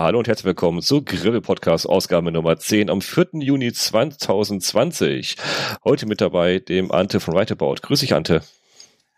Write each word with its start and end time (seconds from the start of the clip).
Hallo 0.00 0.20
und 0.20 0.28
herzlich 0.28 0.44
willkommen 0.44 0.80
zu 0.80 1.02
Grimme 1.02 1.40
Podcast 1.40 1.84
Ausgabe 1.84 2.30
Nummer 2.30 2.56
10 2.56 2.88
am 2.88 3.00
4. 3.00 3.30
Juni 3.40 3.72
2020. 3.72 5.34
Heute 5.82 6.06
mit 6.06 6.20
dabei 6.20 6.60
dem 6.60 6.92
Ante 6.92 7.18
von 7.18 7.34
Writeabout. 7.34 7.78
Grüß 7.82 7.98
dich, 7.98 8.14
Ante. 8.14 8.42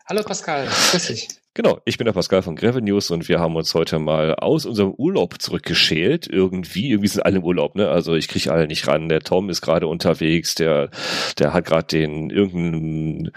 Hallo 0.07 0.23
Pascal, 0.23 0.65
grüß 0.65 1.05
dich. 1.05 1.27
Genau, 1.53 1.79
ich 1.85 1.99
bin 1.99 2.05
der 2.05 2.13
Pascal 2.13 2.41
von 2.41 2.55
Greve 2.55 2.81
News 2.81 3.11
und 3.11 3.29
wir 3.29 3.39
haben 3.39 3.57
uns 3.57 3.75
heute 3.75 3.99
mal 3.99 4.33
aus 4.33 4.65
unserem 4.65 4.93
Urlaub 4.93 5.39
zurückgeschält. 5.39 6.25
Irgendwie, 6.27 6.89
irgendwie 6.89 7.09
sind 7.09 7.25
alle 7.27 7.37
im 7.37 7.43
Urlaub, 7.43 7.75
ne? 7.75 7.89
Also 7.89 8.15
ich 8.15 8.27
kriege 8.27 8.51
alle 8.51 8.65
nicht 8.65 8.87
ran. 8.87 9.07
Der 9.07 9.19
Tom 9.19 9.51
ist 9.51 9.61
gerade 9.61 9.85
unterwegs, 9.85 10.55
der, 10.55 10.89
der 11.37 11.53
hat 11.53 11.65
gerade 11.65 11.85
den 11.85 12.31
irgendeinen 12.31 13.31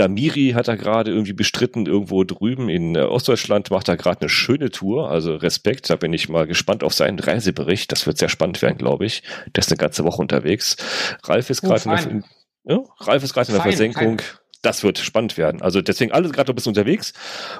Damiri 0.00 0.52
hat 0.54 0.66
er 0.66 0.78
gerade 0.78 1.10
irgendwie 1.10 1.34
bestritten, 1.34 1.84
irgendwo 1.84 2.24
drüben 2.24 2.70
in 2.70 2.96
Ostdeutschland 2.96 3.70
macht 3.70 3.86
er 3.88 3.98
gerade 3.98 4.22
eine 4.22 4.30
schöne 4.30 4.70
Tour. 4.70 5.10
Also 5.10 5.36
Respekt, 5.36 5.90
da 5.90 5.96
bin 5.96 6.14
ich 6.14 6.30
mal 6.30 6.46
gespannt 6.46 6.82
auf 6.82 6.94
seinen 6.94 7.18
Reisebericht. 7.18 7.92
Das 7.92 8.06
wird 8.06 8.16
sehr 8.16 8.30
spannend 8.30 8.62
werden, 8.62 8.78
glaube 8.78 9.04
ich. 9.04 9.22
Der 9.54 9.60
ist 9.60 9.70
eine 9.70 9.76
ganze 9.76 10.02
Woche 10.04 10.22
unterwegs. 10.22 10.76
Ralf 11.24 11.50
ist 11.50 11.60
gerade 11.60 11.82
oh, 11.86 11.92
in 11.92 12.24
der, 12.64 12.76
ja, 12.76 12.82
Ralf 13.00 13.22
ist 13.22 13.34
gerade 13.34 13.48
in 13.48 13.54
der 13.54 13.62
fein, 13.62 13.72
Versenkung. 13.72 14.18
Fein 14.20 14.38
das 14.62 14.82
wird 14.82 14.98
spannend 14.98 15.38
werden. 15.38 15.62
Also 15.62 15.80
deswegen 15.82 16.12
alle 16.12 16.28
gerade 16.30 16.52
ein 16.52 16.54
bisschen 16.54 16.70
unterwegs. 16.70 17.12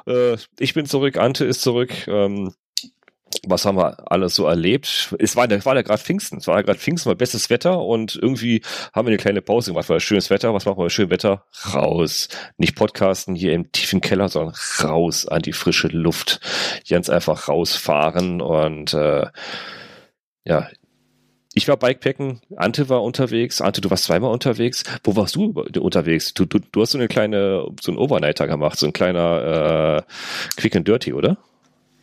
Äh, 0.07 0.37
ich 0.59 0.75
bin 0.75 0.87
zurück, 0.87 1.17
Ante 1.17 1.45
ist 1.45 1.62
zurück. 1.62 1.93
Ähm, 2.09 2.53
was 3.47 3.65
haben 3.65 3.79
wir 3.79 4.11
alles 4.11 4.34
so 4.34 4.47
erlebt? 4.47 5.15
Es 5.19 5.37
war, 5.37 5.48
war 5.48 5.77
ja 5.77 5.83
gerade 5.83 6.02
Pfingsten. 6.02 6.39
Es 6.39 6.47
war 6.47 6.57
ja 6.57 6.62
gerade 6.62 6.79
Pfingsten, 6.79 7.09
war 7.09 7.15
bestes 7.15 7.48
Wetter 7.48 7.80
und 7.80 8.19
irgendwie 8.20 8.62
haben 8.93 9.06
wir 9.06 9.12
eine 9.12 9.19
kleine 9.19 9.43
Pause 9.43 9.70
gemacht, 9.70 9.89
weil 9.89 10.01
schönes 10.01 10.30
Wetter. 10.30 10.53
Was 10.53 10.66
machen 10.66 10.79
wir 10.79 10.84
bei 10.84 10.89
schönem 10.91 11.11
Wetter? 11.11 11.45
Raus. 11.73 12.29
Nicht 12.59 12.75
podcasten 12.75 13.34
hier 13.34 13.53
im 13.53 13.70
tiefen 13.73 14.01
Keller, 14.01 14.29
sondern 14.29 14.55
raus 14.83 15.27
an 15.27 15.43
die 15.43 15.53
frische 15.53 15.89
Luft. 15.89 16.41
Ganz 16.89 17.09
einfach 17.09 17.48
rausfahren 17.48 18.41
und 18.41 18.95
äh, 18.95 19.27
ja, 20.45 20.69
ich 21.53 21.67
war 21.67 21.77
Bikepacken, 21.77 22.41
Ante 22.56 22.89
war 22.89 23.03
unterwegs, 23.03 23.61
Ante, 23.61 23.81
du 23.81 23.91
warst 23.91 24.05
zweimal 24.05 24.31
unterwegs. 24.31 24.84
Wo 25.03 25.17
warst 25.17 25.34
du 25.34 25.51
unterwegs? 25.81 26.33
Du, 26.33 26.45
du, 26.45 26.61
du 26.61 26.81
hast 26.81 26.92
so 26.92 26.98
eine 26.98 27.08
kleine, 27.08 27.67
so 27.81 27.91
einen 27.91 27.98
Overnighter 27.98 28.47
gemacht, 28.47 28.78
so 28.78 28.86
ein 28.86 28.92
kleiner 28.92 30.05
äh, 30.06 30.12
Quick 30.56 30.77
and 30.77 30.86
Dirty, 30.86 31.12
oder? 31.12 31.39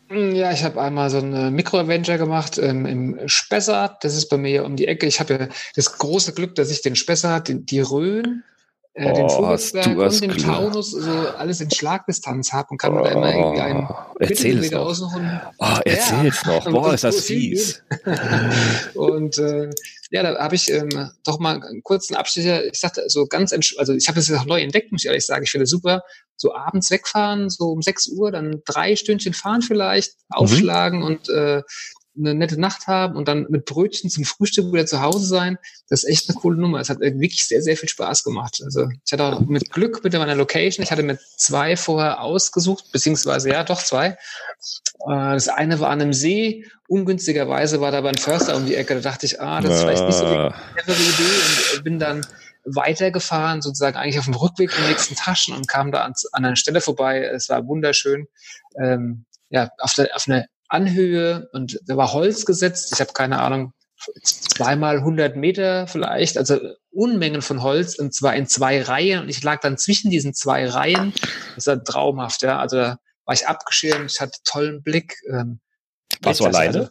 Mm, 0.10 0.36
ja, 0.36 0.52
ich 0.52 0.64
habe 0.64 0.82
einmal 0.82 1.10
so 1.10 1.18
einen 1.18 1.54
Micro-Adventure 1.54 2.18
gemacht 2.18 2.58
ähm, 2.58 2.86
im 2.86 3.20
Spessart. 3.28 4.04
Das 4.04 4.16
ist 4.16 4.30
bei 4.30 4.38
mir 4.38 4.66
um 4.66 4.76
die 4.76 4.88
Ecke. 4.88 5.06
Ich 5.06 5.20
habe 5.20 5.34
ja 5.34 5.48
das 5.76 5.98
große 5.98 6.34
Glück, 6.34 6.56
dass 6.56 6.72
ich 6.72 6.82
den 6.82 6.96
Spessart, 6.96 7.50
die 7.50 7.80
Rhön, 7.80 8.44
äh, 8.98 9.14
den 9.14 9.26
oh, 9.26 9.30
Vogelsberg 9.30 9.96
und 9.96 10.22
den 10.22 10.38
Taunus 10.38 10.92
so 10.92 11.12
alles 11.12 11.62
in 11.62 11.70
Schlagdistanz 11.70 12.52
habe 12.52 12.70
und 12.72 12.78
kann 12.80 12.98
oh, 12.98 13.04
da 13.04 13.12
immer 13.12 13.34
irgendwie 13.34 13.62
einen 13.62 13.88
erzähl 14.20 14.58
es 14.58 14.72
noch. 14.72 15.00
Oh, 15.60 15.78
erzähl 15.86 16.28
es 16.28 16.44
ja. 16.44 16.54
noch. 16.54 16.72
Boah, 16.72 16.94
ist 16.94 17.04
das 17.04 17.22
fies. 17.22 17.84
und 18.96 19.38
äh, 19.38 19.70
ja, 20.10 20.24
da 20.24 20.40
habe 20.40 20.56
ich 20.56 20.72
ähm, 20.72 21.12
doch 21.24 21.40
mal 21.40 21.62
einen 21.62 21.84
kurzen 21.84 22.16
Abstecher. 22.16 22.66
Ich 22.66 22.80
sagte 22.80 23.04
so 23.08 23.28
ganz, 23.28 23.54
also 23.54 23.94
ich 23.94 24.08
habe 24.08 24.18
das 24.18 24.30
jetzt 24.30 24.40
auch 24.40 24.46
neu 24.46 24.62
entdeckt, 24.62 24.92
muss 24.92 25.04
ich 25.04 25.08
ehrlich 25.08 25.26
sagen. 25.26 25.44
Ich 25.44 25.52
finde 25.52 25.68
super. 25.68 26.04
So 26.36 26.56
abends 26.56 26.90
wegfahren, 26.90 27.50
so 27.50 27.72
um 27.72 27.82
6 27.82 28.08
Uhr, 28.10 28.32
dann 28.32 28.62
drei 28.66 28.96
Stündchen 28.96 29.34
fahren 29.34 29.62
vielleicht, 29.62 30.14
mhm. 30.30 30.36
aufschlagen 30.38 31.00
mhm. 31.00 31.06
und 31.06 31.30
äh, 31.30 31.62
eine 32.18 32.34
nette 32.34 32.60
Nacht 32.60 32.88
haben 32.88 33.16
und 33.16 33.28
dann 33.28 33.46
mit 33.50 33.66
Brötchen 33.66 34.10
zum 34.10 34.26
Frühstück 34.26 34.72
wieder 34.72 34.86
zu 34.86 35.02
Hause 35.02 35.26
sein, 35.26 35.58
das 35.90 36.04
ist 36.04 36.10
echt 36.10 36.30
eine 36.30 36.38
coole 36.38 36.60
Nummer. 36.60 36.80
Es 36.80 36.90
hat 36.90 37.00
wirklich 37.00 37.48
sehr, 37.48 37.62
sehr 37.62 37.78
viel 37.78 37.90
Spaß 37.90 38.24
gemacht. 38.24 38.62
Also 38.64 38.88
ich 39.06 39.12
hatte 39.12 39.24
auch 39.24 39.40
mit 39.42 39.72
Glück 39.72 40.04
mit 40.04 40.14
meiner 40.14 40.36
Location, 40.36 40.84
ich 40.84 40.92
hatte 40.92 41.04
mir 41.04 41.20
zwei 41.38 41.78
vorher 41.78 42.22
ausgesucht, 42.22 42.92
beziehungsweise 42.92 43.50
ja, 43.50 43.64
doch 43.64 43.82
zwei. 43.82 44.08
Äh, 44.08 44.16
das 45.06 45.48
eine 45.48 45.80
war 45.80 45.90
an 45.90 46.02
einem 46.02 46.14
See, 46.14 46.66
ungünstigerweise 46.88 47.82
war 47.82 47.92
da 47.92 48.00
aber 48.00 48.10
ein 48.10 48.18
Förster 48.18 48.56
um 48.56 48.66
die 48.66 48.76
Ecke, 48.76 48.96
da 48.96 49.02
dachte 49.02 49.26
ich, 49.26 49.42
ah, 49.42 49.62
das 49.62 49.76
ist 49.76 49.82
vielleicht 49.82 50.06
nicht 50.06 50.18
so 50.18 50.26
eine 50.26 50.54
clevere 50.76 51.02
Idee 51.02 51.76
und 51.76 51.84
bin 51.84 52.00
dann 52.00 52.26
weitergefahren, 52.68 53.62
sozusagen 53.62 53.98
eigentlich 53.98 54.20
auf 54.20 54.26
dem 54.26 54.36
Rückweg 54.36 54.72
in 54.76 54.84
den 54.84 54.90
nächsten 54.90 55.16
Taschen 55.16 55.56
und 55.56 55.68
kam 55.68 55.92
da 55.92 56.04
an, 56.04 56.14
an 56.34 56.46
einer 56.46 56.56
Stelle 56.56 56.82
vorbei. 56.82 57.24
Es 57.24 57.50
war 57.50 57.66
wunderschön. 57.66 58.28
Ähm, 58.80 59.26
ja, 59.50 59.70
auf, 59.78 59.94
der, 59.94 60.14
auf 60.16 60.28
einer 60.28 60.46
Anhöhe 60.68 61.50
und 61.54 61.80
da 61.86 61.98
war 61.98 62.14
Holz 62.14 62.46
gesetzt. 62.46 62.92
Ich 62.94 63.00
habe 63.00 63.14
keine 63.14 63.40
Ahnung, 63.40 63.74
zweimal 64.24 64.98
100 64.98 65.36
Meter 65.36 65.88
vielleicht, 65.88 66.38
also 66.38 66.60
Unmengen 66.92 67.42
von 67.42 67.62
Holz 67.62 67.98
und 67.98 68.14
zwar 68.14 68.36
in 68.36 68.48
zwei 68.48 68.82
Reihen 68.82 69.22
und 69.22 69.30
ich 69.30 69.44
lag 69.44 69.60
dann 69.62 69.78
zwischen 69.78 70.12
diesen 70.12 70.34
zwei 70.34 70.68
Reihen. 70.68 71.14
Das 71.56 71.68
war 71.68 71.84
traumhaft, 71.84 72.42
ja. 72.42 72.60
Also 72.60 72.78
da 72.78 72.98
war 73.26 73.34
ich 73.34 73.48
abgeschirmt, 73.48 74.12
ich 74.12 74.22
hatte 74.22 74.40
tollen 74.44 74.84
Blick. 74.84 75.16
Ähm, 75.32 75.60
Warst 76.22 76.40
du 76.40 76.46
alleine? 76.46 76.78
Also, 76.78 76.90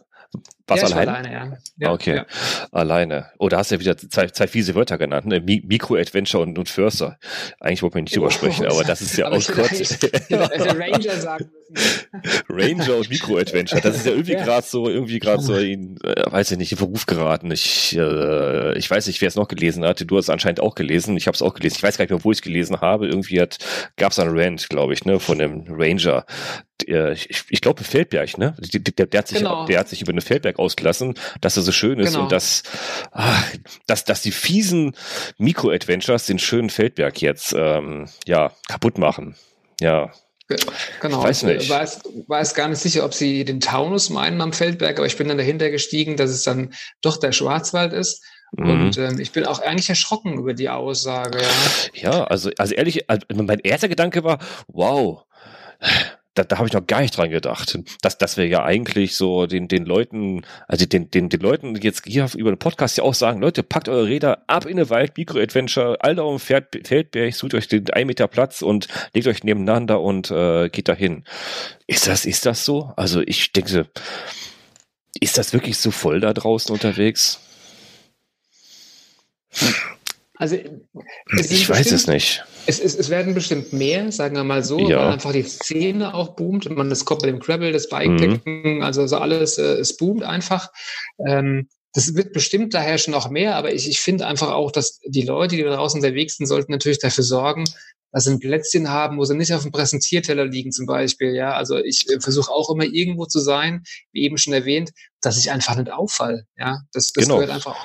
was 0.67 0.81
ja, 0.81 0.87
alleine? 0.87 1.11
alleine 1.11 1.31
ja. 1.31 1.57
ja. 1.77 1.93
okay, 1.93 2.15
ja. 2.17 2.25
alleine. 2.71 3.31
Oh, 3.39 3.49
da 3.49 3.57
hast 3.57 3.71
du 3.71 3.75
ja 3.75 3.81
wieder 3.81 3.97
zwei, 3.97 4.27
zwei 4.27 4.47
fiese 4.47 4.75
Wörter 4.75 4.97
genannt, 4.97 5.25
ne? 5.25 5.39
Micro-Adventure 5.41 6.43
und, 6.43 6.59
und 6.59 6.69
Förster. 6.69 7.17
Eigentlich 7.59 7.81
wollte 7.83 7.97
man 7.97 8.03
nicht 8.03 8.15
drüber 8.15 8.27
oh, 8.27 8.31
sprechen, 8.31 8.65
aber 8.65 8.83
das 8.83 9.01
ist 9.01 9.17
ja 9.17 9.27
auch 9.27 9.45
kurz. 9.47 9.97
Ranger 10.29 11.15
sagen 11.19 11.49
Ranger 12.49 12.97
und 12.97 13.09
Micro-Adventure, 13.09 13.81
das 13.81 13.97
ist 13.97 14.05
ja 14.05 14.13
irgendwie 14.13 14.35
gerade 14.35 14.65
so, 14.65 14.87
irgendwie 14.87 15.19
gerade 15.19 15.43
so 15.43 15.55
in, 15.57 15.97
äh, 16.03 16.31
weiß 16.31 16.51
ich 16.51 16.57
nicht, 16.57 16.71
in 16.71 16.77
Beruf 16.77 17.05
geraten. 17.05 17.51
Ich, 17.51 17.95
äh, 17.97 18.77
ich 18.77 18.89
weiß 18.89 19.07
nicht, 19.07 19.19
wer 19.21 19.27
es 19.27 19.35
noch 19.35 19.47
gelesen 19.47 19.83
hatte. 19.83 20.05
Du 20.05 20.17
hast 20.17 20.29
anscheinend 20.29 20.61
auch 20.61 20.75
gelesen. 20.75 21.17
Ich 21.17 21.27
habe 21.27 21.35
es 21.35 21.41
auch 21.41 21.53
gelesen. 21.53 21.75
Ich 21.77 21.83
weiß 21.83 21.97
gar 21.97 22.03
nicht 22.03 22.11
mehr, 22.11 22.23
wo 22.23 22.31
ich 22.31 22.37
es 22.37 22.41
gelesen 22.41 22.79
habe. 22.79 23.07
Irgendwie 23.07 23.41
hat, 23.41 23.57
gab 23.97 24.11
es 24.13 24.19
einen 24.19 24.37
Rant, 24.37 24.69
glaube 24.69 24.93
ich, 24.93 25.03
ne, 25.05 25.19
von 25.19 25.39
dem 25.39 25.65
Ranger. 25.67 26.25
Der, 26.87 27.11
ich, 27.11 27.43
ich 27.49 27.59
glaube 27.59 27.83
Feldberg, 27.83 28.37
ne? 28.37 28.55
Der, 28.73 28.79
der, 28.79 29.05
der, 29.07 29.17
hat 29.19 29.27
sich, 29.27 29.39
genau. 29.39 29.65
der 29.65 29.79
hat 29.79 29.89
sich 29.89 30.01
über 30.01 30.11
eine 30.11 30.21
Feldberg 30.21 30.56
ausgelassen, 30.59 31.15
dass 31.41 31.57
er 31.57 31.63
so 31.63 31.71
schön 31.71 31.99
ist 31.99 32.11
genau. 32.11 32.23
und 32.23 32.31
dass, 32.31 32.63
ach, 33.11 33.43
dass, 33.85 34.05
dass 34.05 34.21
die 34.21 34.31
fiesen 34.31 34.95
Micro-Adventures 35.37 36.25
den 36.25 36.39
schönen 36.39 36.69
Feldberg 36.69 37.21
jetzt 37.21 37.53
ähm, 37.57 38.07
ja 38.25 38.51
kaputt 38.67 38.97
machen. 38.97 39.35
Ja, 39.79 40.11
Genau. 41.01 41.19
Ich 41.19 41.23
weiß 41.25 41.43
nicht. 41.43 41.63
Ich 41.63 41.69
weiß, 41.69 42.03
weiß 42.27 42.55
gar 42.55 42.69
nicht 42.69 42.79
sicher, 42.79 43.03
ob 43.03 43.13
sie 43.13 43.43
den 43.43 43.59
Taunus 43.59 44.09
meinen 44.09 44.39
am 44.39 44.53
Feldberg, 44.53 44.97
aber 44.97 45.05
ich 45.05 45.17
bin 45.17 45.27
dann 45.27 45.37
dahinter 45.37 45.69
gestiegen, 45.69 46.15
dass 46.15 46.29
es 46.29 46.43
dann 46.43 46.73
doch 47.01 47.17
der 47.17 47.33
Schwarzwald 47.33 47.91
ist. 47.91 48.23
Mhm. 48.53 48.69
Und 48.69 48.97
ähm, 48.97 49.19
ich 49.19 49.33
bin 49.33 49.45
auch 49.45 49.59
eigentlich 49.59 49.89
erschrocken 49.89 50.37
über 50.37 50.53
die 50.53 50.69
Aussage. 50.69 51.39
Ja, 51.93 52.11
ja 52.11 52.23
also, 52.23 52.49
also 52.57 52.73
ehrlich, 52.73 53.09
also 53.09 53.25
mein 53.33 53.59
erster 53.59 53.89
Gedanke 53.89 54.23
war, 54.23 54.39
wow, 54.67 55.25
da, 56.37 56.43
da 56.43 56.57
habe 56.57 56.67
ich 56.67 56.73
noch 56.73 56.85
gar 56.85 57.01
nicht 57.01 57.17
dran 57.17 57.29
gedacht. 57.29 57.77
Dass, 58.01 58.17
dass 58.17 58.37
wir 58.37 58.47
ja 58.47 58.63
eigentlich 58.63 59.15
so 59.15 59.47
den, 59.47 59.67
den 59.67 59.85
Leuten, 59.85 60.45
also 60.67 60.85
den, 60.85 61.09
den, 61.09 61.29
den 61.29 61.39
Leuten 61.39 61.75
jetzt 61.75 62.03
hier 62.05 62.29
über 62.35 62.51
den 62.51 62.59
Podcast 62.59 62.97
ja 62.97 63.03
auch 63.03 63.13
sagen, 63.13 63.41
Leute, 63.41 63.63
packt 63.63 63.89
eure 63.89 64.07
Räder 64.07 64.43
ab 64.47 64.65
in 64.65 64.77
eine 64.77 64.89
Wald, 64.89 65.17
Mikro-Adventure, 65.17 65.97
all 66.01 66.15
darum 66.15 66.39
fährt 66.39 66.77
Feldberg, 66.87 67.33
sucht 67.33 67.53
euch 67.53 67.67
den 67.67 67.89
1 67.89 68.05
Meter 68.05 68.27
Platz 68.27 68.61
und 68.61 68.87
legt 69.13 69.27
euch 69.27 69.43
nebeneinander 69.43 70.01
und 70.01 70.29
äh, 70.29 70.69
geht 70.69 70.87
dahin. 70.87 71.23
Ist 71.87 72.07
das, 72.07 72.25
ist 72.25 72.45
das 72.45 72.65
so? 72.65 72.93
Also 72.95 73.21
ich 73.21 73.51
denke, 73.51 73.87
ist 75.19 75.37
das 75.37 75.53
wirklich 75.53 75.77
so 75.77 75.91
voll 75.91 76.19
da 76.19 76.33
draußen 76.33 76.71
unterwegs? 76.71 77.39
Also 80.35 80.57
ich 81.49 81.67
weiß 81.67 81.91
es 81.91 82.07
nicht. 82.07 82.43
Es, 82.67 82.79
es, 82.79 82.95
es, 82.95 83.09
werden 83.09 83.33
bestimmt 83.33 83.73
mehr, 83.73 84.11
sagen 84.11 84.35
wir 84.35 84.43
mal 84.43 84.63
so, 84.63 84.77
ja. 84.79 84.99
weil 84.99 85.13
einfach 85.13 85.31
die 85.31 85.43
Szene 85.43 86.13
auch 86.13 86.35
boomt. 86.35 86.69
Man, 86.69 86.89
das 86.89 87.05
kommt 87.05 87.21
mit 87.21 87.31
dem 87.31 87.39
Gravel, 87.39 87.71
das 87.71 87.89
Bikepacken, 87.89 88.41
mhm. 88.77 88.81
also, 88.83 89.01
also 89.01 89.17
alles, 89.17 89.57
äh, 89.57 89.75
es 89.75 89.95
boomt 89.97 90.23
einfach. 90.23 90.71
Ähm, 91.25 91.69
das 91.93 92.13
wird 92.13 92.33
bestimmt 92.33 92.73
daher 92.73 92.97
schon 92.97 93.13
noch 93.13 93.29
mehr, 93.29 93.55
aber 93.55 93.73
ich, 93.73 93.89
ich 93.89 93.99
finde 93.99 94.27
einfach 94.27 94.51
auch, 94.51 94.71
dass 94.71 94.99
die 95.05 95.23
Leute, 95.23 95.55
die 95.55 95.63
da 95.63 95.75
draußen 95.75 95.99
unterwegs 95.99 96.37
sind, 96.37 96.45
sollten 96.45 96.71
natürlich 96.71 96.99
dafür 96.99 97.23
sorgen, 97.23 97.63
dass 98.11 98.25
sie 98.25 98.31
ein 98.31 98.39
Plätzchen 98.39 98.89
haben, 98.89 99.17
wo 99.17 99.25
sie 99.25 99.35
nicht 99.35 99.53
auf 99.53 99.63
dem 99.63 99.71
Präsentierteller 99.71 100.45
liegen 100.45 100.71
zum 100.71 100.85
Beispiel. 100.85 101.35
Ja, 101.35 101.53
also 101.53 101.77
ich 101.77 102.09
äh, 102.09 102.19
versuche 102.19 102.51
auch 102.51 102.69
immer 102.69 102.83
irgendwo 102.83 103.25
zu 103.25 103.39
sein, 103.39 103.83
wie 104.11 104.23
eben 104.23 104.37
schon 104.37 104.53
erwähnt, 104.53 104.91
dass 105.27 105.37
ich 105.37 105.51
einfach 105.51 105.75
nicht 105.75 105.91
auffall. 105.91 106.47
Ja, 106.57 106.81
das, 106.93 107.11
das 107.11 107.25
genau. 107.25 107.35
gehört, 107.35 107.51
einfach, 107.51 107.75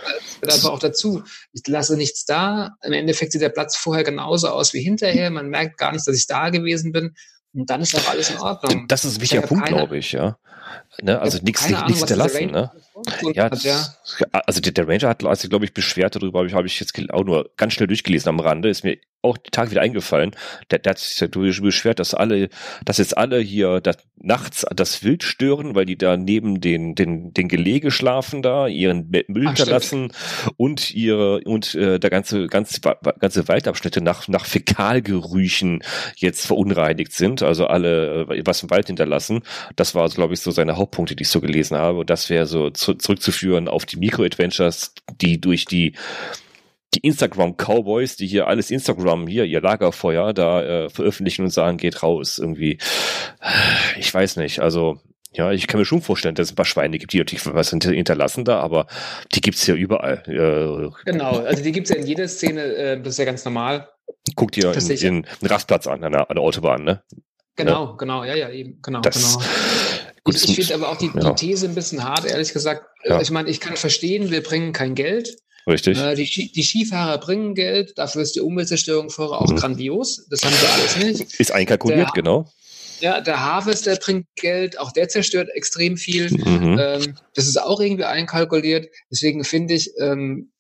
gehört 0.41 0.55
einfach 0.55 0.71
auch 0.71 0.79
dazu. 0.79 1.25
Ich 1.53 1.67
lasse 1.67 1.97
nichts 1.97 2.25
da. 2.25 2.77
Im 2.83 2.93
Endeffekt 2.93 3.33
sieht 3.33 3.43
der 3.43 3.49
Platz 3.49 3.77
vorher 3.77 4.05
genauso 4.05 4.49
aus 4.49 4.73
wie 4.73 4.81
hinterher. 4.81 5.31
Man 5.31 5.49
merkt 5.49 5.77
gar 5.77 5.93
nicht, 5.93 6.07
dass 6.07 6.17
ich 6.17 6.27
da 6.27 6.51
gewesen 6.51 6.93
bin. 6.93 7.15
Und 7.53 7.69
dann 7.69 7.83
ist 7.83 7.95
auch 7.97 8.09
alles 8.09 8.31
in 8.31 8.39
Ordnung. 8.39 8.87
Das 8.89 9.05
ist 9.05 9.19
ein 9.19 9.21
wichtiger 9.23 9.43
Punkt, 9.43 9.67
glaube 9.67 9.99
ich, 9.99 10.13
ja. 10.13 10.39
Ne? 11.01 11.21
Also 11.21 11.39
nichts 11.43 11.65
hinterlassen. 11.65 12.51
Ne? 12.51 12.71
Ja, 13.33 13.49
das, 13.49 13.63
ja, 13.63 13.87
also 14.33 14.61
der, 14.61 14.73
der, 14.73 14.87
Ranger 14.87 15.09
hat 15.09 15.39
sich, 15.39 15.49
glaube 15.49 15.65
ich, 15.65 15.73
beschwert 15.73 16.15
darüber, 16.17 16.41
habe 16.41 16.49
ich, 16.49 16.55
hab 16.55 16.67
ich 16.67 16.79
jetzt 16.79 16.95
auch 17.11 17.25
nur 17.25 17.51
ganz 17.57 17.73
schnell 17.73 17.87
durchgelesen 17.87 18.29
am 18.29 18.41
Rande, 18.41 18.69
ist 18.69 18.85
mir 18.85 18.99
auch 19.23 19.39
die 19.39 19.51
Tag 19.51 19.71
wieder 19.71 19.81
eingefallen. 19.81 20.33
Der, 20.71 20.81
der 20.81 20.91
hat 20.91 20.99
sich 20.99 21.31
beschwert, 21.61 22.01
dass 22.01 22.13
alle, 22.13 22.49
dass 22.85 22.99
jetzt 22.99 23.17
alle 23.17 23.39
hier 23.39 23.81
das, 23.81 23.97
nachts 24.17 24.67
das 24.75 25.03
Wild 25.03 25.23
stören, 25.23 25.75
weil 25.75 25.87
die 25.87 25.97
da 25.97 26.17
neben 26.17 26.61
den, 26.61 26.95
den, 26.95 27.33
den 27.33 27.49
Gelege 27.49 27.91
schlafen 27.91 28.43
da, 28.43 28.67
ihren 28.67 29.11
Müll 29.11 29.47
hinterlassen 29.47 30.13
und 30.57 30.93
ihre, 30.93 31.41
und 31.45 31.75
äh, 31.75 31.99
der 31.99 32.11
ganze, 32.11 32.47
ganze, 32.47 32.81
ganze 32.81 33.49
Waldabschnitte 33.49 34.01
nach, 34.01 34.29
nach 34.29 34.45
Fäkalgerüchen 34.45 35.83
jetzt 36.17 36.47
verunreinigt 36.47 37.13
sind, 37.13 37.43
also 37.43 37.67
alle, 37.67 38.27
äh, 38.29 38.43
was 38.45 38.63
im 38.63 38.71
Wald 38.71 38.89
hinterlassen. 38.89 39.43
Das 39.77 39.95
war, 39.95 40.09
glaube 40.09 40.35
ich, 40.35 40.41
so 40.41 40.51
seine 40.51 40.77
Hauptpunkte, 40.83 41.17
die 41.17 41.23
ich 41.23 41.29
so 41.29 41.41
gelesen 41.41 41.77
habe. 41.77 42.01
Und 42.01 42.11
das 42.11 42.29
wäre 42.29 42.47
so 42.47 42.71
zu, 42.71 42.95
zurückzuführen 42.95 43.69
auf 43.69 43.87
die 43.87 43.97
Micro-Adventures, 43.97 44.95
die 45.21 45.41
durch 45.41 45.65
die 45.65 45.95
die 46.95 47.01
Instagram-Cowboys, 47.01 48.17
die 48.17 48.27
hier 48.27 48.49
alles 48.49 48.71
Instagram, 48.71 49.27
hier 49.27 49.45
ihr 49.45 49.63
Lagerfeuer 49.63 50.35
da 50.35 50.63
äh, 50.63 50.91
veröffentlichen 50.91 51.45
und 51.45 51.51
sagen, 51.51 51.79
geht 51.79 52.03
raus. 52.03 52.39
Irgendwie, 52.39 52.79
ich 53.99 54.13
weiß 54.13 54.37
nicht, 54.37 54.61
also 54.61 55.01
ja, 55.33 55.51
ich 55.51 55.67
kann 55.67 55.81
mir 55.81 55.87
schon 55.87 56.03
vorstellen, 56.03 56.35
dass 56.35 56.49
es 56.49 56.53
ein 56.53 56.57
paar 56.57 56.67
Schweine 56.67 56.99
gibt, 56.99 57.15
die 57.15 57.19
natürlich 57.19 57.47
was 57.47 57.71
hinterlassen 57.71 58.45
da, 58.45 58.61
aber 58.61 58.87
die 59.33 59.41
gibt's 59.41 59.67
ja 59.67 59.75
überall. 59.75 60.23
Äh, 60.27 61.11
genau, 61.11 61.39
also 61.39 61.63
die 61.63 61.73
gibt's 61.73 61.89
ja 61.89 61.97
in 61.97 62.07
jeder 62.07 62.29
Szene, 62.29 62.63
äh, 62.63 63.01
das 63.01 63.15
ist 63.15 63.19
ja 63.19 63.25
ganz 63.25 63.45
normal. 63.45 63.89
Guckt 64.37 64.59
ihr 64.59 64.75
in, 64.75 64.91
in 64.91 65.07
einen 65.09 65.27
Rastplatz 65.43 65.87
an, 65.87 66.05
an 66.05 66.13
der, 66.13 66.29
an 66.29 66.37
der 66.37 66.45
Autobahn, 66.45 66.85
ne? 66.85 67.03
Genau, 67.57 67.87
ja. 67.87 67.97
genau, 67.97 68.25
ja, 68.25 68.35
ja, 68.35 68.51
eben, 68.51 68.79
genau, 68.83 69.01
das, 69.01 69.39
genau. 69.39 69.45
Gut, 70.25 70.37
ich, 70.37 70.49
ich 70.49 70.55
finde 70.55 70.75
aber 70.75 70.91
auch 70.91 70.97
die, 70.97 71.11
ja. 71.15 71.33
die, 71.33 71.47
These 71.47 71.67
ein 71.67 71.75
bisschen 71.75 72.05
hart, 72.05 72.25
ehrlich 72.25 72.53
gesagt. 72.53 72.87
Ja. 73.05 73.21
Ich 73.21 73.31
meine, 73.31 73.51
ich 73.51 73.61
kann 73.61 73.77
verstehen, 73.77 74.31
wir 74.31 74.43
bringen 74.43 74.73
kein 74.73 74.95
Geld. 74.95 75.37
Richtig. 75.67 75.99
Äh, 75.99 76.15
die, 76.15 76.53
die, 76.53 76.63
Skifahrer 76.63 77.19
bringen 77.19 77.55
Geld, 77.55 77.97
dafür 77.97 78.23
ist 78.23 78.35
die 78.35 78.41
Umweltzerstörung 78.41 79.11
vorher 79.11 79.41
auch 79.41 79.51
mhm. 79.51 79.57
grandios. 79.57 80.27
Das 80.29 80.43
haben 80.43 80.55
sie 80.55 80.67
alles 80.67 80.97
nicht. 80.97 81.41
Ist 81.41 81.53
einkalkuliert, 81.53 82.09
der, 82.09 82.23
genau. 82.23 82.51
Ja, 83.01 83.21
der 83.21 83.41
Harvester 83.45 83.97
bringt 83.97 84.27
Geld, 84.37 84.79
auch 84.79 84.93
der 84.93 85.09
zerstört 85.09 85.49
extrem 85.55 85.97
viel. 85.97 86.31
Mhm. 86.31 86.79
Ähm, 86.81 87.15
das 87.35 87.47
ist 87.47 87.61
auch 87.61 87.81
irgendwie 87.81 88.05
einkalkuliert. 88.05 88.89
Deswegen 89.11 89.45
finde 89.45 89.75
ich, 89.75 89.91
ähm, 89.99 90.53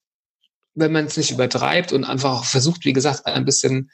wenn 0.75 0.93
man 0.93 1.07
es 1.07 1.17
nicht 1.17 1.31
übertreibt 1.31 1.93
und 1.93 2.05
einfach 2.05 2.45
versucht, 2.45 2.85
wie 2.85 2.93
gesagt, 2.93 3.27
ein 3.27 3.45
bisschen 3.45 3.91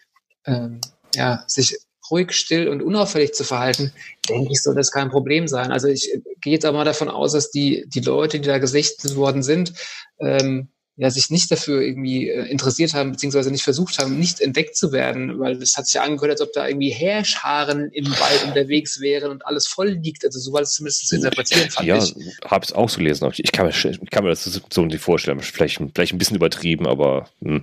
ähm, 0.47 0.81
ja, 1.15 1.45
sich 1.47 1.77
ruhig, 2.11 2.33
still 2.33 2.69
und 2.69 2.83
unauffällig 2.83 3.35
zu 3.35 3.45
verhalten, 3.45 3.93
denke 4.29 4.53
ich, 4.53 4.63
soll 4.63 4.75
das 4.75 4.91
kein 4.91 5.11
Problem 5.11 5.49
sein. 5.49 5.73
Also 5.73 5.89
ich 5.89 6.13
äh, 6.13 6.21
gehe 6.41 6.55
jetzt 6.55 6.65
aber 6.65 6.79
mal 6.79 6.85
davon 6.85 7.09
aus, 7.09 7.33
dass 7.33 7.51
die, 7.51 7.85
die 7.89 8.01
Leute, 8.01 8.41
die 8.41 8.49
da 8.49 8.59
gesichtet 8.59 9.17
worden 9.17 9.43
sind, 9.43 9.73
ähm, 10.21 10.69
ja, 10.99 11.11
sich 11.11 11.31
nicht 11.31 11.49
dafür 11.53 11.81
irgendwie 11.81 12.29
äh, 12.29 12.47
interessiert 12.51 12.93
haben, 12.93 13.13
beziehungsweise 13.13 13.53
nicht 13.53 13.63
versucht 13.63 14.01
haben, 14.01 14.19
nicht 14.19 14.41
entdeckt 14.41 14.77
zu 14.77 14.91
werden, 14.91 15.39
weil 15.39 15.57
das 15.57 15.77
hat 15.77 15.87
sich 15.87 15.95
ja 15.95 16.03
angehört, 16.03 16.33
als 16.33 16.41
ob 16.41 16.53
da 16.53 16.67
irgendwie 16.67 16.91
Heerscharen 16.91 17.93
im 17.93 18.11
Wald 18.11 18.45
unterwegs 18.49 19.01
wären 19.01 19.31
und 19.31 19.47
alles 19.47 19.69
voll 19.69 19.91
liegt. 19.91 20.25
Also 20.25 20.41
so 20.41 20.53
war 20.53 20.63
es 20.63 20.73
zumindest 20.73 21.07
zu 21.07 21.15
interpretieren, 21.15 21.71
fand 21.71 21.87
ja, 21.87 21.99
ich. 21.99 22.17
Ja, 22.17 22.51
habe 22.51 22.65
es 22.65 22.73
auch 22.73 22.89
so 22.89 22.99
gelesen. 22.99 23.31
Ich 23.37 23.53
kann 23.53 23.67
mir, 23.67 23.73
ich 23.73 24.11
kann 24.11 24.25
mir 24.25 24.31
das 24.31 24.61
so 24.71 24.85
nicht 24.85 25.01
vorstellen. 25.01 25.39
Vielleicht, 25.39 25.81
vielleicht 25.95 26.13
ein 26.13 26.19
bisschen 26.19 26.37
übertrieben, 26.37 26.89
aber 26.89 27.29
mh. 27.41 27.63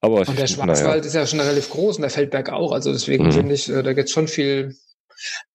Aber 0.00 0.20
und 0.20 0.38
der 0.38 0.46
Schwarzwald 0.46 0.78
naja. 0.78 1.06
ist 1.06 1.14
ja 1.14 1.26
schon 1.26 1.40
relativ 1.40 1.70
groß 1.70 1.96
und 1.96 2.02
der 2.02 2.10
Feldberg 2.10 2.50
auch. 2.50 2.72
Also 2.72 2.92
deswegen 2.92 3.26
mhm. 3.26 3.32
finde 3.32 3.54
ich, 3.54 3.68
äh, 3.68 3.82
da 3.82 3.92
gibt 3.92 4.08
es 4.08 4.14
schon 4.14 4.28
viel, 4.28 4.76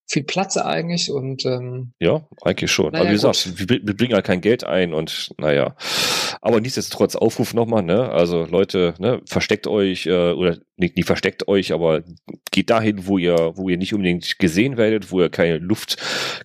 viel 0.06 0.24
Platz 0.24 0.56
eigentlich 0.56 1.10
und 1.10 1.46
ähm, 1.46 1.92
ja, 1.98 2.26
eigentlich 2.42 2.70
schon. 2.70 2.92
Naja, 2.92 3.00
Aber 3.00 3.10
wie 3.10 3.14
gesagt, 3.14 3.58
wir, 3.58 3.80
wir, 3.82 3.96
bringen 3.96 4.14
halt 4.14 4.26
kein 4.26 4.42
Geld 4.42 4.64
ein 4.64 4.92
und 4.92 5.32
naja. 5.38 5.76
Aber 6.44 6.60
nichtsdestotrotz 6.60 7.16
Aufruf 7.16 7.54
nochmal, 7.54 7.82
ne? 7.82 8.10
Also 8.10 8.44
Leute, 8.44 8.92
ne, 8.98 9.22
versteckt 9.24 9.66
euch 9.66 10.04
äh, 10.04 10.32
oder 10.32 10.58
nicht, 10.76 10.94
nicht 10.94 11.06
versteckt 11.06 11.48
euch, 11.48 11.72
aber 11.72 12.02
geht 12.50 12.68
dahin, 12.68 13.06
wo 13.06 13.16
ihr, 13.16 13.52
wo 13.54 13.70
ihr 13.70 13.78
nicht 13.78 13.94
unbedingt 13.94 14.38
gesehen 14.38 14.76
werdet, 14.76 15.10
wo 15.10 15.20
ihr 15.20 15.30
keine 15.30 15.56
Luft, 15.56 15.96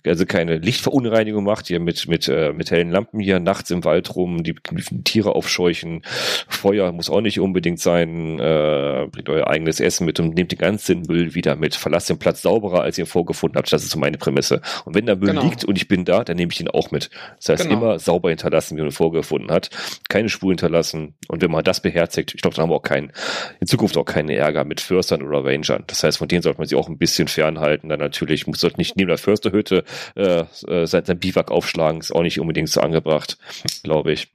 also 0.06 0.24
keine 0.24 0.56
Lichtverunreinigung 0.56 1.44
macht, 1.44 1.68
ihr 1.68 1.80
mit 1.80 2.08
mit 2.08 2.28
äh, 2.28 2.54
mit 2.54 2.70
hellen 2.70 2.90
Lampen 2.90 3.20
hier 3.20 3.40
nachts 3.40 3.70
im 3.70 3.84
Wald 3.84 4.16
rum, 4.16 4.42
die, 4.42 4.54
die 4.70 5.02
Tiere 5.04 5.34
aufscheuchen. 5.34 6.02
Feuer 6.48 6.92
muss 6.92 7.10
auch 7.10 7.20
nicht 7.20 7.38
unbedingt 7.38 7.80
sein. 7.80 8.38
Äh, 8.38 9.06
bringt 9.10 9.28
euer 9.28 9.48
eigenes 9.48 9.80
Essen 9.80 10.06
mit 10.06 10.18
und 10.18 10.34
nehmt 10.34 10.52
den 10.52 10.58
ganzen 10.58 11.02
Müll 11.02 11.34
wieder 11.34 11.56
mit. 11.56 11.74
Verlasst 11.74 12.08
den 12.08 12.18
Platz 12.18 12.40
sauberer, 12.40 12.80
als 12.80 12.96
ihr 12.96 13.04
ihn 13.04 13.08
vorgefunden 13.08 13.58
habt. 13.58 13.70
Das 13.70 13.82
ist 13.82 13.90
so 13.90 13.98
meine 13.98 14.16
Prämisse. 14.16 14.62
Und 14.86 14.94
wenn 14.94 15.04
der 15.04 15.16
Müll 15.16 15.28
genau. 15.28 15.42
liegt 15.42 15.66
und 15.66 15.76
ich 15.76 15.88
bin 15.88 16.06
da, 16.06 16.24
dann 16.24 16.36
nehme 16.36 16.52
ich 16.52 16.60
ihn 16.60 16.68
auch 16.68 16.90
mit. 16.90 17.10
Das 17.36 17.50
heißt, 17.50 17.64
genau. 17.64 17.76
immer 17.76 17.98
sauber 17.98 18.30
hinterlassen, 18.30 18.76
wie 18.76 18.80
man 18.80 18.88
ihn 18.88 18.92
vorgefunden 18.92 19.50
hat. 19.50 19.68
Keine 20.08 20.28
Spur 20.28 20.50
hinterlassen. 20.50 21.14
Und 21.28 21.42
wenn 21.42 21.50
man 21.50 21.64
das 21.64 21.80
beherzigt, 21.80 22.34
ich 22.34 22.42
glaube, 22.42 22.56
dann 22.56 22.64
haben 22.64 22.70
wir 22.70 22.76
auch 22.76 22.82
keinen, 22.82 23.12
in 23.60 23.66
Zukunft 23.66 23.96
auch 23.96 24.04
keinen 24.04 24.30
Ärger 24.30 24.64
mit 24.64 24.80
Förstern 24.80 25.22
oder 25.22 25.44
Rangern. 25.44 25.84
Das 25.86 26.02
heißt, 26.02 26.18
von 26.18 26.28
denen 26.28 26.42
sollte 26.42 26.58
man 26.58 26.66
sich 26.66 26.76
auch 26.76 26.88
ein 26.88 26.98
bisschen 26.98 27.28
fernhalten. 27.28 27.88
Dann 27.88 28.00
natürlich 28.00 28.46
muss 28.46 28.60
sollte 28.60 28.78
nicht 28.78 28.96
neben 28.96 29.08
der 29.08 29.18
Försterhütte 29.18 29.84
äh, 30.16 30.44
äh, 30.66 30.86
sein, 30.86 31.04
sein 31.04 31.18
Biwak 31.18 31.50
aufschlagen, 31.50 32.00
ist 32.00 32.12
auch 32.12 32.22
nicht 32.22 32.40
unbedingt 32.40 32.68
so 32.68 32.80
angebracht, 32.80 33.38
glaube 33.82 34.12
ich. 34.12 34.28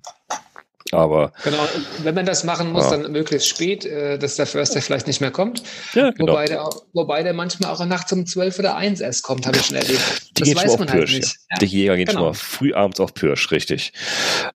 Aber 0.91 1.33
genau, 1.43 1.67
wenn 2.03 2.13
man 2.13 2.27
das 2.27 2.43
machen 2.43 2.71
muss, 2.71 2.83
ja. 2.85 2.97
dann 2.97 3.11
möglichst 3.11 3.47
spät, 3.47 3.85
äh, 3.85 4.19
dass 4.19 4.35
der 4.35 4.45
Förster 4.45 4.81
vielleicht 4.81 5.07
nicht 5.07 5.19
mehr 5.19 5.31
kommt. 5.31 5.63
Ja, 5.93 6.11
genau. 6.11 6.33
wobei, 6.33 6.45
der, 6.45 6.69
wobei 6.93 7.23
der 7.23 7.33
manchmal 7.33 7.71
auch 7.71 7.83
nachts 7.85 8.13
um 8.13 8.25
12 8.25 8.59
oder 8.59 8.75
1 8.75 9.01
erst 9.01 9.23
kommt, 9.23 9.47
habe 9.47 9.57
ich 9.57 9.65
schon 9.65 9.77
erlebt. 9.77 9.99
Die 10.37 10.53
das 10.53 10.63
weiß 10.63 10.77
man 10.77 10.91
halt 10.91 11.09
nicht. 11.09 11.37
Ja. 11.49 11.57
Der 11.59 11.67
Jäger 11.67 11.97
geht 11.97 12.09
genau. 12.09 12.19
schon 12.19 12.27
mal 12.27 12.33
früh 12.33 12.73
abends 12.73 12.99
auf 12.99 13.15
Pirsch, 13.15 13.51
richtig. 13.51 13.93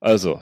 Also, 0.01 0.41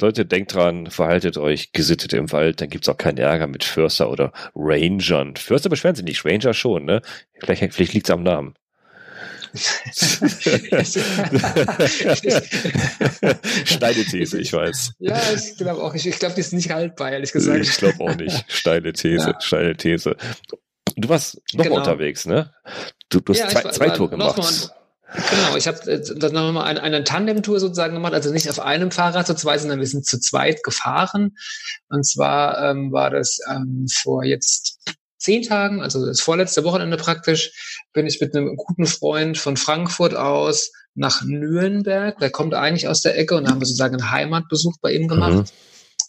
Leute, 0.00 0.26
denkt 0.26 0.54
dran, 0.54 0.90
verhaltet 0.90 1.36
euch 1.38 1.72
gesittet 1.72 2.12
im 2.12 2.32
Wald, 2.32 2.60
dann 2.60 2.70
gibt's 2.70 2.88
auch 2.88 2.96
keinen 2.96 3.18
Ärger 3.18 3.46
mit 3.46 3.62
Förster 3.64 4.10
oder 4.10 4.32
Rangern. 4.54 5.36
Förster 5.36 5.68
beschweren 5.68 5.94
sich 5.94 6.04
nicht, 6.04 6.24
Ranger 6.24 6.54
schon, 6.54 6.84
ne? 6.84 7.02
Vielleicht, 7.38 7.74
vielleicht 7.74 7.92
liegt's 7.92 8.10
am 8.10 8.22
Namen. 8.22 8.54
Steile 13.64 14.04
These, 14.04 14.40
ich 14.40 14.50
weiß. 14.50 14.94
Ja, 14.98 15.20
ich 15.34 15.58
glaube 15.58 15.82
auch. 15.82 15.94
Ich, 15.94 16.06
ich 16.06 16.18
glaube, 16.18 16.34
die 16.34 16.40
ist 16.40 16.54
nicht 16.54 16.70
haltbar, 16.70 17.12
ehrlich 17.12 17.32
gesagt. 17.32 17.60
Ich 17.60 17.76
glaube 17.76 18.00
auch 18.00 18.16
nicht. 18.16 18.46
Steile 18.48 18.94
These, 18.94 19.30
ja. 19.30 19.40
steile 19.40 19.76
These. 19.76 20.16
Du 20.96 21.08
warst 21.10 21.42
noch 21.52 21.64
genau. 21.64 21.76
unterwegs, 21.76 22.24
ne? 22.24 22.50
Du, 23.10 23.20
du 23.20 23.34
hast 23.34 23.40
ja, 23.40 23.48
zwei, 23.48 23.64
war, 23.64 23.72
zwei 23.72 23.90
Tour 23.90 24.08
gemacht. 24.08 24.72
Genau, 25.14 25.56
ich 25.56 25.66
habe 25.66 25.78
äh, 25.90 26.02
dann 26.16 26.32
nochmal 26.32 26.64
eine, 26.64 26.82
eine 26.82 27.04
Tandem-Tour 27.04 27.60
sozusagen 27.60 27.94
gemacht, 27.94 28.14
also 28.14 28.32
nicht 28.32 28.48
auf 28.48 28.60
einem 28.60 28.90
Fahrrad 28.90 29.26
zu 29.26 29.34
zweit, 29.34 29.60
sondern 29.60 29.80
wir 29.80 29.86
sind 29.86 30.06
zu 30.06 30.18
zweit 30.18 30.62
gefahren. 30.62 31.36
Und 31.88 32.06
zwar 32.06 32.70
ähm, 32.70 32.92
war 32.92 33.10
das 33.10 33.38
ähm, 33.50 33.86
vor 33.92 34.24
jetzt 34.24 34.78
zehn 35.18 35.42
Tagen, 35.42 35.82
also 35.82 36.04
das 36.04 36.20
vorletzte 36.20 36.64
Wochenende 36.64 36.96
praktisch, 36.96 37.86
bin 37.92 38.06
ich 38.06 38.20
mit 38.20 38.34
einem 38.34 38.56
guten 38.56 38.86
Freund 38.86 39.38
von 39.38 39.56
Frankfurt 39.56 40.14
aus 40.14 40.72
nach 40.94 41.22
Nürnberg. 41.22 42.18
Der 42.18 42.30
kommt 42.30 42.54
eigentlich 42.54 42.88
aus 42.88 43.02
der 43.02 43.16
Ecke 43.16 43.36
und 43.36 43.48
haben 43.48 43.60
wir 43.60 43.66
sozusagen 43.66 43.96
einen 43.96 44.10
Heimatbesuch 44.10 44.74
bei 44.80 44.92
ihm 44.92 45.08
gemacht. 45.08 45.52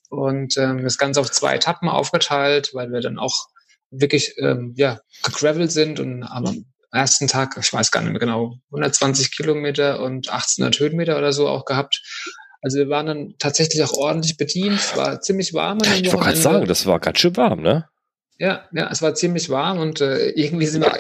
Mhm. 0.10 0.18
Und 0.18 0.58
ähm, 0.58 0.84
das 0.84 0.98
Ganze 0.98 1.20
auf 1.20 1.32
zwei 1.32 1.56
Etappen 1.56 1.90
aufgeteilt, 1.90 2.72
weil 2.74 2.92
wir 2.92 3.02
dann 3.02 3.18
auch 3.18 3.48
wirklich 3.90 4.36
ähm, 4.38 4.74
ja, 4.76 5.00
gegravelt 5.24 5.72
sind 5.72 6.00
und 6.00 6.28
haben 6.30 6.48
am 6.48 6.73
ersten 6.94 7.28
Tag, 7.28 7.58
ich 7.60 7.74
weiß 7.74 7.92
gar 7.92 8.02
nicht 8.02 8.12
mehr 8.12 8.20
genau, 8.20 8.58
120 8.72 9.36
Kilometer 9.36 10.02
und 10.02 10.30
1800 10.30 10.80
Höhenmeter 10.80 11.18
oder 11.18 11.34
so 11.34 11.48
auch 11.48 11.66
gehabt. 11.66 12.02
Also 12.62 12.78
wir 12.78 12.90
waren 12.90 13.08
dann 13.08 13.36
tatsächlich 13.40 13.84
auch 13.84 13.94
ordentlich 13.94 14.38
bedient. 14.38 14.80
Es 14.80 14.96
war 14.96 15.20
ziemlich 15.20 15.54
warm. 15.54 15.80
Ich 15.84 16.14
wollte 16.14 16.18
gerade 16.18 16.38
sagen, 16.38 16.66
das 16.66 16.86
war 16.86 17.00
ganz 17.00 17.20
schön 17.20 17.36
warm, 17.36 17.62
ne? 17.62 17.90
Ja, 18.40 18.68
ja, 18.74 18.90
es 18.90 19.02
war 19.02 19.14
ziemlich 19.14 19.50
warm 19.50 19.80
und 19.80 20.02
äh, 20.02 20.30
irgendwie 20.30 20.66
sind 20.66 20.82
wir 20.82 20.92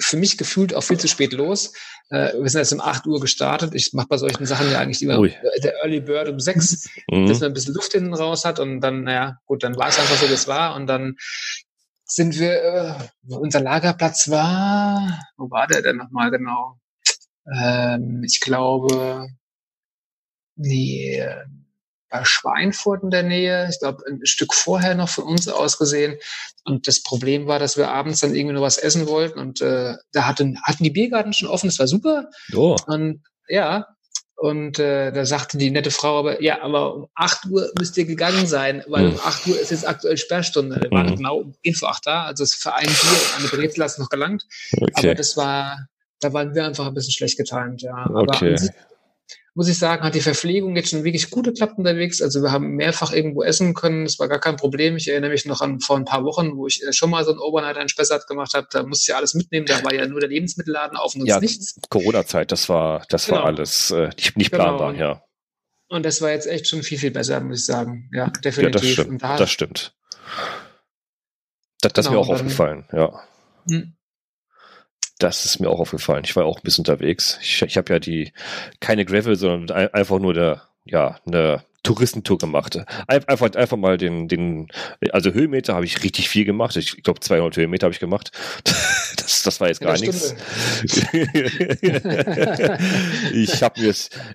für 0.00 0.16
mich 0.16 0.38
gefühlt 0.38 0.72
auch 0.74 0.82
viel 0.82 0.98
zu 0.98 1.08
spät 1.08 1.32
los. 1.32 1.72
Äh, 2.10 2.32
wir 2.40 2.48
sind 2.48 2.60
jetzt 2.60 2.72
um 2.72 2.80
8 2.80 3.06
Uhr 3.06 3.20
gestartet. 3.20 3.74
Ich 3.74 3.92
mache 3.92 4.06
bei 4.08 4.18
solchen 4.18 4.46
Sachen 4.46 4.70
ja 4.70 4.78
eigentlich 4.78 5.02
immer 5.02 5.18
Ui. 5.18 5.34
der 5.62 5.74
Early 5.82 6.00
Bird 6.00 6.28
um 6.28 6.38
6, 6.38 6.88
mhm. 7.10 7.26
dass 7.26 7.40
man 7.40 7.50
ein 7.50 7.54
bisschen 7.54 7.74
Luft 7.74 7.92
hinten 7.92 8.14
raus 8.14 8.44
hat 8.44 8.60
und 8.60 8.80
dann, 8.80 9.02
naja, 9.02 9.38
gut, 9.46 9.64
dann 9.64 9.76
war 9.76 9.88
es 9.88 9.98
einfach 9.98 10.16
so, 10.16 10.28
wie 10.28 10.34
es 10.34 10.46
war 10.46 10.76
und 10.76 10.86
dann 10.86 11.16
sind 12.06 12.38
wir, 12.38 12.62
äh, 12.62 13.34
unser 13.34 13.60
Lagerplatz 13.60 14.30
war, 14.30 15.20
wo 15.36 15.50
war 15.50 15.66
der 15.66 15.82
denn 15.82 15.96
nochmal 15.96 16.30
genau? 16.30 16.78
Ähm, 17.52 18.22
ich 18.24 18.40
glaube, 18.40 19.28
nee, 20.54 21.26
bei 22.08 22.24
Schweinfurt 22.24 23.02
in 23.02 23.10
der 23.10 23.24
Nähe, 23.24 23.68
ich 23.68 23.80
glaube 23.80 24.04
ein 24.08 24.24
Stück 24.24 24.54
vorher 24.54 24.94
noch 24.94 25.08
von 25.08 25.24
uns 25.24 25.48
aus 25.48 25.78
gesehen. 25.78 26.16
Und 26.64 26.86
das 26.86 27.02
Problem 27.02 27.48
war, 27.48 27.58
dass 27.58 27.76
wir 27.76 27.90
abends 27.90 28.20
dann 28.20 28.34
irgendwie 28.34 28.54
noch 28.54 28.62
was 28.62 28.78
essen 28.78 29.08
wollten 29.08 29.38
und 29.40 29.60
äh, 29.60 29.96
da 30.12 30.26
hatten, 30.26 30.60
hatten 30.62 30.84
die 30.84 30.90
Biergarten 30.90 31.32
schon 31.32 31.48
offen, 31.48 31.68
das 31.68 31.78
war 31.78 31.88
super. 31.88 32.30
Oh. 32.54 32.76
Und 32.86 33.22
ja, 33.48 33.86
und 34.36 34.78
äh, 34.78 35.12
da 35.12 35.24
sagte 35.24 35.58
die 35.58 35.70
nette 35.70 35.90
Frau 35.90 36.18
aber, 36.18 36.42
ja, 36.42 36.62
aber 36.62 36.94
um 36.94 37.08
8 37.14 37.46
Uhr 37.50 37.70
müsst 37.78 37.96
ihr 37.96 38.04
gegangen 38.04 38.46
sein, 38.46 38.84
weil 38.86 39.08
mhm. 39.08 39.12
um 39.14 39.20
8 39.20 39.46
Uhr 39.46 39.60
ist 39.60 39.70
jetzt 39.70 39.88
aktuell 39.88 40.16
Sperrstunde. 40.16 40.78
Wir 40.80 40.90
waren 40.90 41.10
mhm. 41.10 41.16
genau 41.16 41.38
um 41.38 41.54
Info 41.62 41.86
8 41.86 42.06
da, 42.06 42.24
also 42.24 42.44
es 42.44 42.54
für 42.54 42.74
ein 42.74 42.86
Bier 42.86 42.92
und 42.92 43.38
eine 43.38 43.48
Brezel 43.48 43.84
ist 43.84 43.98
noch 43.98 44.10
gelangt. 44.10 44.44
Okay. 44.72 44.92
Aber 44.94 45.14
das 45.14 45.36
war, 45.36 45.88
da 46.20 46.32
waren 46.32 46.54
wir 46.54 46.66
einfach 46.66 46.86
ein 46.86 46.94
bisschen 46.94 47.12
schlecht 47.12 47.38
getimt, 47.38 47.82
ja. 47.82 47.94
Aber 47.94 48.22
okay 48.22 48.56
muss 49.56 49.68
ich 49.68 49.78
sagen, 49.78 50.02
hat 50.02 50.14
die 50.14 50.20
Verpflegung 50.20 50.76
jetzt 50.76 50.90
schon 50.90 51.02
wirklich 51.02 51.30
gut 51.30 51.46
geklappt 51.46 51.78
unterwegs. 51.78 52.20
Also 52.20 52.42
wir 52.42 52.52
haben 52.52 52.76
mehrfach 52.76 53.10
irgendwo 53.10 53.42
essen 53.42 53.72
können. 53.72 54.04
Das 54.04 54.18
war 54.18 54.28
gar 54.28 54.38
kein 54.38 54.56
Problem. 54.56 54.96
Ich 54.96 55.08
erinnere 55.08 55.30
mich 55.30 55.46
noch 55.46 55.62
an 55.62 55.80
vor 55.80 55.96
ein 55.96 56.04
paar 56.04 56.24
Wochen, 56.24 56.56
wo 56.56 56.66
ich 56.66 56.84
schon 56.90 57.08
mal 57.08 57.24
so 57.24 57.32
ein 57.32 57.38
Overnight 57.38 57.78
in 57.78 57.88
Spessart 57.88 58.26
gemacht 58.26 58.52
habe. 58.52 58.66
Da 58.70 58.82
musste 58.82 59.04
ich 59.04 59.08
ja 59.08 59.16
alles 59.16 59.32
mitnehmen. 59.32 59.64
Da 59.64 59.82
war 59.82 59.94
ja 59.94 60.06
nur 60.06 60.20
der 60.20 60.28
Lebensmittelladen 60.28 60.98
auf 60.98 61.14
und 61.14 61.24
ja, 61.24 61.40
nichts. 61.40 61.80
Corona-Zeit, 61.88 62.52
das 62.52 62.68
war, 62.68 63.06
das 63.08 63.26
genau. 63.26 63.38
war 63.38 63.46
alles 63.46 63.90
äh, 63.92 64.10
nicht, 64.16 64.36
nicht 64.36 64.50
genau. 64.50 64.64
planbar, 64.64 64.94
ja. 64.94 65.22
Und 65.88 66.04
das 66.04 66.20
war 66.20 66.32
jetzt 66.32 66.46
echt 66.46 66.68
schon 66.68 66.82
viel, 66.82 66.98
viel 66.98 67.12
besser, 67.12 67.40
muss 67.40 67.60
ich 67.60 67.66
sagen. 67.66 68.10
Ja, 68.12 68.28
definitiv. 68.28 68.62
Ja, 68.62 68.70
das 68.70 68.90
stimmt. 68.92 69.22
Da, 69.22 69.36
das 69.36 69.50
stimmt. 69.50 69.94
Das, 71.80 71.92
das 71.94 72.06
genau, 72.06 72.20
ist 72.20 72.28
mir 72.28 72.34
auch 72.34 72.34
aufgefallen, 72.34 72.84
ja. 72.92 73.22
Hm. 73.70 73.95
Das 75.18 75.44
ist 75.44 75.60
mir 75.60 75.70
auch 75.70 75.80
aufgefallen. 75.80 76.24
Ich 76.24 76.36
war 76.36 76.44
auch 76.44 76.58
ein 76.58 76.62
bisschen 76.62 76.82
unterwegs. 76.82 77.38
Ich, 77.40 77.62
ich 77.62 77.76
habe 77.76 77.92
ja 77.92 77.98
die 77.98 78.32
keine 78.80 79.04
Gravel, 79.04 79.36
sondern 79.36 79.76
ein, 79.76 79.94
einfach 79.94 80.18
nur 80.18 80.34
der 80.34 80.62
ja 80.84 81.18
eine 81.26 81.64
Touristentour 81.86 82.38
gemacht. 82.38 82.78
Einfach, 83.06 83.54
einfach 83.54 83.76
mal 83.76 83.96
den, 83.96 84.26
den, 84.26 84.66
also 85.12 85.30
Höhenmeter 85.32 85.74
habe 85.74 85.84
ich 85.84 86.02
richtig 86.02 86.28
viel 86.28 86.44
gemacht. 86.44 86.76
Ich 86.76 87.04
glaube 87.04 87.20
200 87.20 87.56
Höhenmeter 87.56 87.86
habe 87.86 87.94
ich 87.94 88.00
gemacht. 88.00 88.32
Das, 89.16 89.42
das 89.42 89.60
war 89.60 89.66
jetzt 89.66 89.80
gar 89.80 89.98
nichts. 89.98 90.36
ich 93.32 93.62
habe 93.62 93.80
mir 93.80 93.88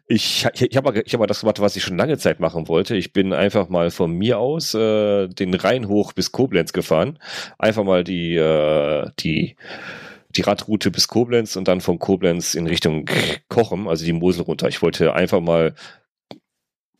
ich, 0.07 0.47
ich 0.59 0.75
habe 0.75 1.01
ich 1.05 1.13
hab 1.13 1.19
mal 1.19 1.27
das 1.27 1.39
gemacht, 1.39 1.61
was 1.61 1.77
ich 1.77 1.83
schon 1.83 1.97
lange 1.97 2.17
Zeit 2.17 2.41
machen 2.41 2.67
wollte. 2.67 2.97
Ich 2.97 3.13
bin 3.13 3.31
einfach 3.31 3.69
mal 3.69 3.89
von 3.89 4.11
mir 4.11 4.39
aus 4.39 4.73
äh, 4.73 5.29
den 5.29 5.53
Rhein 5.53 5.87
hoch 5.87 6.11
bis 6.11 6.33
Koblenz 6.33 6.73
gefahren. 6.73 7.19
Einfach 7.57 7.85
mal 7.85 8.03
die, 8.03 8.35
äh, 8.35 9.09
die, 9.19 9.55
die 10.35 10.41
Radroute 10.41 10.91
bis 10.91 11.07
Koblenz 11.07 11.55
und 11.55 11.67
dann 11.67 11.81
von 11.81 11.99
Koblenz 11.99 12.55
in 12.55 12.67
Richtung 12.67 13.05
Kochem, 13.49 13.87
also 13.87 14.05
die 14.05 14.13
Mosel 14.13 14.43
runter. 14.43 14.67
Ich 14.67 14.81
wollte 14.81 15.13
einfach 15.13 15.41
mal 15.41 15.73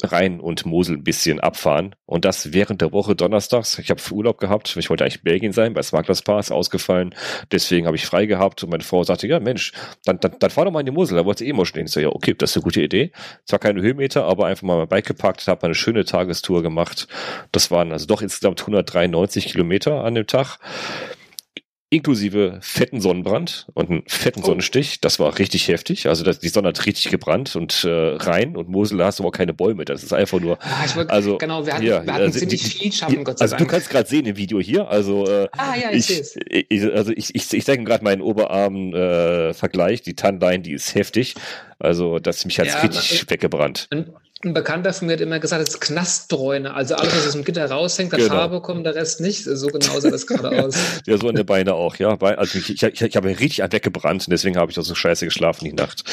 Rhein 0.04 0.40
und 0.40 0.66
Mosel 0.66 0.98
ein 0.98 1.04
bisschen 1.04 1.40
abfahren. 1.40 1.96
Und 2.06 2.26
das 2.26 2.54
während 2.54 2.82
der 2.82 2.92
Woche 2.92 3.16
donnerstags. 3.16 3.78
Ich 3.80 3.90
habe 3.90 4.02
Urlaub 4.12 4.40
gehabt. 4.40 4.76
Ich 4.76 4.90
wollte 4.90 5.04
eigentlich 5.04 5.24
Belgien 5.24 5.52
sein, 5.52 5.74
bei 5.74 5.82
Smartless 5.82 6.22
Pass 6.22 6.52
ausgefallen. 6.52 7.14
Deswegen 7.52 7.86
habe 7.86 7.96
ich 7.96 8.06
frei 8.06 8.26
gehabt. 8.26 8.64
Und 8.64 8.70
meine 8.70 8.84
Frau 8.84 9.04
sagte, 9.04 9.28
ja 9.28 9.40
Mensch, 9.40 9.74
dann, 10.06 10.20
dann, 10.20 10.36
dann 10.40 10.50
fahr 10.50 10.66
doch 10.66 10.72
mal 10.72 10.80
in 10.80 10.86
die 10.86 10.92
Mosel. 10.92 11.18
Da 11.18 11.26
wollte 11.26 11.44
sie 11.44 11.50
eh 11.50 11.54
mal 11.54 11.66
stehen. 11.66 11.86
Ich 11.86 11.92
so, 11.92 12.00
ja, 12.00 12.10
okay, 12.10 12.34
das 12.38 12.52
ist 12.52 12.58
eine 12.58 12.64
gute 12.64 12.82
Idee. 12.82 13.12
Zwar 13.46 13.60
keine 13.60 13.82
Höhenmeter, 13.82 14.26
aber 14.26 14.48
einfach 14.48 14.64
mal 14.64 14.78
mein 14.78 14.88
Bike 14.88 15.06
gepackt, 15.06 15.48
habe 15.48 15.64
eine 15.64 15.76
schöne 15.76 16.06
Tagestour 16.06 16.64
gemacht. 16.64 17.08
Das 17.52 17.72
waren 17.72 17.92
also 17.92 18.06
doch 18.06 18.22
insgesamt 18.22 18.62
193 18.62 19.48
Kilometer 19.48 20.04
an 20.04 20.16
dem 20.16 20.28
Tag 20.28 20.58
inklusive 21.92 22.58
fetten 22.62 23.02
Sonnenbrand 23.02 23.68
und 23.74 23.90
einen 23.90 24.04
fetten 24.08 24.42
oh. 24.42 24.46
Sonnenstich. 24.46 25.02
Das 25.02 25.20
war 25.20 25.38
richtig 25.38 25.68
heftig. 25.68 26.08
Also 26.08 26.24
das, 26.24 26.40
die 26.40 26.48
Sonne 26.48 26.70
hat 26.70 26.86
richtig 26.86 27.12
gebrannt 27.12 27.56
und 27.58 27.84
äh, 27.84 27.90
rein 27.90 28.56
und 28.56 28.70
Mosel 28.70 29.04
hast 29.04 29.20
du 29.20 29.24
aber 29.24 29.32
keine 29.32 29.54
Bäume. 29.54 29.84
Das 29.84 30.02
ist 30.02 30.14
einfach 30.14 30.40
nur. 30.40 30.58
Ah, 30.62 30.86
wollt, 30.96 31.10
also 31.10 31.38
genau, 31.38 31.66
wir 31.66 31.74
hatten, 31.74 31.84
ja, 31.84 32.06
wir 32.06 32.14
hatten 32.14 32.24
also, 32.24 32.40
ziemlich 32.40 32.64
die, 32.64 32.70
viel 32.70 32.92
schaffen, 32.94 33.24
Gott 33.26 33.40
sei 33.40 33.44
also 33.44 33.58
Dank. 33.58 33.68
du 33.68 33.74
kannst 33.74 33.90
gerade 33.90 34.08
sehen 34.08 34.26
im 34.26 34.38
Video 34.38 34.62
hier. 34.62 34.88
Also 34.88 35.28
äh, 35.28 35.50
ah 35.52 35.76
ja, 35.76 35.92
ich, 35.92 36.10
ich, 36.10 36.66
ich 36.70 36.84
also 36.94 37.12
ich 37.12 37.36
ich, 37.36 37.54
ich 37.54 37.66
zeige 37.66 37.84
gerade 37.84 38.06
meinen 38.06 38.22
Oberarm 38.22 38.94
äh, 38.94 39.54
Vergleich. 39.54 40.02
Die 40.02 40.16
Tannline, 40.16 40.60
die 40.60 40.72
ist 40.72 40.96
heftig. 40.96 41.36
Also 41.78 42.20
das 42.20 42.46
mich 42.46 42.58
hat's 42.58 42.74
ja, 42.74 42.80
richtig 42.80 43.30
weggebrannt. 43.30 43.88
Ein, 43.92 44.14
ein 44.46 44.54
Bekannter 44.54 44.94
von 44.94 45.08
mir 45.08 45.14
hat 45.14 45.22
immer 45.22 45.40
gesagt, 45.40 45.62
es 45.62 45.70
ist 45.70 45.82
Knastbräune. 45.82 46.74
Also 46.74 46.96
alles, 46.96 47.16
was 47.16 47.28
aus 47.28 47.34
dem 47.34 47.44
Gitter 47.44 47.70
raushängt, 47.70 48.12
der 48.12 48.20
genau. 48.20 48.34
Farbe 48.34 48.62
kommt, 48.62 48.86
der 48.86 48.96
Rest 48.96 49.22
nicht. 49.22 49.44
So 49.44 49.68
genau 49.68 50.00
sah 50.00 50.10
das 50.10 50.28
gerade 50.28 50.50
aus. 50.64 50.76
ja, 51.06 51.18
so 51.18 51.28
an 51.28 51.36
der 51.36 51.44
Beine 51.44 51.74
auch, 51.74 51.96
ja. 51.96 52.18
Also 52.20 52.58
ich, 52.58 52.70
ich, 52.72 52.84
ich, 52.84 53.02
ich 53.02 53.16
habe 53.16 53.30
richtig 53.30 53.60
weggebrannt 53.60 54.28
und 54.28 54.32
deswegen 54.32 54.58
habe 54.58 54.72
ich 54.72 54.80
auch 54.80 54.84
so 54.84 54.96
scheiße 54.96 55.26
geschlafen 55.26 55.66
die 55.66 55.74
Nacht. 55.74 56.04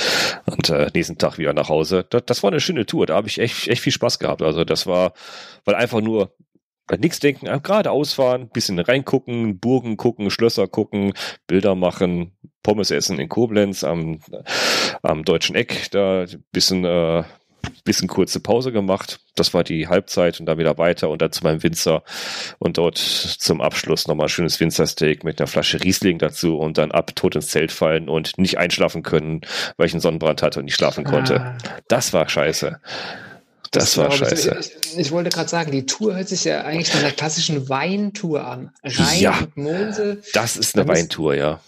Und 0.47 0.71
äh, 0.71 0.91
nächsten 0.95 1.19
Tag 1.19 1.39
wieder 1.39 1.53
nach 1.53 1.69
Hause. 1.69 2.05
Das, 2.11 2.23
das 2.27 2.43
war 2.43 2.51
eine 2.51 2.61
schöne 2.61 2.87
Tour. 2.87 3.07
Da 3.07 3.15
habe 3.15 3.29
ich 3.29 3.39
echt, 3.39 3.69
echt 3.69 3.83
viel 3.83 3.93
Spaß 3.93 4.19
gehabt. 4.19 4.43
Also 4.43 4.65
das 4.65 4.87
war, 4.87 5.13
weil 5.65 5.75
einfach 5.75 6.01
nur 6.01 6.33
bei 6.89 6.97
nichts 6.97 7.21
denken, 7.21 7.47
geradeaus 7.63 8.15
fahren, 8.15 8.49
bisschen 8.49 8.79
reingucken, 8.79 9.61
Burgen 9.61 9.97
gucken, 9.97 10.31
Schlösser 10.31 10.67
gucken, 10.67 11.13
Bilder 11.47 11.75
machen, 11.75 12.33
Pommes 12.63 12.91
essen 12.91 13.21
in 13.21 13.29
Koblenz 13.29 13.85
am, 13.85 14.21
am 15.03 15.25
Deutschen 15.25 15.55
Eck, 15.55 15.91
da 15.91 16.25
bisschen 16.51 16.85
äh, 16.85 17.25
bisschen 17.85 18.09
kurze 18.09 18.41
Pause 18.41 18.73
gemacht. 18.73 19.21
Das 19.35 19.55
war 19.55 19.65
die 19.65 19.89
Halbzeit 19.89 20.41
und 20.41 20.47
dann 20.47 20.59
wieder 20.59 20.79
weiter 20.79 21.09
und 21.11 21.23
dann 21.23 21.33
zu 21.33 21.43
meinem 21.45 21.63
Winzer 21.63 22.03
und 22.59 22.79
dort 22.79 22.99
zum 22.99 23.61
Abschluss 23.61 24.07
nochmal 24.07 24.27
ein 24.27 24.31
schönes 24.31 24.61
Winzersteak 24.61 25.25
mit 25.25 25.41
einer 25.41 25.47
Flasche 25.47 25.83
Riesling 25.83 26.19
dazu 26.19 26.59
und 26.59 26.79
dann 26.79 26.93
ab 26.93 27.15
tot 27.17 27.35
ins 27.35 27.49
Zelt 27.49 27.73
fallen 27.73 28.09
und 28.09 28.39
nicht 28.39 28.59
einschlafen 28.59 29.03
können, 29.03 29.41
weil 29.77 29.87
ich 29.87 29.95
einen 29.95 30.01
Sonnenbrand 30.01 30.43
hatte 30.43 30.61
und 30.61 30.67
nicht 30.67 30.77
schlafen 30.77 31.05
konnte. 31.05 31.41
Ah. 31.41 31.59
Das 31.89 32.13
war 32.13 32.29
scheiße. 32.29 32.81
Das, 33.71 33.95
das 33.95 33.99
war 33.99 34.11
scheiße. 34.11 34.59
Ich, 34.61 34.99
ich 34.99 35.11
wollte 35.11 35.31
gerade 35.31 35.49
sagen, 35.49 35.71
die 35.73 35.85
Tour 35.85 36.17
hört 36.17 36.29
sich 36.29 36.45
ja 36.45 36.63
eigentlich 36.63 36.93
nach 36.95 37.03
einer 37.03 37.13
klassischen 37.13 37.69
Weintour 37.69 38.45
an. 38.45 38.73
Rhein 38.83 39.21
ja, 39.21 39.39
und 39.39 39.57
Mosel. 39.57 40.23
Das 40.33 40.57
ist 40.57 40.77
eine 40.77 40.89
Weintour, 40.89 41.35
ja. 41.35 41.61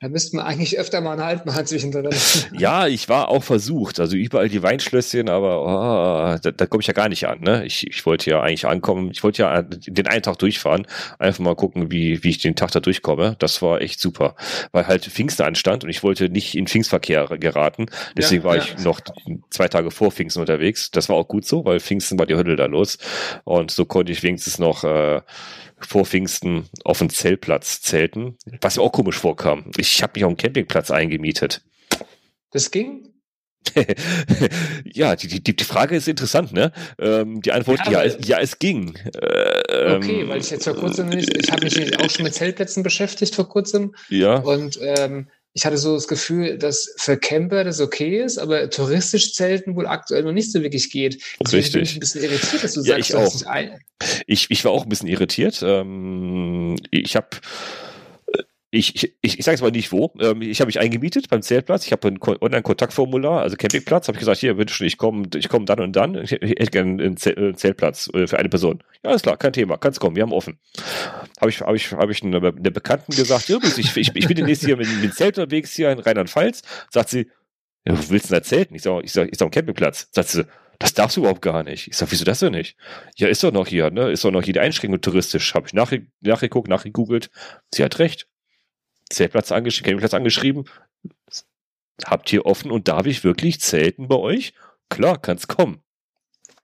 Da 0.00 0.08
müsste 0.08 0.34
man 0.34 0.46
eigentlich 0.46 0.78
öfter 0.78 1.02
mal 1.02 1.12
einen 1.12 1.22
Halt 1.22 1.44
machen 1.44 1.66
zwischendrin. 1.66 2.08
Ja, 2.58 2.86
ich 2.86 3.10
war 3.10 3.28
auch 3.28 3.44
versucht. 3.44 4.00
Also 4.00 4.16
überall 4.16 4.48
die 4.48 4.62
Weinschlösschen, 4.62 5.28
aber 5.28 5.62
oh, 5.62 6.38
da, 6.40 6.50
da 6.52 6.66
komme 6.66 6.80
ich 6.80 6.86
ja 6.86 6.94
gar 6.94 7.10
nicht 7.10 7.26
an. 7.26 7.40
Ne? 7.40 7.66
Ich, 7.66 7.86
ich 7.86 8.06
wollte 8.06 8.30
ja 8.30 8.40
eigentlich 8.40 8.66
ankommen. 8.66 9.10
Ich 9.10 9.22
wollte 9.22 9.42
ja 9.42 9.60
den 9.60 10.06
einen 10.06 10.22
Tag 10.22 10.38
durchfahren. 10.38 10.86
Einfach 11.18 11.40
mal 11.40 11.54
gucken, 11.54 11.90
wie, 11.90 12.24
wie 12.24 12.30
ich 12.30 12.38
den 12.38 12.56
Tag 12.56 12.70
da 12.70 12.80
durchkomme. 12.80 13.36
Das 13.40 13.60
war 13.60 13.82
echt 13.82 14.00
super. 14.00 14.36
Weil 14.72 14.86
halt 14.86 15.04
Pfingsten 15.04 15.44
anstand 15.44 15.84
und 15.84 15.90
ich 15.90 16.02
wollte 16.02 16.30
nicht 16.30 16.56
in 16.56 16.66
Pfingstverkehr 16.66 17.26
geraten. 17.38 17.86
Deswegen 18.16 18.42
ja, 18.42 18.48
war 18.48 18.56
ja. 18.56 18.62
ich 18.62 18.82
noch 18.82 19.00
zwei 19.50 19.68
Tage 19.68 19.90
vor 19.90 20.12
Pfingsten 20.12 20.40
unterwegs. 20.40 20.90
Das 20.90 21.10
war 21.10 21.16
auch 21.16 21.28
gut 21.28 21.44
so, 21.44 21.66
weil 21.66 21.78
Pfingsten 21.78 22.18
war 22.18 22.24
die 22.24 22.36
Hölle 22.36 22.56
da 22.56 22.64
los. 22.64 22.96
Und 23.44 23.70
so 23.70 23.84
konnte 23.84 24.12
ich 24.12 24.22
wenigstens 24.22 24.58
noch 24.58 24.82
äh, 24.82 25.20
vor 25.86 26.04
Pfingsten 26.04 26.68
auf 26.84 26.98
dem 26.98 27.10
Zeltplatz 27.10 27.80
zelten, 27.80 28.36
was 28.60 28.76
mir 28.76 28.82
auch 28.82 28.92
komisch 28.92 29.18
vorkam. 29.18 29.70
Ich 29.76 30.02
habe 30.02 30.12
mich 30.14 30.24
auf 30.24 30.32
dem 30.32 30.36
Campingplatz 30.36 30.90
eingemietet. 30.90 31.62
Das 32.50 32.70
ging? 32.70 33.10
ja, 34.84 35.16
die, 35.16 35.28
die, 35.40 35.54
die 35.54 35.64
Frage 35.64 35.94
ist 35.94 36.08
interessant, 36.08 36.52
ne? 36.52 36.72
Ähm, 36.98 37.42
die 37.42 37.52
Antwort, 37.52 37.80
ja, 37.86 37.92
ja, 37.92 38.02
es, 38.04 38.18
ja, 38.26 38.40
es 38.40 38.58
ging. 38.58 38.94
Äh, 39.20 39.96
okay, 39.96 40.26
weil 40.26 40.40
ich 40.40 40.50
jetzt 40.50 40.64
vor 40.64 40.74
kurzem 40.74 41.10
nicht, 41.10 41.36
ich 41.36 41.52
habe 41.52 41.64
mich 41.64 41.98
auch 41.98 42.10
schon 42.10 42.24
mit 42.24 42.34
Zeltplätzen 42.34 42.82
beschäftigt 42.82 43.34
vor 43.34 43.48
kurzem. 43.48 43.94
Ja. 44.08 44.36
Und 44.36 44.78
ähm, 44.80 45.28
ich 45.52 45.66
hatte 45.66 45.78
so 45.78 45.94
das 45.94 46.06
Gefühl, 46.06 46.58
dass 46.58 46.94
für 46.96 47.16
Camper 47.16 47.64
das 47.64 47.80
okay 47.80 48.22
ist, 48.22 48.38
aber 48.38 48.70
touristisch 48.70 49.34
Zelten 49.34 49.74
wohl 49.74 49.86
aktuell 49.86 50.22
noch 50.22 50.32
nicht 50.32 50.52
so 50.52 50.62
wirklich 50.62 50.90
geht. 50.90 51.22
Deswegen 51.40 51.62
Richtig. 51.62 51.72
bin 51.72 51.82
ich 51.82 51.94
ein 51.94 52.00
bisschen 52.00 52.22
irritiert, 52.22 52.64
dass 52.64 52.74
du 52.74 52.82
ja, 52.82 53.02
sagst, 53.02 53.10
ich 53.10 53.16
auch. 53.16 53.78
Ich, 54.26 54.50
ich 54.50 54.64
war 54.64 54.72
auch 54.72 54.84
ein 54.84 54.88
bisschen 54.88 55.08
irritiert. 55.08 55.60
Ähm, 55.62 56.76
ich 56.90 57.16
habe 57.16 57.28
ich, 58.72 59.02
ich, 59.02 59.14
ich, 59.20 59.44
sage 59.44 59.54
jetzt 59.54 59.62
mal 59.62 59.72
nicht 59.72 59.90
wo. 59.90 60.12
Ähm, 60.20 60.42
ich 60.42 60.60
habe 60.60 60.68
mich 60.68 60.78
eingemietet 60.78 61.28
beim 61.28 61.42
Zeltplatz. 61.42 61.86
Ich 61.86 61.92
habe 61.92 62.06
ein 62.06 62.18
Online-Kontaktformular, 62.22 63.42
also 63.42 63.56
Campingplatz. 63.56 64.06
Habe 64.06 64.16
ich 64.16 64.20
gesagt, 64.20 64.38
hier, 64.38 64.54
schön, 64.68 64.86
ich 64.86 64.96
komme 64.96 65.28
ich 65.34 65.48
komm 65.48 65.66
dann 65.66 65.80
und 65.80 65.96
dann. 65.96 66.14
Ich 66.14 66.30
hätte 66.30 66.70
gerne 66.70 67.02
einen 67.02 67.16
Zeltplatz 67.16 68.08
äh, 68.14 68.28
für 68.28 68.38
eine 68.38 68.48
Person. 68.48 68.82
Ja, 69.02 69.10
alles 69.10 69.22
klar, 69.22 69.36
kein 69.36 69.52
Thema, 69.52 69.76
kannst 69.76 69.98
kommen, 69.98 70.14
wir 70.14 70.22
haben 70.22 70.32
offen. 70.32 70.58
Habe 71.40 71.50
ich, 71.50 71.60
hab 71.60 71.74
ich, 71.74 71.90
hab 71.92 72.10
ich 72.10 72.22
einer 72.22 72.36
eine 72.36 72.70
Bekannten 72.70 73.12
gesagt, 73.12 73.48
ja, 73.48 73.58
ich, 73.62 73.96
ich, 73.96 74.14
ich 74.14 74.26
bin 74.26 74.36
demnächst 74.36 74.64
hier 74.64 74.76
mit, 74.76 74.86
dem 74.86 75.12
Zelt 75.12 75.38
unterwegs 75.38 75.74
hier 75.74 75.90
in 75.90 75.98
Rheinland-Pfalz. 75.98 76.62
Sagt 76.90 77.08
sie, 77.08 77.26
ja, 77.84 77.98
wo 77.98 78.10
willst 78.10 78.26
du 78.26 78.34
denn 78.34 78.40
da 78.40 78.42
zelten? 78.42 78.74
Ich 78.76 78.82
sage, 78.82 79.04
ich 79.04 79.10
sag, 79.10 79.32
ich 79.32 79.38
sag, 79.38 79.50
Campingplatz. 79.50 80.08
Sagt 80.12 80.28
sie, 80.28 80.44
das 80.78 80.94
darfst 80.94 81.16
du 81.16 81.22
überhaupt 81.22 81.42
gar 81.42 81.62
nicht. 81.62 81.88
Ich 81.88 81.96
sag, 81.96 82.10
wieso 82.10 82.24
das 82.24 82.38
denn 82.38 82.52
nicht? 82.52 82.76
Ja, 83.16 83.28
ist 83.28 83.42
doch 83.42 83.52
noch 83.52 83.66
hier, 83.66 83.90
ne? 83.90 84.10
Ist 84.10 84.24
doch 84.24 84.30
noch 84.30 84.42
hier 84.42 84.54
die 84.54 84.60
Einschränkung 84.60 85.00
touristisch. 85.00 85.54
Habe 85.54 85.66
ich 85.66 85.74
nachge 85.74 86.06
nachgeguckt, 86.20 86.68
nachgegoogelt. 86.68 87.30
Sie 87.74 87.82
hat 87.82 87.98
recht. 87.98 88.29
Zeltplatz 89.10 89.52
angeschrieben, 89.52 89.84
Campingplatz 89.86 90.14
angeschrieben. 90.14 90.64
Habt 92.04 92.32
ihr 92.32 92.46
offen 92.46 92.70
und 92.70 92.88
darf 92.88 93.06
ich 93.06 93.24
wirklich 93.24 93.60
zelten 93.60 94.08
bei 94.08 94.16
euch? 94.16 94.54
Klar, 94.88 95.20
kann's 95.20 95.48
kommen. 95.48 95.82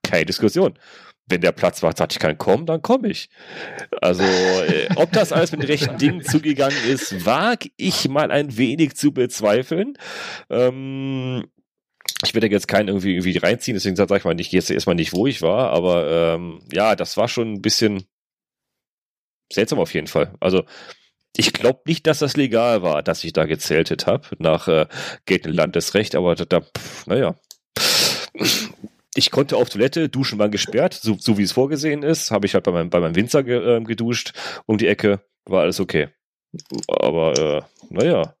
Keine 0.03 0.25
Diskussion. 0.25 0.79
Wenn 1.29 1.41
der 1.41 1.51
Platz 1.51 1.83
war, 1.83 1.95
sagt, 1.95 2.13
ich 2.13 2.19
kann 2.19 2.37
kommen, 2.37 2.65
dann 2.65 2.81
komme 2.81 3.09
ich. 3.09 3.29
Also, 4.01 4.23
äh, 4.23 4.87
ob 4.95 5.11
das 5.11 5.33
alles 5.33 5.51
mit 5.51 5.61
den 5.61 5.67
rechten 5.67 5.97
Dingen 5.99 6.23
zugegangen 6.23 6.77
ist, 6.87 7.25
wage 7.25 7.69
ich 7.75 8.07
mal 8.07 8.31
ein 8.31 8.57
wenig 8.57 8.95
zu 8.95 9.11
bezweifeln. 9.11 9.97
Ähm, 10.49 11.45
ich 12.23 12.33
werde 12.33 12.47
jetzt 12.47 12.69
keinen 12.69 12.87
irgendwie, 12.87 13.15
irgendwie 13.15 13.37
reinziehen, 13.37 13.75
deswegen 13.75 13.97
sage 13.97 14.15
ich 14.15 14.23
mal 14.23 14.33
nicht, 14.33 14.53
jetzt 14.53 14.71
erstmal 14.71 14.95
nicht, 14.95 15.13
wo 15.13 15.27
ich 15.27 15.41
war, 15.41 15.71
aber 15.71 16.35
ähm, 16.35 16.61
ja, 16.71 16.95
das 16.95 17.17
war 17.17 17.27
schon 17.27 17.53
ein 17.53 17.61
bisschen 17.61 18.05
seltsam 19.51 19.79
auf 19.79 19.93
jeden 19.93 20.07
Fall. 20.07 20.33
Also 20.39 20.63
ich 21.37 21.53
glaube 21.53 21.81
nicht, 21.85 22.07
dass 22.07 22.19
das 22.19 22.35
legal 22.35 22.81
war, 22.81 23.03
dass 23.03 23.23
ich 23.23 23.33
da 23.33 23.45
gezeltet 23.45 24.07
habe 24.07 24.27
nach 24.39 24.67
äh, 24.67 24.87
geltendem 25.25 25.57
Landesrecht, 25.57 26.15
aber 26.15 26.35
da, 26.35 26.45
da 26.45 26.61
naja. 27.05 27.35
Ich 29.15 29.31
konnte 29.31 29.57
auf 29.57 29.69
Toilette, 29.69 30.09
Duschen 30.09 30.37
waren 30.37 30.51
gesperrt, 30.51 30.93
so, 30.93 31.17
so 31.19 31.37
wie 31.37 31.43
es 31.43 31.51
vorgesehen 31.51 32.03
ist. 32.03 32.29
Habe 32.29 32.45
ich 32.45 32.53
halt 32.53 32.63
bei 32.63 32.71
meinem, 32.71 32.89
bei 32.89 32.99
meinem 32.99 33.15
Winzer 33.15 33.43
ge, 33.43 33.77
äh, 33.77 33.81
geduscht 33.81 34.33
um 34.65 34.77
die 34.77 34.87
Ecke, 34.87 35.21
war 35.45 35.61
alles 35.61 35.79
okay. 35.79 36.09
Aber 36.87 37.37
äh, 37.37 37.61
naja, 37.89 38.35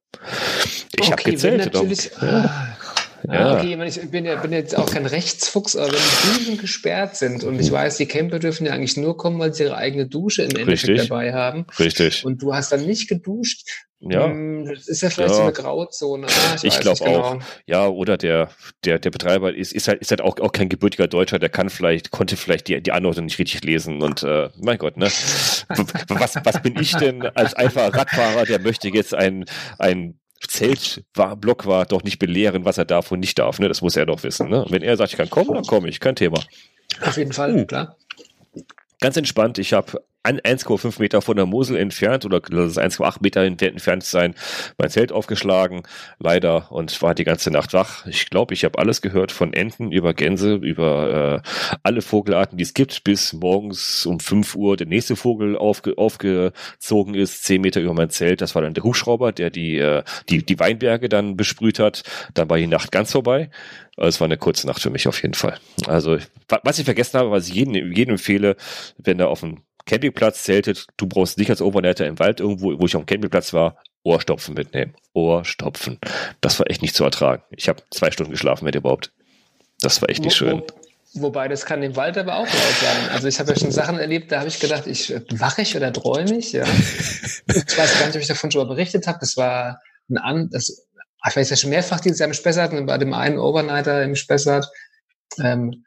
ich 0.95 1.01
okay, 1.01 1.11
habe 1.11 1.23
gezeltet. 1.23 1.73
Natürlich, 1.73 2.15
auch, 2.17 2.21
ja. 2.21 2.77
Ja. 3.23 3.33
Ah, 3.33 3.57
okay, 3.57 3.77
ich 3.85 4.11
bin, 4.11 4.25
ja, 4.25 4.35
bin 4.35 4.51
jetzt 4.51 4.77
auch 4.77 4.89
kein 4.89 5.05
Rechtsfuchs, 5.05 5.75
aber 5.75 5.91
wenn 5.91 6.35
Duschen 6.35 6.57
gesperrt 6.57 7.15
sind 7.15 7.43
und 7.43 7.59
ich 7.59 7.71
weiß, 7.71 7.97
die 7.97 8.05
Camper 8.05 8.39
dürfen 8.39 8.65
ja 8.65 8.73
eigentlich 8.73 8.97
nur 8.97 9.17
kommen, 9.17 9.39
weil 9.39 9.53
sie 9.53 9.63
ihre 9.63 9.77
eigene 9.77 10.07
Dusche 10.07 10.43
im 10.43 10.55
Endeffekt 10.55 10.89
Richtig. 10.89 11.09
dabei 11.09 11.33
haben. 11.33 11.65
Richtig. 11.79 12.25
Und 12.25 12.41
du 12.41 12.53
hast 12.53 12.71
dann 12.71 12.85
nicht 12.85 13.09
geduscht. 13.09 13.67
Ja. 13.99 14.25
Hm, 14.25 14.65
das 14.65 14.87
ist 14.87 15.01
ja 15.01 15.09
vielleicht 15.09 15.31
ja. 15.31 15.35
so 15.37 15.41
eine 15.41 15.53
Grauzone. 15.53 16.27
Ah, 16.27 16.55
ich, 16.55 16.65
ich 16.65 16.79
glaube 16.79 17.03
genau. 17.03 17.19
auch. 17.19 17.39
Ja, 17.65 17.87
oder 17.87 18.17
der, 18.17 18.51
der, 18.85 18.99
der 18.99 19.09
Betreiber 19.09 19.53
ist, 19.53 19.73
ist 19.73 19.87
halt, 19.87 20.01
ist 20.01 20.11
halt 20.11 20.21
auch, 20.21 20.39
auch 20.39 20.51
kein 20.51 20.69
gebürtiger 20.69 21.07
Deutscher, 21.07 21.39
der 21.39 21.49
kann 21.49 21.69
vielleicht, 21.69 22.11
konnte 22.11 22.37
vielleicht 22.37 22.67
die, 22.67 22.79
die 22.81 22.91
Anordnung 22.91 23.25
nicht 23.25 23.39
richtig 23.39 23.63
lesen 23.63 24.03
und, 24.03 24.21
äh, 24.21 24.49
mein 24.57 24.77
Gott, 24.77 24.97
ne? 24.97 25.05
was, 26.09 26.35
was 26.43 26.61
bin 26.61 26.79
ich 26.79 26.95
denn 26.95 27.23
als 27.23 27.55
einfacher 27.55 27.93
Radfahrer, 27.93 28.45
der 28.45 28.59
möchte 28.59 28.87
jetzt 28.89 29.15
ein, 29.15 29.45
ein 29.79 30.19
Zeltblock 30.45 31.65
war, 31.65 31.85
doch 31.85 32.03
nicht 32.03 32.19
belehren, 32.19 32.65
was 32.65 32.77
er 32.77 32.85
darf 32.85 33.11
und 33.11 33.19
nicht 33.19 33.39
darf. 33.39 33.59
Ne? 33.59 33.67
Das 33.67 33.81
muss 33.81 33.95
er 33.95 34.05
doch 34.05 34.23
wissen. 34.23 34.49
Ne? 34.49 34.65
Wenn 34.69 34.83
er 34.83 34.97
sagt, 34.97 35.11
ich 35.11 35.17
kann 35.17 35.29
kommen, 35.29 35.53
dann 35.53 35.63
komme 35.63 35.89
ich, 35.89 35.99
kein 35.99 36.15
Thema. 36.15 36.39
Auf 37.01 37.17
jeden 37.17 37.33
Fall, 37.33 37.55
uh. 37.55 37.65
klar. 37.65 37.95
Ganz 38.99 39.17
entspannt. 39.17 39.57
Ich 39.57 39.73
habe 39.73 40.03
1,5 40.27 40.99
Meter 40.99 41.21
von 41.21 41.37
der 41.37 41.45
Mosel 41.45 41.77
entfernt 41.77 42.25
oder 42.25 42.41
lass 42.49 42.71
es 42.71 42.77
1,8 42.77 43.17
Meter 43.21 43.41
entfernt 43.41 44.03
sein, 44.03 44.35
mein 44.77 44.89
Zelt 44.89 45.11
aufgeschlagen, 45.11 45.83
leider, 46.19 46.71
und 46.71 47.01
war 47.01 47.15
die 47.15 47.23
ganze 47.23 47.51
Nacht 47.51 47.73
wach. 47.73 48.05
Ich 48.05 48.29
glaube, 48.29 48.53
ich 48.53 48.63
habe 48.63 48.79
alles 48.79 49.01
gehört 49.01 49.31
von 49.31 49.53
Enten 49.53 49.91
über 49.91 50.13
Gänse, 50.13 50.55
über 50.55 51.41
äh, 51.43 51.77
alle 51.83 52.01
Vogelarten, 52.01 52.57
die 52.57 52.63
es 52.63 52.73
gibt, 52.73 53.03
bis 53.03 53.33
morgens 53.33 54.05
um 54.05 54.19
5 54.19 54.55
Uhr 54.55 54.77
der 54.77 54.87
nächste 54.87 55.15
Vogel 55.15 55.57
aufge 55.57 55.97
aufgezogen 55.97 57.15
ist, 57.15 57.43
10 57.43 57.61
Meter 57.61 57.81
über 57.81 57.93
mein 57.93 58.09
Zelt. 58.09 58.41
Das 58.41 58.55
war 58.55 58.61
dann 58.61 58.73
der 58.73 58.83
Hubschrauber, 58.83 59.31
der 59.31 59.49
die, 59.49 59.77
äh, 59.77 60.03
die, 60.29 60.45
die 60.45 60.59
Weinberge 60.59 61.09
dann 61.09 61.37
besprüht 61.37 61.79
hat. 61.79 62.03
Dann 62.33 62.49
war 62.49 62.57
die 62.57 62.67
Nacht 62.67 62.91
ganz 62.91 63.11
vorbei. 63.11 63.49
Also 63.97 64.09
es 64.09 64.19
war 64.21 64.25
eine 64.25 64.37
kurze 64.37 64.67
Nacht 64.67 64.81
für 64.81 64.91
mich 64.91 65.07
auf 65.07 65.21
jeden 65.23 65.33
Fall. 65.33 65.59
Also, 65.87 66.17
was 66.63 66.77
ich 66.77 66.85
vergessen 66.85 67.19
habe, 67.19 67.31
was 67.31 67.47
ich 67.47 67.55
jedem, 67.55 67.91
jedem 67.91 68.11
empfehle, 68.11 68.55
wenn 68.97 69.19
er 69.19 69.29
auf 69.29 69.39
dem 69.39 69.63
Campingplatz 69.87 70.43
zeltet, 70.43 70.85
du 70.97 71.07
brauchst 71.07 71.39
nicht 71.39 71.49
als 71.49 71.61
Overnighter 71.61 72.05
im 72.05 72.19
Wald 72.19 72.39
irgendwo, 72.39 72.79
wo 72.79 72.85
ich 72.85 72.91
dem 72.91 73.05
Campingplatz 73.05 73.53
war, 73.53 73.77
Ohrstopfen 74.03 74.53
mitnehmen. 74.53 74.93
Ohrstopfen. 75.13 75.99
Das 76.41 76.59
war 76.59 76.69
echt 76.69 76.81
nicht 76.81 76.95
zu 76.95 77.03
ertragen. 77.03 77.41
Ich 77.49 77.67
habe 77.67 77.81
zwei 77.89 78.11
Stunden 78.11 78.31
geschlafen, 78.31 78.65
wenn 78.65 78.73
überhaupt. 78.73 79.11
Das 79.81 80.01
war 80.01 80.09
echt 80.09 80.23
nicht 80.23 80.35
schön. 80.35 80.61
Wo, 81.13 81.23
wobei, 81.23 81.47
das 81.47 81.65
kann 81.65 81.81
im 81.83 81.95
Wald 81.95 82.17
aber 82.17 82.35
auch 82.35 82.45
laut 82.45 82.75
sein. 82.81 83.09
Also 83.11 83.27
ich 83.27 83.39
habe 83.39 83.51
ja 83.51 83.59
schon 83.59 83.71
Sachen 83.71 83.97
erlebt, 83.97 84.31
da 84.31 84.39
habe 84.39 84.49
ich 84.49 84.59
gedacht, 84.59 84.87
ich 84.87 85.13
wache 85.31 85.61
ich 85.61 85.75
oder 85.75 85.91
träume 85.91 86.37
ich. 86.37 86.53
Ja. 86.53 86.63
ich 86.63 87.77
weiß 87.77 87.99
gar 87.99 88.05
nicht, 88.07 88.15
ob 88.15 88.21
ich 88.21 88.27
davon 88.27 88.51
schon 88.51 88.61
mal 88.61 88.73
berichtet 88.73 89.07
habe. 89.07 89.19
Das 89.19 89.35
war 89.37 89.81
ein 90.09 90.17
an, 90.17 90.49
das, 90.51 90.87
ich 91.29 91.35
weiß 91.35 91.49
ja 91.49 91.55
schon 91.55 91.69
mehrfach 91.71 91.99
dieses 91.99 92.19
Jahr 92.19 92.27
im 92.27 92.33
Spessart 92.33 92.73
bei 92.85 92.97
dem 92.97 93.13
einen 93.13 93.39
Overnighter 93.39 94.03
im 94.03 94.15
Spessart. 94.15 94.67
Ähm, 95.39 95.83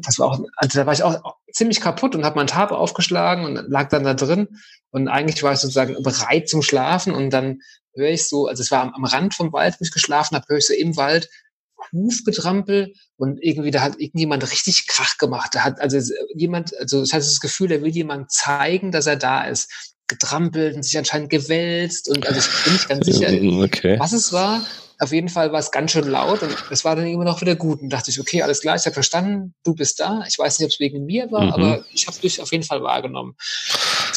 das 0.00 0.18
war 0.18 0.28
auch, 0.28 0.40
also 0.56 0.78
da 0.78 0.86
war 0.86 0.92
ich 0.92 1.02
auch 1.02 1.36
ziemlich 1.52 1.80
kaputt 1.80 2.14
und 2.14 2.24
habe 2.24 2.36
meinen 2.36 2.46
Tab 2.46 2.72
aufgeschlagen 2.72 3.44
und 3.44 3.70
lag 3.70 3.88
dann 3.88 4.04
da 4.04 4.14
drin. 4.14 4.48
Und 4.90 5.08
eigentlich 5.08 5.42
war 5.42 5.52
ich 5.52 5.58
sozusagen 5.58 6.02
bereit 6.02 6.48
zum 6.48 6.62
Schlafen 6.62 7.14
und 7.14 7.30
dann 7.30 7.60
höre 7.94 8.10
ich 8.10 8.28
so, 8.28 8.46
also 8.46 8.62
es 8.62 8.70
war 8.70 8.82
am, 8.82 8.94
am 8.94 9.04
Rand 9.04 9.34
vom 9.34 9.52
Wald, 9.52 9.74
wo 9.78 9.84
ich 9.84 9.90
geschlafen 9.90 10.36
habe, 10.36 10.46
höre 10.48 10.58
ich 10.58 10.66
so 10.66 10.74
im 10.74 10.96
Wald 10.96 11.28
Hufgetrampel 11.92 12.94
und 13.16 13.42
irgendwie 13.42 13.70
da 13.70 13.80
hat 13.80 13.98
irgendjemand 13.98 14.50
richtig 14.50 14.86
Krach 14.86 15.18
gemacht. 15.18 15.54
Da 15.54 15.64
hat 15.64 15.80
also 15.80 15.98
jemand, 16.34 16.76
also 16.78 17.02
ich 17.02 17.12
hatte 17.12 17.24
das 17.24 17.40
Gefühl, 17.40 17.68
der 17.68 17.82
will 17.82 17.90
jemand 17.90 18.30
zeigen, 18.32 18.92
dass 18.92 19.06
er 19.06 19.16
da 19.16 19.44
ist. 19.44 19.92
Getrampelt 20.08 20.76
und 20.76 20.84
sich 20.84 20.96
anscheinend 20.96 21.30
gewälzt 21.30 22.08
und 22.08 22.28
also 22.28 22.38
ich 22.38 22.64
bin 22.64 22.72
nicht 22.74 22.88
ganz 22.88 23.06
sicher, 23.06 23.26
okay. 23.64 23.98
was 23.98 24.12
es 24.12 24.32
war. 24.32 24.64
Auf 24.98 25.12
jeden 25.12 25.28
Fall 25.28 25.52
war 25.52 25.60
es 25.60 25.70
ganz 25.70 25.92
schön 25.92 26.08
laut 26.08 26.42
und 26.42 26.56
es 26.70 26.84
war 26.84 26.96
dann 26.96 27.06
immer 27.06 27.24
noch 27.24 27.40
wieder 27.40 27.54
gut. 27.54 27.82
Und 27.82 27.90
dachte 27.90 28.10
ich, 28.10 28.20
okay, 28.20 28.42
alles 28.42 28.60
klar, 28.60 28.76
ich 28.76 28.86
habe 28.86 28.94
verstanden, 28.94 29.54
du 29.64 29.74
bist 29.74 30.00
da. 30.00 30.24
Ich 30.26 30.38
weiß 30.38 30.58
nicht, 30.58 30.66
ob 30.66 30.72
es 30.72 30.80
wegen 30.80 31.04
mir 31.04 31.30
war, 31.30 31.44
mhm. 31.44 31.52
aber 31.52 31.84
ich 31.92 32.06
habe 32.06 32.18
dich 32.18 32.40
auf 32.40 32.52
jeden 32.52 32.64
Fall 32.64 32.82
wahrgenommen. 32.82 33.36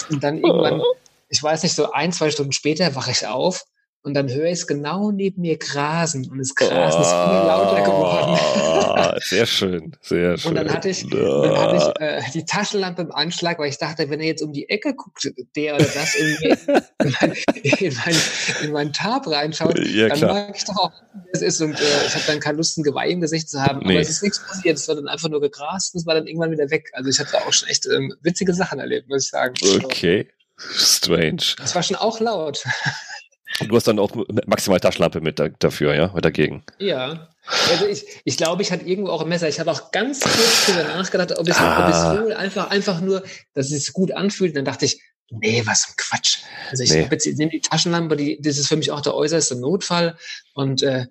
Und 0.09 0.23
dann 0.23 0.37
irgendwann, 0.37 0.81
ich 1.27 1.43
weiß 1.43 1.63
nicht, 1.63 1.75
so 1.75 1.91
ein, 1.91 2.11
zwei 2.11 2.31
Stunden 2.31 2.53
später 2.53 2.95
wache 2.95 3.11
ich 3.11 3.27
auf 3.27 3.65
und 4.01 4.13
dann 4.13 4.29
höre 4.29 4.45
ich 4.45 4.59
es 4.59 4.67
genau 4.67 5.11
neben 5.11 5.41
mir 5.41 5.57
grasen 5.57 6.29
und 6.31 6.37
das 6.37 6.55
Grasen 6.55 6.99
oh, 6.99 7.01
ist 7.01 7.11
immer 7.11 7.43
lauter 7.45 7.83
geworden. 7.83 9.19
sehr 9.21 9.45
schön, 9.45 9.97
sehr 10.01 10.37
schön. 10.37 10.51
Und 10.51 10.55
dann 10.55 10.73
hatte 10.73 10.89
ich, 10.89 11.05
dann 11.09 11.57
hatte 11.57 11.75
ich 11.75 12.01
äh, 12.01 12.21
die 12.33 12.45
Taschenlampe 12.45 13.01
im 13.01 13.11
Anschlag, 13.11 13.59
weil 13.59 13.67
ich 13.67 13.77
dachte, 13.77 14.09
wenn 14.09 14.21
er 14.21 14.27
jetzt 14.27 14.41
um 14.41 14.53
die 14.53 14.69
Ecke 14.69 14.93
guckt, 14.95 15.29
der 15.55 15.75
oder 15.75 15.83
das 15.83 16.15
in, 16.15 16.37
in, 16.41 17.15
mein, 17.19 17.33
in, 17.61 17.93
mein, 17.93 18.15
in 18.63 18.71
mein 18.71 18.93
Tab 18.93 19.27
reinschaut, 19.27 19.77
ja, 19.79 20.07
dann 20.07 20.17
klar. 20.17 20.33
mag 20.33 20.55
ich 20.55 20.63
doch 20.63 20.77
auch, 20.77 20.91
wie 21.13 21.29
es 21.33 21.41
ist. 21.41 21.61
Und 21.61 21.77
äh, 21.77 22.05
ich 22.07 22.15
habe 22.15 22.23
dann 22.25 22.39
keine 22.39 22.57
Lust, 22.57 22.77
ein 22.77 22.83
Geweih 22.83 23.09
im 23.09 23.19
Gesicht 23.19 23.49
zu 23.49 23.61
haben. 23.61 23.79
Nee. 23.79 23.95
Aber 23.95 23.99
es 23.99 24.09
ist 24.09 24.23
nichts 24.23 24.39
passiert. 24.39 24.77
Es 24.77 24.87
war 24.87 24.95
dann 24.95 25.09
einfach 25.09 25.27
nur 25.27 25.41
gegrast 25.41 25.93
und 25.93 25.99
es 25.99 26.05
war 26.05 26.15
dann 26.15 26.25
irgendwann 26.25 26.51
wieder 26.51 26.69
weg. 26.69 26.89
Also 26.93 27.09
ich 27.09 27.19
hatte 27.19 27.37
auch 27.45 27.51
schon 27.51 27.67
echt 27.67 27.85
ähm, 27.85 28.13
witzige 28.21 28.53
Sachen 28.53 28.79
erlebt, 28.79 29.09
muss 29.09 29.25
ich 29.25 29.29
sagen. 29.29 29.55
Okay. 29.83 30.29
Strange. 30.57 31.55
Das 31.57 31.75
war 31.75 31.83
schon 31.83 31.97
auch 31.97 32.19
laut. 32.19 32.63
Du 33.67 33.75
hast 33.75 33.87
dann 33.87 33.99
auch 33.99 34.11
maximal 34.45 34.79
Taschenlampe 34.79 35.21
mit 35.21 35.39
da, 35.39 35.49
dafür, 35.49 35.93
ja, 35.93 36.11
mit 36.13 36.23
dagegen. 36.23 36.63
Ja. 36.77 37.29
Also 37.71 37.87
ich, 37.87 38.05
ich 38.25 38.37
glaube, 38.37 38.61
ich 38.61 38.71
hatte 38.71 38.85
irgendwo 38.85 39.09
auch 39.09 39.23
ein 39.23 39.29
Messer. 39.29 39.49
Ich 39.49 39.59
habe 39.59 39.71
auch 39.71 39.91
ganz 39.91 40.19
kurz 40.19 40.67
darüber 40.67 40.83
nachgedacht, 40.95 41.37
ob 41.37 41.47
es, 41.47 41.57
ah. 41.57 41.83
ob 41.83 41.93
es 41.93 42.23
wohl 42.23 42.33
einfach, 42.33 42.69
einfach 42.69 43.01
nur, 43.01 43.23
dass 43.53 43.71
es 43.71 43.91
gut 43.91 44.11
anfühlt. 44.11 44.51
Und 44.51 44.57
dann 44.57 44.65
dachte 44.65 44.85
ich, 44.85 45.01
nee, 45.31 45.63
was 45.65 45.85
für 45.85 45.91
ein 45.91 45.95
Quatsch. 45.97 46.39
Also 46.69 46.83
ich, 46.83 46.91
nee. 46.91 47.07
jetzt, 47.09 47.25
ich 47.25 47.37
nehme 47.37 47.51
die 47.51 47.61
Taschenlampe, 47.61 48.15
die, 48.15 48.39
das 48.41 48.57
ist 48.57 48.67
für 48.67 48.77
mich 48.77 48.91
auch 48.91 49.01
der 49.01 49.15
äußerste 49.15 49.55
Notfall. 49.55 50.17
Und 50.53 50.83
äh, 50.83 51.07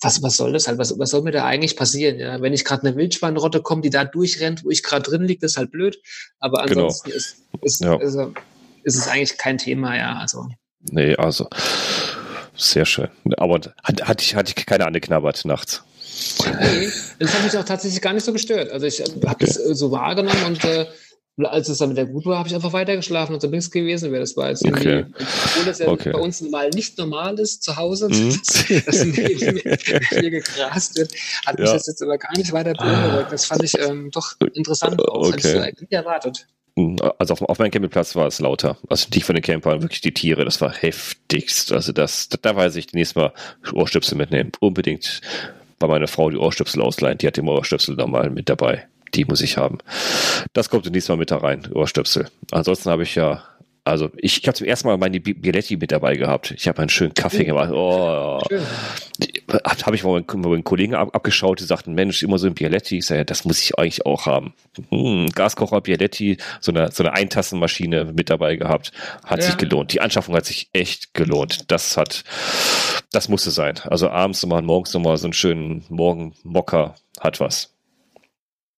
was, 0.00 0.22
was 0.22 0.36
soll 0.36 0.52
das 0.52 0.66
halt? 0.66 0.78
Was, 0.78 0.98
was 0.98 1.10
soll 1.10 1.22
mir 1.22 1.32
da 1.32 1.44
eigentlich 1.44 1.76
passieren? 1.76 2.18
Ja? 2.18 2.40
Wenn 2.40 2.52
ich 2.52 2.64
gerade 2.64 2.86
eine 2.86 2.96
Wildschweinrotte 2.96 3.60
komme, 3.60 3.82
die 3.82 3.90
da 3.90 4.04
durchrennt, 4.04 4.64
wo 4.64 4.70
ich 4.70 4.82
gerade 4.82 5.02
drin 5.02 5.22
liege, 5.22 5.40
das 5.40 5.52
ist 5.52 5.56
halt 5.56 5.72
blöd. 5.72 6.00
Aber 6.38 6.64
genau. 6.66 6.84
ansonsten 6.84 7.10
genau. 7.10 7.16
ist, 7.16 7.36
ist, 7.62 7.80
ja. 7.80 7.96
also, 7.98 8.32
ist 8.84 8.96
es 8.96 9.08
eigentlich 9.08 9.36
kein 9.36 9.58
Thema, 9.58 9.96
ja. 9.96 10.16
Also 10.16 10.48
Nee, 10.90 11.14
also 11.16 11.48
sehr 12.56 12.86
schön. 12.86 13.08
Aber 13.36 13.60
hat, 13.82 14.02
hatte, 14.02 14.22
ich, 14.22 14.34
hatte 14.34 14.52
ich 14.56 14.66
keine 14.66 14.86
angeknabbert 14.86 15.44
nachts. 15.44 15.82
Nee, 16.44 16.90
das 17.18 17.34
hat 17.34 17.44
mich 17.44 17.56
auch 17.56 17.64
tatsächlich 17.64 18.00
gar 18.02 18.12
nicht 18.12 18.24
so 18.24 18.32
gestört. 18.32 18.70
Also 18.70 18.86
ich 18.86 19.00
habe 19.00 19.12
okay. 19.16 19.46
das 19.46 19.56
äh, 19.58 19.74
so 19.74 19.90
wahrgenommen 19.90 20.44
und 20.46 20.64
äh, 20.64 20.86
als 21.42 21.68
es 21.70 21.78
dann 21.78 21.90
wieder 21.90 22.04
gut 22.04 22.26
war, 22.26 22.38
habe 22.38 22.48
ich 22.48 22.54
einfach 22.54 22.74
weitergeschlafen 22.74 23.34
und 23.34 23.40
so 23.40 23.48
nichts 23.48 23.70
gewesen 23.70 24.12
wäre. 24.12 24.20
Das 24.20 24.36
war 24.36 24.50
jetzt 24.50 24.64
okay. 24.64 25.06
obwohl 25.14 25.64
das 25.64 25.78
ja 25.78 25.88
okay. 25.88 26.10
bei 26.12 26.18
uns 26.18 26.42
mal 26.42 26.68
nicht 26.70 26.98
normal 26.98 27.38
ist 27.38 27.62
zu 27.62 27.76
Hause, 27.76 28.08
mhm. 28.08 28.30
dass, 28.44 28.84
dass 28.84 29.02
hier 30.10 30.30
gegrast 30.30 30.98
wird, 30.98 31.14
hat 31.46 31.58
ja. 31.58 31.64
mich 31.64 31.72
das 31.72 31.86
jetzt 31.86 32.02
aber 32.02 32.18
gar 32.18 32.36
nicht 32.36 32.52
weiter 32.52 32.74
beunruhigt. 32.74 33.32
Das 33.32 33.46
fand 33.46 33.62
ich 33.62 33.78
ähm, 33.78 34.10
doch 34.10 34.34
interessant. 34.54 35.00
Okay. 35.00 35.60
Hätte 35.60 35.72
ich 35.76 35.80
nicht 35.80 35.92
erwartet 35.92 36.46
also 37.18 37.34
auf, 37.34 37.42
auf 37.42 37.58
meinem 37.58 37.70
Campingplatz 37.70 38.16
war 38.16 38.26
es 38.26 38.40
lauter. 38.40 38.76
Also 38.88 39.08
nicht 39.14 39.24
von 39.24 39.34
den 39.34 39.42
Campern, 39.42 39.82
wirklich 39.82 40.00
die 40.00 40.14
Tiere, 40.14 40.44
das 40.44 40.60
war 40.60 40.72
heftigst. 40.72 41.72
Also 41.72 41.92
das, 41.92 42.28
da 42.28 42.56
weiß 42.56 42.76
ich 42.76 42.92
nächstes 42.92 43.16
Mal 43.16 43.32
Ohrstöpsel 43.72 44.16
mitnehmen. 44.16 44.52
Unbedingt 44.60 45.20
bei 45.78 45.86
meiner 45.86 46.08
Frau 46.08 46.30
die 46.30 46.36
Ohrstöpsel 46.36 46.82
ausleihen. 46.82 47.18
Die 47.18 47.26
hat 47.26 47.38
immer 47.38 47.52
Ohrstöpsel 47.52 47.96
da 47.96 48.06
mal 48.06 48.30
mit 48.30 48.48
dabei. 48.48 48.86
Die 49.14 49.24
muss 49.24 49.40
ich 49.40 49.56
haben. 49.56 49.78
Das 50.52 50.70
kommt 50.70 50.84
nächstes 50.84 51.08
Mal 51.08 51.16
mit 51.16 51.30
da 51.30 51.38
rein, 51.38 51.66
Ohrstöpsel. 51.72 52.28
Ansonsten 52.52 52.90
habe 52.90 53.02
ich 53.02 53.14
ja 53.14 53.42
also 53.84 54.10
ich, 54.16 54.40
ich 54.40 54.46
habe 54.46 54.56
zum 54.56 54.66
ersten 54.66 54.88
Mal 54.88 54.98
meine 54.98 55.20
Bialetti 55.20 55.76
mit 55.76 55.90
dabei 55.90 56.14
gehabt. 56.16 56.52
Ich 56.52 56.68
habe 56.68 56.78
einen 56.80 56.90
schönen 56.90 57.14
Kaffee 57.14 57.44
gemacht. 57.44 57.70
Oh, 57.72 58.40
habe 59.52 59.86
hab 59.86 59.94
ich 59.94 60.04
mal 60.04 60.22
meinen 60.22 60.64
Kollegen 60.64 60.94
ab, 60.94 61.14
abgeschaut, 61.14 61.60
die 61.60 61.64
sagten, 61.64 61.94
Mensch, 61.94 62.22
immer 62.22 62.38
so 62.38 62.46
ein 62.46 62.54
Bialetti. 62.54 62.98
Ich 62.98 63.06
sage, 63.06 63.20
ja, 63.20 63.24
das 63.24 63.44
muss 63.44 63.60
ich 63.60 63.78
eigentlich 63.78 64.06
auch 64.06 64.26
haben. 64.26 64.54
Hm, 64.90 65.28
Gaskocher, 65.34 65.80
Bialetti, 65.80 66.38
so 66.60 66.72
eine, 66.72 66.90
so 66.92 67.02
eine 67.02 67.12
Eintassenmaschine 67.12 68.12
mit 68.12 68.30
dabei 68.30 68.56
gehabt. 68.56 68.92
Hat 69.24 69.40
ja. 69.40 69.46
sich 69.46 69.56
gelohnt. 69.56 69.92
Die 69.92 70.00
Anschaffung 70.00 70.34
hat 70.34 70.46
sich 70.46 70.70
echt 70.72 71.14
gelohnt. 71.14 71.70
Das 71.70 71.96
hat, 71.96 72.24
das 73.12 73.28
musste 73.28 73.50
sein. 73.50 73.78
Also 73.84 74.08
abends 74.10 74.42
nochmal, 74.42 74.62
morgens 74.62 74.92
nochmal 74.94 75.16
so 75.16 75.26
einen 75.26 75.32
schönen 75.32 75.84
Morgenmocker 75.88 76.94
hat 77.18 77.40
was. 77.40 77.74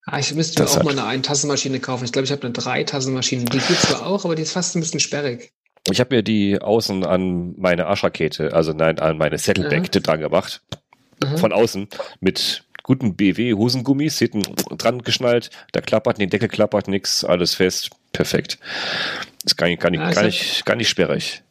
Ah, 0.05 0.19
ich 0.19 0.35
müsste 0.35 0.61
mir 0.61 0.67
das 0.67 0.79
auch 0.79 0.83
mal 0.83 0.91
eine 0.91 1.05
Eintassenmaschine 1.05 1.79
kaufen. 1.79 2.05
Ich 2.05 2.13
glaube, 2.13 2.25
ich 2.25 2.33
habe 2.33 2.43
eine 2.43 2.53
Dreitassenmaschine. 2.53 3.45
Die 3.45 3.59
gibt 3.59 3.81
zwar 3.81 4.05
auch, 4.07 4.25
aber 4.25 4.35
die 4.35 4.43
ist 4.43 4.53
fast 4.53 4.75
ein 4.75 4.81
bisschen 4.81 4.99
sperrig. 4.99 5.53
Ich 5.91 6.01
habe 6.01 6.17
mir 6.17 6.23
die 6.23 6.61
außen 6.61 7.05
an 7.05 7.55
meine 7.59 7.87
Arschrakete, 7.87 8.53
also 8.53 8.73
nein, 8.73 8.99
an 8.99 9.19
meine 9.19 9.39
Saddleback 9.39 9.91
dran 9.91 10.21
gemacht. 10.21 10.63
Aha. 11.23 11.37
Von 11.37 11.53
außen 11.53 11.89
mit 12.21 12.65
guten 12.83 13.17
BW-Hosengummis, 13.17 14.19
hinten 14.19 14.43
dran 14.77 15.03
geschnallt, 15.03 15.51
da 15.73 15.81
klappert, 15.81 16.19
den 16.19 16.31
Deckel 16.31 16.49
klappert 16.49 16.89
nix, 16.89 17.25
alles 17.25 17.55
fest, 17.55 17.91
perfekt. 18.13 18.59
Ist 19.45 19.57
gar 19.57 19.69
nicht, 19.69 19.81
gar 19.81 19.91
nicht, 19.91 20.01
ah, 20.01 20.11
gar 20.11 20.25
nicht, 20.25 20.65
gar 20.65 20.77
nicht 20.77 20.89
sperrig. 20.89 21.43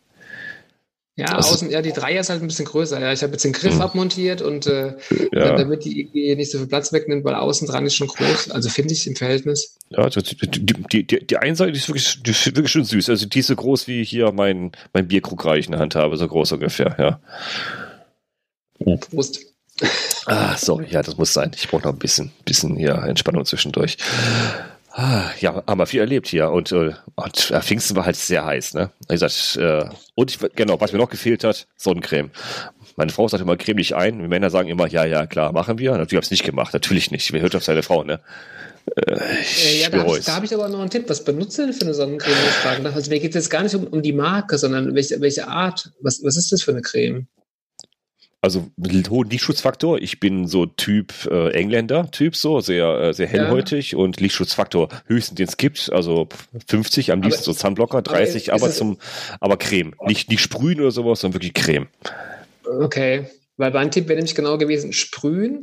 Ja, 1.21 1.37
außen, 1.37 1.69
ja, 1.69 1.83
die 1.83 1.91
Dreier 1.91 2.21
ist 2.21 2.31
halt 2.31 2.41
ein 2.41 2.47
bisschen 2.47 2.65
größer. 2.65 2.99
Ja, 2.99 3.13
ich 3.13 3.21
habe 3.21 3.33
jetzt 3.33 3.43
den 3.43 3.53
Griff 3.53 3.75
mhm. 3.75 3.81
abmontiert 3.81 4.41
und 4.41 4.65
äh, 4.65 4.95
ja. 5.31 5.55
damit 5.55 5.85
die 5.85 6.01
irgendwie 6.01 6.35
nicht 6.35 6.51
so 6.51 6.57
viel 6.57 6.65
Platz 6.65 6.91
wegnimmt, 6.91 7.23
weil 7.23 7.35
außen 7.35 7.67
dran 7.67 7.85
ist 7.85 7.95
schon 7.95 8.07
groß. 8.07 8.49
Also 8.49 8.69
finde 8.69 8.95
ich 8.95 9.05
im 9.05 9.15
Verhältnis. 9.15 9.77
Ja, 9.89 10.09
die, 10.09 10.23
die, 10.23 11.05
die, 11.05 11.27
die 11.27 11.37
eine 11.37 11.55
Seite 11.55 11.77
ist 11.77 11.87
wirklich, 11.87 12.23
die 12.23 12.31
ist 12.31 12.45
wirklich 12.47 12.71
schon 12.71 12.85
süß. 12.85 13.09
Also 13.09 13.27
die 13.27 13.39
ist 13.39 13.47
so 13.47 13.55
groß 13.55 13.87
wie 13.87 14.03
hier 14.03 14.31
mein, 14.31 14.71
mein 14.93 15.07
Bierkrug 15.07 15.45
reich 15.45 15.67
in 15.67 15.73
der 15.73 15.81
Hand 15.81 15.93
habe, 15.93 16.17
so 16.17 16.27
groß 16.27 16.53
ungefähr, 16.53 16.95
ja. 16.97 18.95
Prost. 18.97 19.45
Ah, 20.25 20.57
sorry, 20.57 20.87
ja, 20.89 21.03
das 21.03 21.17
muss 21.17 21.33
sein. 21.33 21.51
Ich 21.55 21.67
brauche 21.67 21.83
noch 21.83 21.93
ein 21.93 21.99
bisschen, 21.99 22.31
bisschen 22.45 22.77
hier 22.77 22.95
Entspannung 22.95 23.45
zwischendurch. 23.45 23.97
Ja, 24.97 25.63
haben 25.67 25.79
wir 25.79 25.85
viel 25.85 26.01
erlebt 26.01 26.27
hier 26.27 26.49
und, 26.51 26.71
äh, 26.73 26.91
und 27.15 27.51
äh, 27.51 27.61
Pfingsten 27.61 27.95
war 27.95 28.05
halt 28.05 28.17
sehr 28.17 28.43
heiß, 28.43 28.73
ne? 28.73 28.91
Wie 29.07 29.13
gesagt, 29.13 29.55
äh, 29.57 29.85
und 30.15 30.31
ich, 30.31 30.39
genau, 30.55 30.81
was 30.81 30.91
mir 30.91 30.99
noch 30.99 31.09
gefehlt 31.09 31.45
hat, 31.45 31.67
Sonnencreme. 31.77 32.29
Meine 32.97 33.11
Frau 33.11 33.27
sagt 33.27 33.41
immer, 33.41 33.55
creme 33.55 33.77
dich 33.77 33.95
ein. 33.95 34.19
Die 34.19 34.27
Männer 34.27 34.49
sagen 34.49 34.67
immer, 34.67 34.87
ja, 34.87 35.05
ja, 35.05 35.27
klar, 35.27 35.53
machen 35.53 35.79
wir. 35.79 35.91
Natürlich 35.91 36.15
habe 36.15 36.23
ich 36.23 36.27
es 36.27 36.31
nicht 36.31 36.43
gemacht, 36.43 36.73
natürlich 36.73 37.09
nicht. 37.09 37.31
Wer 37.31 37.41
hört 37.41 37.55
auf 37.55 37.63
seine 37.63 37.83
Frau, 37.83 38.03
ne? 38.03 38.19
Äh, 38.97 39.79
ja, 39.81 39.89
da 39.89 39.99
habe 39.99 40.17
ich, 40.17 40.27
hab 40.27 40.43
ich 40.43 40.53
aber 40.53 40.67
noch 40.67 40.81
einen 40.81 40.89
Tipp. 40.89 41.05
Was 41.07 41.23
benutzt 41.23 41.57
du 41.57 41.63
denn 41.63 41.73
für 41.73 41.85
eine 41.85 41.93
Sonnencreme? 41.93 42.85
Also 42.93 43.09
mir 43.11 43.19
geht 43.19 43.31
es 43.31 43.35
jetzt 43.35 43.49
gar 43.49 43.63
nicht 43.63 43.75
um, 43.75 43.87
um 43.87 44.01
die 44.01 44.13
Marke, 44.13 44.57
sondern 44.57 44.93
welche, 44.93 45.21
welche 45.21 45.47
Art. 45.47 45.91
Was, 46.01 46.21
was 46.23 46.35
ist 46.35 46.51
das 46.51 46.63
für 46.63 46.71
eine 46.71 46.81
Creme? 46.81 47.27
Also 48.43 48.71
hohen 49.09 49.29
Lichtschutzfaktor. 49.29 49.99
Ich 49.99 50.19
bin 50.19 50.47
so 50.47 50.65
Typ 50.65 51.13
äh, 51.29 51.51
Engländer-Typ, 51.51 52.35
so 52.35 52.59
sehr 52.59 52.87
äh, 52.99 53.13
sehr 53.13 53.27
hellhäutig 53.27 53.91
ja. 53.91 53.99
und 53.99 54.19
Lichtschutzfaktor 54.19 54.89
höchstens 55.05 55.37
den 55.37 55.47
es 55.47 55.57
gibt, 55.57 55.91
also 55.91 56.27
50, 56.67 57.11
am 57.11 57.21
liebsten 57.21 57.43
aber, 57.43 57.53
so 57.53 57.59
Sunblocker, 57.59 58.01
30, 58.01 58.51
aber, 58.51 58.63
aber 58.63 58.73
zum 58.73 58.97
aber 59.39 59.57
Creme, 59.57 59.93
nicht 60.07 60.29
nicht 60.29 60.41
sprühen 60.41 60.81
oder 60.81 60.89
sowas, 60.89 61.21
sondern 61.21 61.35
wirklich 61.35 61.53
Creme. 61.53 61.87
Okay, 62.65 63.27
weil 63.57 63.71
mein 63.71 63.91
Tipp 63.91 64.07
wäre 64.07 64.17
nämlich 64.17 64.33
genau 64.33 64.57
gewesen, 64.57 64.91
sprühen. 64.91 65.59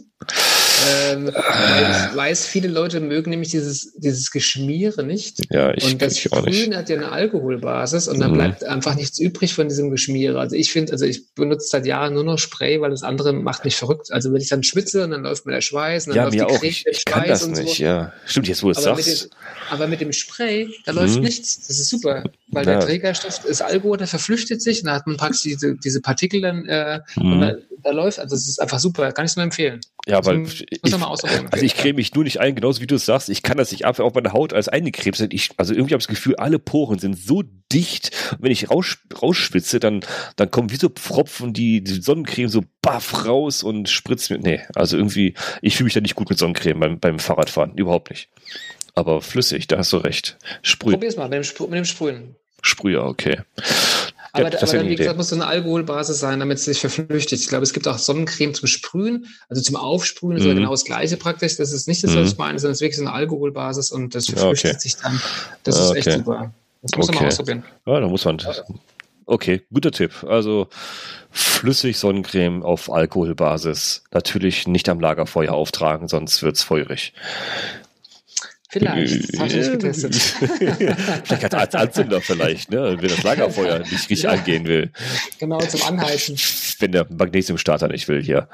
Ähm, 0.86 1.28
ich 1.28 2.16
weiß, 2.16 2.46
viele 2.46 2.68
Leute 2.68 3.00
mögen 3.00 3.30
nämlich 3.30 3.50
dieses, 3.50 3.92
dieses 3.94 4.30
Geschmiere 4.30 5.02
nicht. 5.02 5.38
Ja, 5.50 5.72
ich, 5.74 5.84
und 5.84 6.02
das 6.02 6.14
ich 6.14 6.32
auch 6.32 6.38
Sprühen 6.38 6.76
hat 6.76 6.88
ja 6.88 6.96
eine 6.96 7.10
Alkoholbasis 7.10 8.08
und 8.08 8.20
dann 8.20 8.32
mhm. 8.32 8.36
bleibt 8.36 8.64
einfach 8.64 8.94
nichts 8.94 9.18
übrig 9.18 9.54
von 9.54 9.68
diesem 9.68 9.90
Geschmiere. 9.90 10.38
Also 10.38 10.56
ich 10.56 10.72
finde, 10.72 10.92
also 10.92 11.04
ich 11.04 11.34
benutze 11.34 11.68
seit 11.68 11.86
Jahren 11.86 12.14
nur 12.14 12.24
noch 12.24 12.38
Spray, 12.38 12.80
weil 12.80 12.90
das 12.90 13.02
andere 13.02 13.32
macht 13.32 13.64
mich 13.64 13.76
verrückt. 13.76 14.12
Also 14.12 14.32
wenn 14.32 14.40
ich 14.40 14.48
dann 14.48 14.62
schwitze 14.62 15.04
und 15.04 15.10
dann 15.10 15.22
läuft 15.22 15.46
mir 15.46 15.52
der 15.52 15.60
Schweiß 15.60 16.06
und 16.06 16.10
dann 16.10 16.16
ja, 16.16 16.24
läuft 16.24 16.36
mir 16.36 16.46
die 16.46 16.56
auch. 16.56 16.62
Ich, 16.62 16.86
ich 16.86 17.04
kann 17.04 17.26
das 17.26 17.46
nicht, 17.46 17.76
so. 17.76 17.82
ja. 17.82 18.12
Stimmt, 18.26 18.48
jetzt 18.48 18.62
wo 18.62 18.72
du 18.72 18.78
es 18.78 18.82
sagst. 18.82 19.24
Dem, 19.24 19.30
aber 19.70 19.86
mit 19.86 20.00
dem 20.00 20.12
Spray, 20.12 20.68
da 20.84 20.92
läuft 20.92 21.16
mhm. 21.16 21.22
nichts. 21.22 21.66
Das 21.66 21.78
ist 21.78 21.88
super, 21.88 22.24
weil 22.48 22.66
ja. 22.66 22.78
der 22.78 22.80
Trägerstoff 22.80 23.44
ist 23.44 23.62
Alkohol, 23.62 23.98
der 23.98 24.06
verflüchtet 24.06 24.62
sich 24.62 24.80
und 24.80 24.86
da 24.86 24.94
hat 24.94 25.06
man 25.06 25.16
praktisch 25.16 25.42
diese, 25.42 25.74
diese 25.76 26.00
Partikel 26.00 26.40
dann 26.40 26.64
äh, 26.66 27.00
mhm. 27.16 27.32
und 27.32 27.40
da, 27.40 27.54
da 27.82 27.90
läuft, 27.90 28.18
also 28.18 28.34
es 28.34 28.48
ist 28.48 28.60
einfach 28.60 28.78
super, 28.78 29.12
kann 29.12 29.24
ich 29.24 29.32
es 29.32 29.36
nur 29.36 29.44
empfehlen. 29.44 29.80
Ja, 30.08 30.24
weil 30.24 30.42
ich, 30.42 30.64
also 31.50 31.64
ich 31.64 31.76
creme 31.76 31.96
mich 31.96 32.14
nur 32.14 32.24
nicht 32.24 32.40
ein, 32.40 32.54
genauso 32.54 32.80
wie 32.80 32.86
du 32.86 32.94
es 32.94 33.04
sagst. 33.04 33.28
Ich 33.28 33.42
kann 33.42 33.58
das 33.58 33.72
nicht 33.72 33.84
ab 33.84 34.00
auf 34.00 34.14
meine 34.14 34.32
Haut 34.32 34.54
als 34.54 34.68
eingekrebst. 34.68 35.26
Ich, 35.30 35.50
also 35.58 35.74
irgendwie 35.74 35.92
habe 35.92 36.00
ich 36.00 36.06
das 36.06 36.16
Gefühl, 36.16 36.36
alle 36.36 36.58
Poren 36.58 36.98
sind 36.98 37.18
so 37.18 37.42
dicht. 37.70 38.10
Und 38.32 38.44
wenn 38.44 38.50
ich 38.50 38.70
raus, 38.70 38.96
rausspitze, 39.20 39.80
dann, 39.80 40.00
dann 40.36 40.50
kommen 40.50 40.70
wie 40.70 40.76
so 40.76 40.88
Pfropfen 40.88 41.52
die, 41.52 41.84
die 41.84 42.00
Sonnencreme 42.00 42.48
so 42.48 42.64
baff 42.80 43.26
raus 43.26 43.62
und 43.62 43.90
spritzt 43.90 44.30
mir. 44.30 44.38
Nee, 44.38 44.62
also 44.74 44.96
irgendwie, 44.96 45.34
ich 45.60 45.76
fühle 45.76 45.84
mich 45.84 45.94
da 45.94 46.00
nicht 46.00 46.14
gut 46.14 46.30
mit 46.30 46.38
Sonnencreme 46.38 46.80
beim, 46.80 46.98
beim 46.98 47.18
Fahrradfahren. 47.18 47.74
Überhaupt 47.74 48.08
nicht. 48.08 48.30
Aber 48.94 49.20
flüssig, 49.20 49.66
da 49.66 49.76
hast 49.76 49.92
du 49.92 49.98
recht. 49.98 50.38
Sprühen. 50.62 50.94
Probier's 50.94 51.16
mal 51.16 51.28
mit 51.28 51.34
dem, 51.34 51.44
Sprü 51.44 51.64
mit 51.64 51.74
dem 51.74 51.84
Sprühen. 51.84 52.34
Sprüher, 52.62 53.04
okay. 53.04 53.40
Aber, 54.32 54.46
aber 54.46 54.54
dann, 54.54 54.88
wie 54.88 54.96
gesagt, 54.96 55.16
muss 55.16 55.28
so 55.28 55.36
eine 55.36 55.46
Alkoholbasis 55.46 56.18
sein, 56.20 56.38
damit 56.40 56.58
es 56.58 56.64
sich 56.64 56.80
verflüchtigt. 56.80 57.42
Ich 57.42 57.48
glaube, 57.48 57.62
es 57.62 57.72
gibt 57.72 57.88
auch 57.88 57.98
Sonnencreme 57.98 58.54
zum 58.54 58.66
Sprühen, 58.66 59.26
also 59.48 59.62
zum 59.62 59.76
Aufsprühen 59.76 60.36
ist 60.36 60.44
mhm. 60.44 60.56
genau 60.56 60.70
das 60.70 60.84
gleiche 60.84 61.16
praktisch. 61.16 61.56
Das 61.56 61.72
ist 61.72 61.88
nicht 61.88 62.04
das, 62.04 62.10
was 62.10 62.20
mhm. 62.20 62.26
ich 62.26 62.38
meine, 62.38 62.58
sondern 62.58 62.72
es 62.72 62.78
ist 62.78 62.82
wirklich 62.82 62.98
so 62.98 63.02
eine 63.02 63.12
Alkoholbasis 63.12 63.90
und 63.90 64.14
das 64.14 64.26
verflüchtigt 64.26 64.74
okay. 64.74 64.80
sich 64.80 64.96
dann. 64.96 65.20
Das 65.64 65.78
ist 65.78 65.90
okay. 65.90 65.98
echt 65.98 66.12
super. 66.12 66.52
Das 66.82 66.96
muss 66.96 67.08
okay. 67.08 67.14
man 67.14 67.24
mal 67.24 67.28
ausprobieren. 67.28 67.64
Ja, 67.86 68.00
da 68.00 68.08
muss 68.08 68.24
man. 68.24 68.38
Okay, 69.26 69.62
guter 69.72 69.90
Tipp. 69.90 70.24
Also 70.26 70.68
flüssig 71.30 71.98
Sonnencreme 71.98 72.62
auf 72.62 72.90
Alkoholbasis. 72.90 74.04
Natürlich 74.10 74.66
nicht 74.66 74.88
am 74.88 75.00
Lagerfeuer 75.00 75.52
auftragen, 75.52 76.08
sonst 76.08 76.42
wird's 76.42 76.62
feurig. 76.62 77.12
Vielleicht. 78.70 79.32
Das 79.32 79.40
habe 79.40 79.48
ich 79.48 79.56
nicht 79.56 79.72
getestet. 79.72 80.14
vielleicht 81.24 81.44
hat 81.44 81.54
als 81.54 81.74
Anzünder 81.74 82.20
vielleicht, 82.20 82.70
ne? 82.70 82.96
wenn 83.00 83.08
das 83.08 83.22
Lagerfeuer 83.22 83.78
nicht 83.90 83.92
richtig 83.92 84.22
ja. 84.22 84.30
angehen 84.30 84.66
will. 84.66 84.90
Genau, 85.38 85.58
zum 85.60 85.82
Anheizen. 85.84 86.36
Wenn 86.78 86.92
der 86.92 87.06
Magnesiumstarter 87.10 87.88
nicht 87.88 88.08
will 88.08 88.22
hier. 88.22 88.48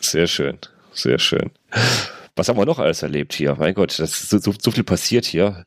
Sehr 0.00 0.26
schön, 0.26 0.58
sehr 0.92 1.18
schön. 1.18 1.50
Was 2.36 2.48
haben 2.48 2.58
wir 2.58 2.66
noch 2.66 2.78
alles 2.78 3.02
erlebt 3.02 3.32
hier? 3.32 3.54
Mein 3.58 3.74
Gott, 3.74 3.98
das 3.98 4.10
ist 4.10 4.30
so, 4.30 4.38
so, 4.38 4.54
so 4.60 4.70
viel 4.70 4.84
passiert 4.84 5.24
hier. 5.24 5.64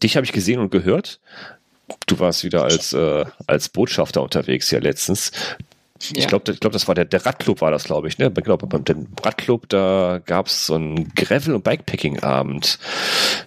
Dich 0.00 0.16
habe 0.16 0.24
ich 0.24 0.32
gesehen 0.32 0.60
und 0.60 0.70
gehört. 0.70 1.18
Du 2.06 2.20
warst 2.20 2.44
wieder 2.44 2.62
als, 2.62 2.92
äh, 2.92 3.24
als 3.46 3.68
Botschafter 3.68 4.22
unterwegs 4.22 4.70
hier 4.70 4.80
letztens. 4.80 5.32
Ich 6.14 6.26
glaube, 6.26 6.52
ich 6.52 6.60
glaub, 6.60 6.72
das 6.72 6.88
war 6.88 6.94
der, 6.94 7.04
der 7.04 7.24
Radclub, 7.24 7.60
war 7.60 7.70
das, 7.70 7.84
glaube 7.84 8.08
ich. 8.08 8.18
Ne? 8.18 8.30
Glaube, 8.30 8.66
beim 8.66 8.84
dem 8.84 9.08
Radclub, 9.22 9.68
da 9.68 10.20
gab 10.24 10.46
es 10.46 10.66
so 10.66 10.74
einen 10.74 11.12
Gravel- 11.14 11.54
und 11.54 11.64
Bikepacking-Abend. 11.64 12.78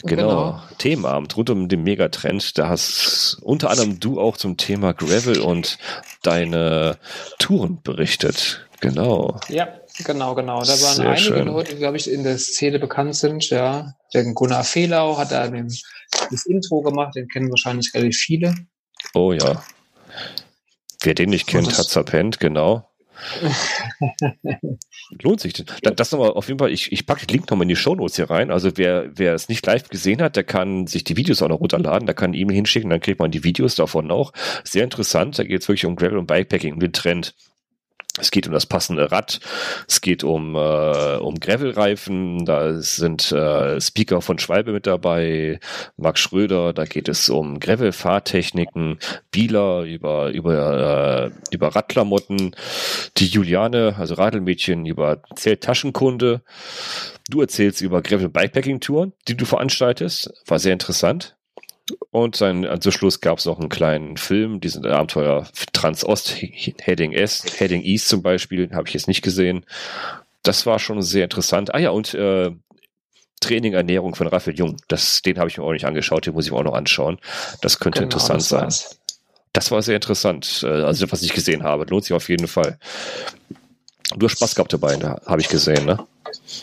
Genau, 0.04 0.28
genau. 0.28 0.62
Themenabend 0.78 1.36
rund 1.36 1.50
um 1.50 1.68
den 1.68 1.84
Megatrend. 1.84 2.58
Da 2.58 2.70
hast 2.70 3.40
unter 3.42 3.70
anderem 3.70 4.00
du 4.00 4.20
auch 4.20 4.38
zum 4.38 4.58
Thema 4.58 4.94
Gravel 4.94 5.40
und 5.40 5.78
deine 6.22 6.98
Touren 7.40 7.82
berichtet. 7.82 8.68
Genau. 8.82 9.40
Ja, 9.50 9.68
genau, 10.04 10.36
genau. 10.36 10.62
Da 10.62 10.68
waren 10.68 10.96
Sehr 10.96 11.10
einige 11.10 11.22
schön. 11.22 11.48
Leute, 11.48 11.74
die, 11.74 11.80
glaube 11.80 11.98
ich, 11.98 12.10
in 12.10 12.24
der 12.24 12.38
Szene 12.38 12.80
bekannt 12.80 13.16
sind. 13.16 13.50
Ja, 13.50 13.96
der 14.14 14.24
Gunnar 14.34 14.64
Fehlau 14.64 15.18
hat 15.18 15.32
da 15.32 15.48
den, 15.48 15.68
das 16.30 16.46
Intro 16.46 16.82
gemacht, 16.82 17.16
den 17.16 17.28
kennen 17.28 17.50
wahrscheinlich 17.50 17.92
relativ 17.94 18.18
viele. 18.18 18.56
Oh 19.14 19.32
ja. 19.32 19.64
Wer 21.06 21.14
den 21.14 21.30
nicht 21.30 21.48
kennt, 21.48 21.78
hat 21.78 21.86
zerpennt, 21.86 22.40
genau. 22.40 22.90
Lohnt 25.22 25.40
sich. 25.40 25.54
Das 25.82 26.12
nochmal 26.12 26.32
auf 26.32 26.48
jeden 26.48 26.60
Fall, 26.60 26.72
ich, 26.72 26.92
ich 26.92 27.06
packe 27.06 27.26
den 27.26 27.34
Link 27.34 27.50
nochmal 27.50 27.64
in 27.64 27.70
die 27.70 27.76
Shownotes 27.76 28.16
hier 28.16 28.30
rein. 28.30 28.52
Also 28.52 28.72
wer, 28.76 29.10
wer 29.14 29.34
es 29.34 29.48
nicht 29.48 29.66
live 29.66 29.88
gesehen 29.90 30.22
hat, 30.22 30.36
der 30.36 30.44
kann 30.44 30.88
sich 30.88 31.04
die 31.04 31.16
Videos 31.16 31.42
auch 31.42 31.48
noch 31.48 31.60
runterladen, 31.60 32.08
der 32.08 32.16
kann 32.16 32.32
eine 32.32 32.38
E-Mail 32.38 32.56
hinschicken, 32.56 32.90
dann 32.90 33.00
kriegt 33.00 33.20
man 33.20 33.32
die 33.32 33.44
Videos 33.44 33.76
davon 33.76 34.12
auch. 34.12 34.34
Sehr 34.64 34.84
interessant, 34.84 35.38
da 35.38 35.44
geht 35.44 35.62
es 35.62 35.68
wirklich 35.68 35.86
um 35.86 35.96
Gravel 35.96 36.18
und 36.18 36.28
Bikepacking, 36.28 36.74
um 36.74 36.80
den 36.80 36.94
Trend. 36.94 37.36
Es 38.18 38.32
geht 38.32 38.48
um 38.48 38.54
das 38.54 38.66
passende 38.66 39.12
Rad, 39.12 39.42
es 39.90 40.00
geht 40.00 40.24
um, 40.24 40.56
äh, 40.56 41.18
um 41.18 41.38
Gravelreifen, 41.38 42.46
da 42.46 42.80
sind 42.80 43.30
äh, 43.34 43.82
Speaker 43.82 44.22
von 44.22 44.40
Schwalbe 44.40 44.72
mit 44.72 44.88
dabei, 44.88 45.60
Max 45.98 46.22
Schröder, 46.22 46.72
da 46.72 46.86
geht 46.86 47.10
es 47.10 47.28
um 47.28 47.60
Gravel-Fahrtechniken, 47.60 49.00
Bieler 49.32 49.84
über, 49.84 50.30
über, 50.30 51.32
äh, 51.52 51.54
über 51.54 51.76
Radklamotten, 51.76 52.56
die 53.18 53.28
Juliane, 53.28 53.96
also 53.98 54.14
Radelmädchen, 54.14 54.86
über 54.86 55.22
Zelttaschenkunde. 55.36 56.42
Du 57.30 57.42
erzählst 57.42 57.82
über 57.82 58.02
Gravel-Bikepacking-Touren, 58.02 59.12
die 59.28 59.36
du 59.36 59.44
veranstaltest, 59.44 60.32
war 60.46 60.60
sehr 60.60 60.74
interessant. 60.74 61.35
Und 62.16 62.40
dann 62.40 62.80
zum 62.80 62.94
Schluss 62.94 63.20
gab 63.20 63.40
es 63.40 63.46
noch 63.46 63.60
einen 63.60 63.68
kleinen 63.68 64.16
Film, 64.16 64.62
diesen 64.62 64.86
Abenteuer 64.86 65.50
Transost, 65.74 66.34
Heading 66.40 67.12
S, 67.12 67.44
Heading 67.58 67.84
East 67.84 68.08
zum 68.08 68.22
Beispiel, 68.22 68.72
habe 68.74 68.88
ich 68.88 68.94
jetzt 68.94 69.10
nicht 69.10 69.22
gesehen. 69.22 69.66
Das 70.42 70.66
war 70.66 70.80
schon 70.80 71.02
sehr 71.02 71.26
interessant. 71.26 71.76
Ah 71.76 71.80
ja, 71.80 71.90
und 71.90 72.14
äh, 72.14 72.52
Training, 73.42 73.74
Ernährung 73.74 74.16
von 74.16 74.28
Raphael 74.28 74.58
Jung. 74.58 74.78
Das, 74.88 75.24
den 75.24 75.38
habe 75.38 75.50
ich 75.50 75.58
mir 75.58 75.66
auch 75.66 75.74
nicht 75.74 75.84
angeschaut, 75.84 76.26
den 76.26 76.36
muss 76.36 76.46
ich 76.46 76.54
mir 76.54 76.58
auch 76.58 76.64
noch 76.64 76.76
anschauen. 76.76 77.20
Das 77.62 77.80
könnte 77.80 78.00
genau, 78.00 78.06
interessant 78.06 78.40
das 78.40 78.48
sein. 78.48 78.70
Das 79.52 79.72
war 79.72 79.82
sehr 79.82 79.96
interessant. 79.96 80.62
Äh, 80.64 80.68
also, 80.68 81.12
was 81.12 81.22
ich 81.22 81.34
gesehen 81.34 81.64
habe, 81.64 81.84
lohnt 81.84 82.06
sich 82.06 82.14
auf 82.14 82.30
jeden 82.30 82.48
Fall. 82.48 82.80
Du 84.16 84.26
hast 84.26 84.38
Spaß 84.38 84.56
gehabt 84.56 84.74
dabei, 84.74 84.96
da 84.98 85.20
habe 85.26 85.42
ich 85.42 85.50
gesehen, 85.50 85.86
ne? 85.86 86.06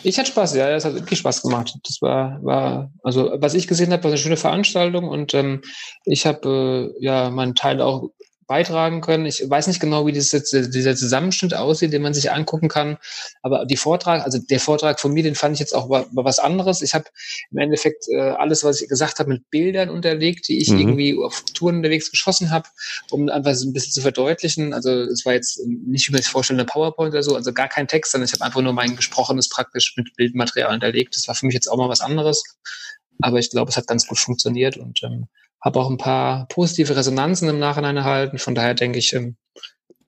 Ich 0.03 0.17
hatte 0.17 0.29
Spaß, 0.29 0.55
ja, 0.55 0.69
es 0.69 0.85
hat 0.85 0.93
wirklich 0.93 1.19
Spaß 1.19 1.41
gemacht. 1.41 1.73
Das 1.83 2.01
war, 2.01 2.39
war, 2.43 2.91
also 3.03 3.31
was 3.35 3.53
ich 3.53 3.67
gesehen 3.67 3.91
habe, 3.91 4.03
war 4.03 4.11
eine 4.11 4.17
schöne 4.17 4.37
Veranstaltung 4.37 5.07
und 5.07 5.33
ähm, 5.33 5.61
ich 6.05 6.25
habe 6.25 6.91
äh, 6.99 7.03
ja 7.03 7.29
meinen 7.29 7.55
Teil 7.55 7.81
auch 7.81 8.09
beitragen 8.47 9.01
können. 9.01 9.25
Ich 9.25 9.47
weiß 9.47 9.67
nicht 9.67 9.79
genau, 9.79 10.05
wie 10.05 10.11
dieses, 10.11 10.49
dieser 10.49 10.95
Zusammenschnitt 10.95 11.53
aussieht, 11.53 11.93
den 11.93 12.01
man 12.01 12.13
sich 12.13 12.31
angucken 12.31 12.67
kann. 12.67 12.97
Aber 13.41 13.65
die 13.65 13.77
Vortrag, 13.77 14.23
also 14.23 14.39
der 14.39 14.59
Vortrag 14.59 14.99
von 14.99 15.13
mir, 15.13 15.23
den 15.23 15.35
fand 15.35 15.55
ich 15.55 15.59
jetzt 15.59 15.75
auch 15.75 15.89
was 15.89 16.39
anderes. 16.39 16.81
Ich 16.81 16.93
habe 16.93 17.05
im 17.51 17.57
Endeffekt 17.57 18.05
äh, 18.09 18.19
alles, 18.19 18.63
was 18.63 18.81
ich 18.81 18.89
gesagt 18.89 19.19
habe, 19.19 19.29
mit 19.29 19.49
Bildern 19.49 19.89
unterlegt, 19.89 20.47
die 20.47 20.59
ich 20.59 20.69
mhm. 20.69 20.79
irgendwie 20.79 21.17
auf 21.17 21.43
Touren 21.53 21.77
unterwegs 21.77 22.11
geschossen 22.11 22.51
habe, 22.51 22.67
um 23.11 23.29
einfach 23.29 23.55
so 23.55 23.67
ein 23.67 23.73
bisschen 23.73 23.93
zu 23.93 24.01
verdeutlichen. 24.01 24.73
Also 24.73 24.91
es 24.91 25.25
war 25.25 25.33
jetzt 25.33 25.59
nicht, 25.65 26.07
wie 26.07 26.13
man 26.13 26.21
sich 26.21 26.31
vorstellt, 26.31 26.59
eine 26.59 26.65
PowerPoint 26.65 27.13
oder 27.13 27.23
so, 27.23 27.35
also 27.35 27.53
gar 27.53 27.69
kein 27.69 27.87
Text, 27.87 28.11
sondern 28.11 28.27
ich 28.27 28.33
habe 28.33 28.43
einfach 28.43 28.61
nur 28.61 28.73
mein 28.73 28.95
Gesprochenes 28.95 29.49
praktisch 29.49 29.93
mit 29.97 30.15
Bildmaterial 30.15 30.73
unterlegt. 30.73 31.15
Das 31.15 31.27
war 31.27 31.35
für 31.35 31.45
mich 31.45 31.55
jetzt 31.55 31.67
auch 31.67 31.77
mal 31.77 31.89
was 31.89 32.01
anderes. 32.01 32.43
Aber 33.23 33.39
ich 33.39 33.49
glaube, 33.49 33.69
es 33.69 33.77
hat 33.77 33.87
ganz 33.87 34.07
gut 34.07 34.19
funktioniert 34.19 34.77
und 34.77 35.01
ähm, 35.03 35.27
habe 35.61 35.79
auch 35.79 35.89
ein 35.89 35.97
paar 35.97 36.47
positive 36.47 36.95
Resonanzen 36.95 37.47
im 37.49 37.59
Nachhinein 37.59 37.97
erhalten. 37.97 38.37
Von 38.37 38.53
daher 38.53 38.73
denke 38.73 38.99
ich, 38.99 39.13
ähm, 39.13 39.37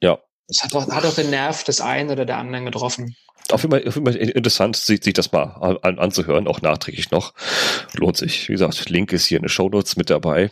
ja. 0.01 0.19
es 0.47 0.63
hat 0.63 0.75
auch, 0.75 0.87
hat 0.89 1.05
auch 1.05 1.15
den 1.15 1.29
Nerv 1.29 1.63
des 1.63 1.81
einen 1.81 2.09
oder 2.09 2.25
der 2.25 2.37
anderen 2.37 2.65
getroffen. 2.65 3.15
Auf 3.51 3.61
jeden 3.61 3.71
Fall, 3.71 3.87
auf 3.87 3.95
jeden 3.95 4.05
Fall 4.05 4.15
interessant, 4.15 4.75
sich, 4.75 5.03
sich 5.03 5.13
das 5.13 5.31
mal 5.31 5.77
an, 5.81 5.99
anzuhören, 5.99 6.47
auch 6.47 6.61
nachträglich 6.61 7.11
noch. 7.11 7.33
Lohnt 7.93 8.17
sich. 8.17 8.49
Wie 8.49 8.53
gesagt, 8.53 8.89
Link 8.89 9.13
ist 9.13 9.27
hier 9.27 9.37
in 9.37 9.43
den 9.43 9.49
Show 9.49 9.69
Notes 9.69 9.95
mit 9.95 10.09
dabei. 10.09 10.51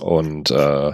Und 0.00 0.50
äh, 0.50 0.92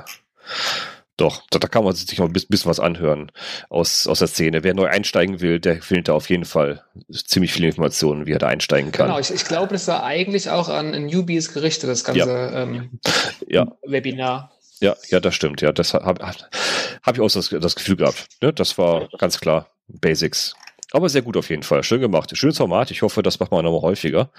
doch, 1.20 1.42
da, 1.50 1.58
da 1.58 1.68
kann 1.68 1.84
man 1.84 1.94
sich 1.94 2.18
noch 2.18 2.26
ein 2.26 2.32
bisschen 2.32 2.70
was 2.70 2.80
anhören 2.80 3.30
aus, 3.68 4.06
aus 4.06 4.20
der 4.20 4.28
Szene. 4.28 4.64
Wer 4.64 4.74
neu 4.74 4.86
einsteigen 4.86 5.40
will, 5.40 5.60
der 5.60 5.82
findet 5.82 6.08
da 6.08 6.14
auf 6.14 6.30
jeden 6.30 6.44
Fall 6.44 6.84
ziemlich 7.12 7.52
viele 7.52 7.68
Informationen, 7.68 8.26
wie 8.26 8.32
er 8.32 8.38
da 8.38 8.48
einsteigen 8.48 8.92
kann. 8.92 9.08
Genau, 9.08 9.18
ich, 9.18 9.30
ich 9.30 9.44
glaube, 9.44 9.72
das 9.72 9.86
war 9.88 10.02
eigentlich 10.04 10.50
auch 10.50 10.68
an 10.68 10.90
Newbies 11.06 11.52
gerichtet, 11.52 11.90
das 11.90 12.04
ganze 12.04 12.28
ja. 12.28 12.62
Ähm, 12.62 13.00
ja. 13.46 13.66
Webinar. 13.82 14.52
Ja, 14.80 14.96
ja, 15.08 15.20
das 15.20 15.34
stimmt. 15.34 15.60
Ja, 15.60 15.72
das 15.72 15.92
habe 15.92 16.24
hab 16.24 17.14
ich 17.14 17.20
auch 17.20 17.30
das, 17.30 17.50
das 17.50 17.76
Gefühl 17.76 17.96
gehabt. 17.96 18.28
Ne? 18.40 18.52
Das 18.52 18.78
war 18.78 19.08
ganz 19.18 19.38
klar 19.40 19.68
Basics. 19.88 20.54
Aber 20.92 21.08
sehr 21.08 21.22
gut 21.22 21.36
auf 21.36 21.50
jeden 21.50 21.62
Fall. 21.62 21.82
Schön 21.82 22.00
gemacht. 22.00 22.36
Schönes 22.36 22.56
Format. 22.56 22.90
Ich 22.90 23.02
hoffe, 23.02 23.22
das 23.22 23.38
macht 23.38 23.52
man 23.52 23.64
nochmal 23.64 23.82
häufiger. 23.82 24.30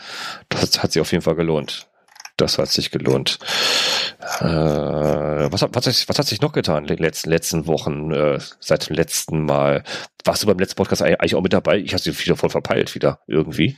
Das 0.50 0.82
hat 0.82 0.92
sich 0.92 1.02
auf 1.02 1.12
jeden 1.12 1.24
Fall 1.24 1.36
gelohnt. 1.36 1.88
Das 2.38 2.58
hat 2.58 2.70
sich 2.70 2.92
gelohnt. 2.92 3.40
Äh, 4.40 5.52
was, 5.52 5.62
hat, 5.62 5.76
was, 5.76 5.88
hat, 5.88 6.10
was 6.10 6.20
hat 6.20 6.28
sich 6.28 6.42
noch 6.42 6.54
getan 6.54 6.84
in 6.84 6.88
den 6.88 6.98
letzten, 6.98 7.30
letzten 7.30 7.68
Wochen, 7.68 8.12
äh, 8.12 8.40
seit 8.60 8.90
dem 8.90 8.96
letzten 8.96 9.44
Mal? 9.44 9.84
Warst 10.24 10.44
du 10.44 10.48
beim 10.48 10.60
letzten 10.60 10.76
Podcast 10.76 11.02
eigentlich 11.02 11.36
auch 11.36 11.42
mit 11.42 11.54
dabei? 11.54 11.80
Ich 11.80 11.94
habe 11.94 12.02
sie 12.02 12.18
wieder 12.18 12.36
voll 12.36 12.50
verpeilt, 12.50 12.94
wieder 12.96 13.20
irgendwie. 13.28 13.78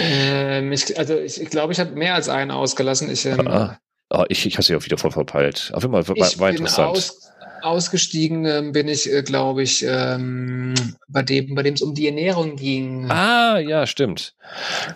Ähm, 0.00 0.72
ich, 0.72 0.98
also 0.98 1.16
ich, 1.18 1.40
ich 1.40 1.50
glaube, 1.50 1.72
ich 1.72 1.80
habe 1.80 1.92
mehr 1.92 2.14
als 2.14 2.28
einen 2.28 2.50
ausgelassen. 2.50 3.10
Ich, 3.10 3.24
ähm, 3.26 3.46
ah, 3.48 3.78
ah, 4.10 4.24
ich, 4.28 4.46
ich 4.46 4.54
habe 4.54 4.64
sie 4.64 4.76
auch 4.76 4.84
wieder 4.84 4.98
voll 4.98 5.12
verpeilt. 5.12 5.70
Auf 5.74 5.82
jeden 5.82 5.92
Fall 5.92 6.08
war, 6.08 6.16
war 6.16 6.50
interessant. 6.50 6.88
Aus, 6.88 7.30
ausgestiegen 7.64 8.44
ähm, 8.44 8.72
bin 8.72 8.88
ich, 8.88 9.10
äh, 9.12 9.22
glaube 9.22 9.62
ich, 9.62 9.84
ähm, 9.88 10.74
bei 11.08 11.22
dem, 11.22 11.54
bei 11.54 11.62
dem 11.62 11.74
es 11.74 11.82
um 11.82 11.94
die 11.94 12.06
Ernährung 12.06 12.56
ging. 12.56 13.10
Ah, 13.10 13.58
ja, 13.58 13.86
stimmt. 13.86 14.34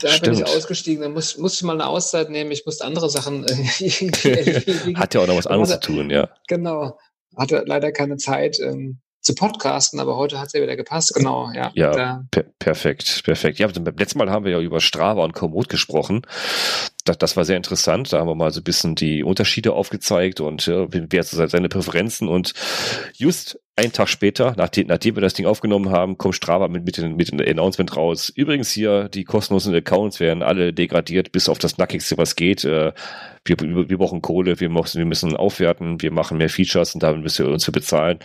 Da 0.00 0.08
stimmt. 0.08 0.36
bin 0.36 0.46
ich 0.46 0.56
ausgestiegen. 0.56 1.02
Da 1.02 1.08
muss, 1.08 1.38
musste 1.38 1.58
ich 1.58 1.62
mal 1.64 1.72
eine 1.72 1.86
Auszeit 1.86 2.30
nehmen. 2.30 2.50
Ich 2.50 2.66
musste 2.66 2.84
andere 2.84 3.08
Sachen. 3.10 3.44
Äh, 3.46 3.54
Hat 4.94 5.14
ja 5.14 5.20
auch 5.20 5.26
noch 5.26 5.36
was 5.36 5.46
anderes 5.46 5.70
zu 5.70 5.80
tun, 5.80 6.10
ja. 6.10 6.28
Genau. 6.46 6.98
Hatte 7.36 7.64
leider 7.66 7.92
keine 7.92 8.16
Zeit. 8.16 8.58
Ähm, 8.60 9.00
zu 9.20 9.34
podcasten, 9.34 10.00
aber 10.00 10.16
heute 10.16 10.40
hat 10.40 10.46
es 10.46 10.52
ja 10.54 10.62
wieder 10.62 10.76
gepasst, 10.76 11.12
genau, 11.14 11.50
ja. 11.52 11.70
Ja, 11.74 12.24
per 12.30 12.44
perfekt, 12.58 13.22
perfekt. 13.24 13.58
Ja, 13.58 13.66
beim 13.66 13.96
letzten 13.96 14.18
Mal 14.18 14.30
haben 14.30 14.44
wir 14.44 14.52
ja 14.52 14.60
über 14.60 14.80
Strava 14.80 15.22
und 15.22 15.34
Komoot 15.34 15.68
gesprochen. 15.68 16.22
Das, 17.08 17.18
das 17.18 17.36
war 17.36 17.44
sehr 17.44 17.56
interessant. 17.56 18.12
Da 18.12 18.20
haben 18.20 18.28
wir 18.28 18.34
mal 18.34 18.52
so 18.52 18.60
ein 18.60 18.64
bisschen 18.64 18.94
die 18.94 19.22
Unterschiede 19.22 19.72
aufgezeigt 19.72 20.40
und 20.40 20.66
ja, 20.66 20.86
wer 20.90 21.20
hat 21.20 21.26
seine 21.26 21.68
Präferenzen 21.68 22.28
und 22.28 22.52
just 23.14 23.58
einen 23.76 23.92
Tag 23.92 24.08
später, 24.08 24.54
nachdem, 24.56 24.88
nachdem 24.88 25.14
wir 25.14 25.20
das 25.20 25.34
Ding 25.34 25.46
aufgenommen 25.46 25.90
haben, 25.90 26.18
kommt 26.18 26.34
Strava 26.34 26.66
mit, 26.66 26.84
mit, 26.84 26.98
dem, 26.98 27.14
mit 27.14 27.30
dem 27.30 27.40
Announcement 27.40 27.96
raus. 27.96 28.28
Übrigens 28.28 28.72
hier, 28.72 29.08
die 29.08 29.22
kostenlosen 29.22 29.74
Accounts 29.74 30.18
werden 30.18 30.42
alle 30.42 30.72
degradiert, 30.72 31.30
bis 31.30 31.48
auf 31.48 31.58
das 31.58 31.78
Nackigste, 31.78 32.18
was 32.18 32.34
geht. 32.34 32.64
Äh, 32.64 32.92
wir, 33.44 33.56
wir 33.60 33.98
brauchen 33.98 34.20
Kohle, 34.20 34.58
wir 34.58 34.68
müssen, 34.68 34.98
wir 34.98 35.06
müssen 35.06 35.36
aufwerten, 35.36 36.02
wir 36.02 36.10
machen 36.10 36.38
mehr 36.38 36.50
Features 36.50 36.94
und 36.94 37.04
damit 37.04 37.22
müssen 37.22 37.46
wir 37.46 37.52
uns 37.52 37.64
für 37.64 37.72
bezahlen. 37.72 38.18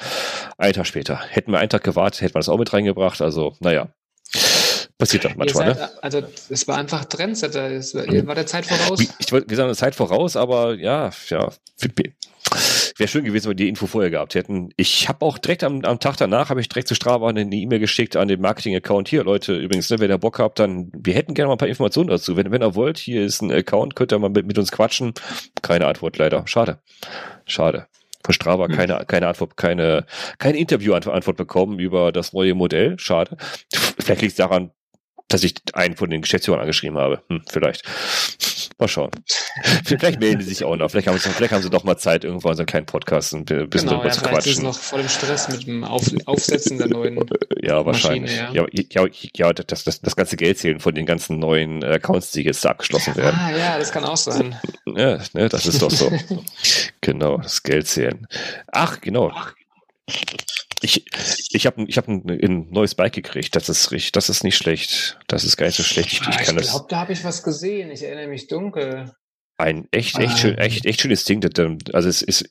Einen 0.58 0.74
Tag 0.74 0.88
später. 0.88 1.19
Hätten 1.30 1.52
wir 1.52 1.60
einen 1.60 1.69
Tag 1.69 1.84
gewartet, 1.84 2.22
hätten 2.22 2.34
wir 2.34 2.39
das 2.39 2.50
auch 2.50 2.58
mit 2.58 2.74
reingebracht. 2.74 3.22
Also, 3.22 3.56
naja. 3.60 3.89
Passiert 5.04 5.26
doch 5.26 5.36
manchmal, 5.36 5.76
seid, 5.76 5.80
ne? 5.80 5.89
Also 6.02 6.24
es 6.50 6.66
war 6.66 6.78
einfach 6.78 7.04
Trendsetter, 7.04 7.72
es 7.72 7.94
war, 7.94 8.08
war 8.26 8.36
der 8.36 8.46
Zeit 8.46 8.66
voraus. 8.66 9.02
Ich 9.20 9.32
wollte, 9.34 9.50
wir 9.50 9.58
sagen 9.58 9.68
eine 9.68 9.76
Zeit 9.76 9.96
voraus, 9.96 10.38
aber 10.38 10.76
ja, 10.76 11.10
ja. 11.28 11.52
Wäre 12.98 13.08
schön 13.10 13.26
gewesen, 13.26 13.46
wenn 13.46 13.58
wir 13.58 13.66
die 13.66 13.68
Info 13.68 13.86
vorher 13.86 14.12
gehabt 14.12 14.34
hätten. 14.36 14.70
Ich 14.78 15.10
habe 15.10 15.26
auch 15.26 15.38
direkt 15.38 15.66
am, 15.66 15.84
am 15.84 16.00
Tag 16.00 16.16
danach, 16.16 16.50
habe 16.50 16.62
ich 16.62 16.70
direkt 16.70 16.88
zu 16.88 16.96
Strava 16.96 17.28
eine 17.28 17.42
E-Mail 17.42 17.80
geschickt 17.80 18.16
an 18.16 18.30
den 18.30 18.39
Marketing-Account. 18.39 19.10
Hier, 19.10 19.26
Leute, 19.26 19.58
übrigens, 19.58 19.89
ne, 19.89 20.00
wenn 20.00 20.10
ihr 20.10 20.18
Bock 20.18 20.39
habt, 20.39 20.60
dann, 20.60 20.89
wir 20.96 21.16
hätten 21.16 21.34
gerne 21.34 21.48
mal 21.48 21.56
ein 21.56 21.58
paar 21.58 21.68
Informationen 21.68 22.08
dazu. 22.08 22.38
Wenn, 22.38 22.52
wenn 22.52 22.63
ihr 22.63 22.76
wollt, 22.76 22.98
hier 22.98 23.26
ist 23.26 23.42
ein 23.42 23.52
Account, 23.52 23.98
könnt 23.98 24.13
ihr 24.13 24.20
mal 24.20 24.30
mit, 24.30 24.48
mit 24.48 24.58
uns 24.58 24.72
quatschen. 24.72 25.13
Keine 25.62 25.86
Antwort 25.88 26.18
leider. 26.18 26.48
Schade. 26.48 26.80
Schade 27.46 27.88
von 28.26 28.34
Strava 28.34 28.68
hm. 28.68 28.76
keine, 28.76 29.04
keine 29.06 29.28
Antwort, 29.28 29.58
keine, 29.58 30.06
keine 30.38 30.58
Interview-Antwort 30.58 31.36
bekommen 31.36 31.80
über 31.80 32.13
das 32.13 32.32
neue 32.32 32.56
Modell. 32.56 32.98
Schade. 32.98 33.36
Vielleicht 34.00 34.22
liegt 34.22 34.32
es 34.32 34.38
daran, 34.38 34.72
dass 35.27 35.43
ich 35.43 35.55
einen 35.73 35.95
von 35.95 36.09
den 36.09 36.21
Geschäftsführern 36.21 36.62
angeschrieben 36.62 36.97
habe. 36.97 37.23
Hm, 37.29 37.41
vielleicht. 37.49 37.83
Mal 38.79 38.88
schauen. 38.88 39.12
vielleicht 39.86 40.19
melden 40.19 40.41
sie 40.41 40.49
sich 40.49 40.63
auch 40.63 40.75
noch. 40.75 40.89
Vielleicht 40.89 41.07
haben, 41.07 41.17
sie, 41.17 41.29
vielleicht 41.29 41.53
haben 41.53 41.62
sie 41.62 41.69
doch 41.69 41.83
mal 41.83 41.97
Zeit, 41.97 42.23
irgendwann 42.23 42.55
so 42.55 42.62
einen 42.62 42.67
kleinen 42.67 42.86
Podcast 42.86 43.33
ein 43.33 43.45
bisschen 43.45 43.69
genau, 43.69 43.91
darüber 43.91 44.05
ja, 44.05 44.12
zu 44.12 44.19
vielleicht 44.19 44.33
quatschen. 44.36 44.53
ist 44.53 44.62
noch 44.63 44.77
voll 44.77 45.01
im 45.01 45.09
Stress 45.09 45.49
mit 45.49 45.67
dem 45.67 45.83
Auf, 45.83 46.09
Aufsetzen 46.25 46.77
der 46.77 46.88
neuen 46.88 47.19
Ja, 47.62 47.86
wahrscheinlich. 47.86 48.39
Maschine, 48.41 48.67
ja, 48.91 49.03
ja, 49.03 49.07
ja 49.36 49.53
das, 49.53 49.83
das, 49.83 50.01
das 50.01 50.15
ganze 50.15 50.38
Geld 50.38 50.57
zählen 50.57 50.79
von 50.79 50.93
den 50.93 51.05
ganzen 51.05 51.39
neuen 51.39 51.83
Accounts, 51.83 52.31
die 52.31 52.43
jetzt 52.43 52.63
da 52.65 52.69
abgeschlossen 52.69 53.15
werden. 53.15 53.39
Ah, 53.39 53.51
ja, 53.55 53.77
das 53.77 53.91
kann 53.91 54.05
auch 54.05 54.17
sein. 54.17 54.55
Ja, 54.86 55.19
ne, 55.33 55.49
das 55.49 55.65
ist 55.65 55.81
doch 55.81 55.91
so. 55.91 56.12
genau, 57.01 57.38
das 57.38 57.63
Geld 57.63 57.88
zählen. 57.88 58.27
Ach, 58.71 58.99
genau. 59.01 59.31
Ich, 60.84 61.06
ich 61.54 61.65
habe 61.65 61.86
ich 61.88 61.98
hab 61.98 62.10
ein, 62.10 62.30
ein 62.30 62.69
neues 62.69 62.93
Bike 62.93 63.13
gekriegt. 63.13 63.56
Das 63.56 63.69
ist 63.69 63.91
richtig, 63.91 64.12
das 64.12 64.28
ist 64.30 64.43
nicht 64.43 64.58
schlecht. 64.58 65.17
Das 65.28 65.46
ist 65.46 65.56
gar 65.56 65.67
nicht 65.67 65.78
so 65.78 65.84
schlecht. 65.84 66.12
Ich, 66.12 66.22
Ah, 66.22 66.30
ich 66.32 66.41
ich 66.41 66.46
kann 66.46 66.58
glaube, 66.58 66.86
da 66.89 66.98
habe 67.00 67.13
ich 67.13 67.24
was 67.24 67.41
gesehen. 67.41 67.89
Ich 67.89 68.04
erinnere 68.04 68.28
mich 68.28 68.48
dunkel. 68.48 69.13
Ein 69.58 69.88
echt, 69.91 70.19
echt 70.19 70.39
schön, 70.39 70.58
Ah. 70.60 70.63
echt, 70.63 70.86
echt 70.86 71.00
schönes 71.02 71.24
Ding. 71.24 71.41
Ähm, 71.58 71.78
Also 71.93 72.10
es 72.10 72.22
ist, 72.22 72.50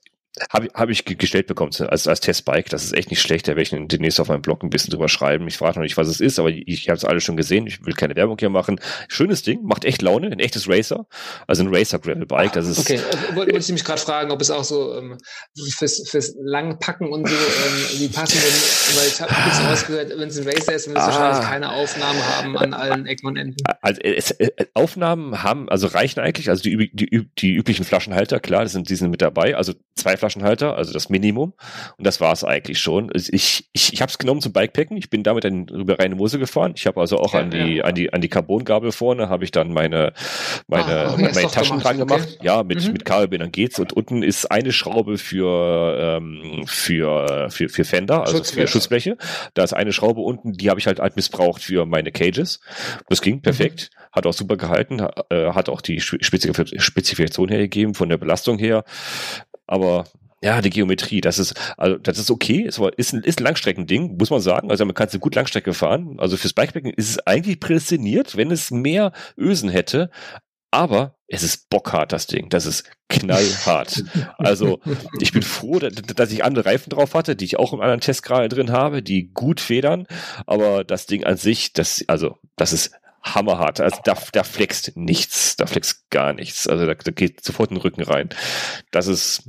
habe 0.51 0.69
hab 0.73 0.89
ich 0.89 1.05
ge- 1.05 1.17
gestellt 1.17 1.47
bekommen 1.47 1.73
als, 1.89 2.07
als 2.09 2.21
Testbike. 2.21 2.71
Das 2.71 2.85
ist 2.85 2.95
echt 2.95 3.11
nicht 3.11 3.21
schlecht. 3.21 3.47
Da 3.47 3.53
werde 3.53 3.63
ich 3.63 3.71
demnächst 3.89 4.19
auf 4.19 4.29
meinem 4.29 4.41
Blog 4.41 4.63
ein 4.63 4.71
bisschen 4.71 4.91
drüber 4.91 5.09
schreiben. 5.09 5.47
Ich 5.47 5.59
frage 5.59 5.77
noch 5.79 5.83
nicht, 5.83 5.99
was 5.99 6.09
es 6.09 6.21
ist, 6.21 6.39
aber 6.39 6.49
ich, 6.49 6.67
ich 6.67 6.89
habe 6.89 6.97
es 6.97 7.05
alle 7.05 7.21
schon 7.21 7.37
gesehen. 7.37 7.67
Ich 7.67 7.85
will 7.85 7.93
keine 7.93 8.17
Werbung 8.17 8.37
hier 8.39 8.49
machen. 8.49 8.81
Schönes 9.09 9.43
Ding, 9.43 9.63
macht 9.65 9.85
echt 9.85 10.01
Laune. 10.01 10.29
Ein 10.31 10.39
echtes 10.39 10.69
Racer. 10.69 11.07
Also 11.47 11.63
ein 11.65 11.75
Racer 11.75 11.99
Gravel 11.99 12.25
Bike. 12.25 12.53
Das 12.55 12.67
ist, 12.67 12.79
Okay, 12.79 12.95
äh, 13.31 13.37
wollte 13.37 13.57
ich 13.57 13.69
mich 13.73 13.85
gerade 13.85 14.01
fragen, 14.01 14.31
ob 14.31 14.41
es 14.41 14.51
auch 14.51 14.65
so 14.65 14.97
ähm, 14.97 15.19
fürs, 15.77 16.09
fürs 16.09 16.35
Langpacken 16.41 17.09
und 17.13 17.29
so 17.29 17.35
ähm, 17.35 17.99
die 17.99 18.09
passenden, 18.09 18.53
weil 18.97 19.09
ich 19.09 19.21
habe 19.21 19.33
jetzt 19.47 19.65
rausgehört, 19.71 20.13
wenn 20.19 20.29
es 20.29 20.39
ein 20.39 20.45
Racer 20.49 20.73
ist, 20.75 20.87
dann 20.87 20.95
wird 20.95 21.05
es 21.05 21.11
Ah. 21.15 21.21
wahrscheinlich 21.21 21.49
keine 21.51 21.73
Aufnahmen 21.73 22.27
haben 22.27 22.57
an 22.57 22.73
allen 22.75 23.07
Ecken 23.07 23.27
und 23.27 23.37
Enden. 23.37 23.57
Also 23.83 24.01
es, 24.01 24.31
äh, 24.33 24.51
Aufnahmen 24.75 25.43
haben, 25.43 25.69
also 25.69 25.89
reichen 25.89 26.21
eigentlich, 26.21 26.49
also 26.49 26.63
die, 26.63 26.91
die, 26.95 27.29
die 27.39 27.53
üblichen 27.55 27.85
Flaschenhalter, 27.85 28.41
klar, 28.41 28.63
das 28.63 28.73
sind, 28.73 28.89
die 28.89 28.95
sind 28.97 29.11
mit 29.11 29.21
dabei, 29.21 29.57
also 29.57 29.75
zwei 29.95 30.17
Flaschenhalter, 30.23 30.77
also 30.77 30.93
das 30.93 31.09
Minimum. 31.09 31.53
Und 31.99 32.07
das 32.07 32.21
war 32.21 32.33
es 32.33 32.45
eigentlich 32.45 32.79
schon. 32.79 33.11
Also 33.13 33.31
Ich, 33.33 33.69
ich, 33.73 33.93
ich 33.93 34.01
habe 34.01 34.09
es 34.11 34.19
genommen 34.19 34.41
zum 34.41 34.53
Bikepacken, 34.53 34.97
ich 34.97 35.11
bin 35.11 35.25
damit 35.25 35.43
dann 35.43 35.67
über 35.67 35.99
reine 35.99 36.15
Mose 36.15 36.39
gefahren. 36.39 36.75
Ich 36.77 36.87
habe 36.87 37.01
also 37.01 37.19
auch 37.19 37.35
Ja, 37.35 37.41
an 37.41 37.51
die, 37.51 37.77
ja. 37.77 37.85
an 37.85 37.95
die, 37.97 38.13
an 38.13 38.21
die 38.21 38.29
Carbongabel 38.29 38.93
vorne, 38.93 39.29
habe 39.29 39.43
ich 39.43 39.51
dann 39.51 39.73
meine, 39.73 40.13
meine, 40.69 41.07
Ah, 41.09 41.17
meine 41.17 41.33
Taschen 41.33 41.79
gemacht, 41.81 41.85
dran 41.85 41.99
gemacht. 41.99 42.29
okay. 42.37 42.47
Ja, 42.47 42.63
mit, 42.63 42.87
Mhm. 42.87 42.93
mit 42.93 43.05
Kabelbindern 43.05 43.51
geht's. 43.51 43.81
Und 43.81 43.93
unten 43.93 44.23
ist 44.23 44.51
eine 44.53 44.73
Schraube 44.73 45.19
für, 45.19 46.19
ähm, 46.21 46.63
für, 46.67 47.51
für, 47.51 47.69
für 47.69 47.85
Fender, 47.85 48.23
also 48.23 48.45
für 48.45 48.67
Schutzbleche. 48.69 49.17
Da 49.55 49.65
ist 49.65 49.73
eine 49.73 49.93
Schraube 49.93 50.21
unten, 50.21 50.53
die 50.53 50.71
habe 50.71 50.79
ich 50.79 50.87
halt, 50.87 51.01
halt 51.01 51.17
missbraucht 51.17 51.63
für 51.63 51.85
meine 51.87 52.13
Cages. 52.13 52.61
Das 53.09 53.21
ging 53.23 53.43
perfekt, 53.43 53.91
hat 54.13 54.27
auch 54.27 54.33
super 54.35 54.57
gehalten, 54.57 55.03
ha- 55.03 55.13
äh, 55.31 55.53
hat 55.53 55.69
auch 55.69 55.81
die 55.81 56.01
Spezif- 56.01 56.81
Spezifikation 56.81 57.49
hergegeben 57.49 57.95
von 57.95 58.09
der 58.09 58.19
Belastung 58.19 58.59
her. 58.59 58.85
Aber 59.73 60.05
ja, 60.43 60.61
die 60.61 60.69
Geometrie, 60.69 61.23
das 61.23 61.39
ist, 61.39 61.55
also 61.79 61.97
das 61.97 62.19
ist 62.19 62.31
okay, 62.31 62.61
ist, 62.61 62.79
aber- 62.79 62.99
ist 62.99 63.15
ein, 63.15 63.23
ist 63.23 63.41
ein 63.41 63.45
Langstreckending, 63.45 64.19
muss 64.19 64.29
man 64.29 64.43
sagen. 64.43 64.71
Also 64.71 64.85
man 64.85 64.95
kann 64.95 65.09
es 65.09 65.19
gut 65.19 65.35
Langstrecke 65.35 65.73
fahren. 65.73 66.17
Also 66.19 66.37
fürs 66.37 66.53
Bikepacken 66.53 66.93
ist 66.93 67.09
es 67.09 67.27
eigentlich 67.27 67.59
prädestiniert, 67.59 68.37
wenn 68.37 68.51
es 68.51 68.71
mehr 68.71 69.13
Ösen 69.39 69.71
hätte. 69.71 70.11
Aber 70.71 71.17
es 71.27 71.43
ist 71.43 71.71
bockhart, 71.71 72.13
das 72.13 72.27
Ding. 72.27 72.51
Das 72.51 72.67
ist 72.67 72.85
knallhart. 73.09 74.05
Also 74.37 74.81
ich 75.21 75.33
bin 75.33 75.43
froh, 75.43 75.79
dass, 75.79 75.95
dass 75.95 76.33
ich 76.33 76.45
andere 76.45 76.67
Reifen 76.67 76.91
drauf 76.91 77.15
hatte, 77.15 77.35
die 77.35 77.47
ich 77.47 77.59
auch 77.59 77.73
im 77.73 77.81
anderen 77.81 78.01
Test 78.01 78.23
gerade 78.23 78.51
drin 78.51 78.73
habe, 78.73 79.03
die 79.03 79.33
gut 79.33 79.59
federn. 79.61 80.07
Aber 80.47 80.85
das 80.85 81.07
Ding 81.07 81.25
an 81.25 81.39
sich, 81.39 81.73
das, 81.73 82.05
also, 82.09 82.37
das 82.57 82.75
ist 82.75 82.91
hammerhart. 83.23 83.81
Also 83.81 83.99
da, 84.05 84.17
da 84.33 84.45
flext 84.45 84.93
nichts. 84.97 85.57
Da 85.57 85.67
flext 85.67 86.11
gar 86.11 86.33
nichts. 86.33 86.67
Also 86.67 86.87
da, 86.87 86.95
da 86.95 87.11
geht 87.11 87.45
sofort 87.45 87.71
in 87.71 87.77
den 87.77 87.83
Rücken 87.83 88.03
rein. 88.03 88.29
Das 88.91 89.07
ist, 89.07 89.45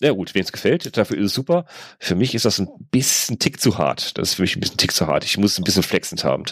ja 0.00 0.12
gut, 0.12 0.34
wem 0.34 0.42
es 0.42 0.52
gefällt, 0.52 0.96
dafür 0.96 1.16
ist 1.18 1.26
es 1.26 1.34
super. 1.34 1.66
Für 1.98 2.14
mich 2.14 2.34
ist 2.34 2.44
das 2.44 2.58
ein 2.58 2.68
bisschen 2.90 3.38
Tick 3.38 3.60
zu 3.60 3.78
hart. 3.78 4.16
Das 4.18 4.30
ist 4.30 4.34
für 4.34 4.42
mich 4.42 4.56
ein 4.56 4.60
bisschen 4.60 4.76
Tick 4.78 4.92
zu 4.92 5.06
hart. 5.06 5.24
Ich 5.24 5.36
muss 5.38 5.52
es 5.52 5.58
ein 5.58 5.64
bisschen 5.64 5.82
flexend 5.82 6.24
haben. 6.24 6.44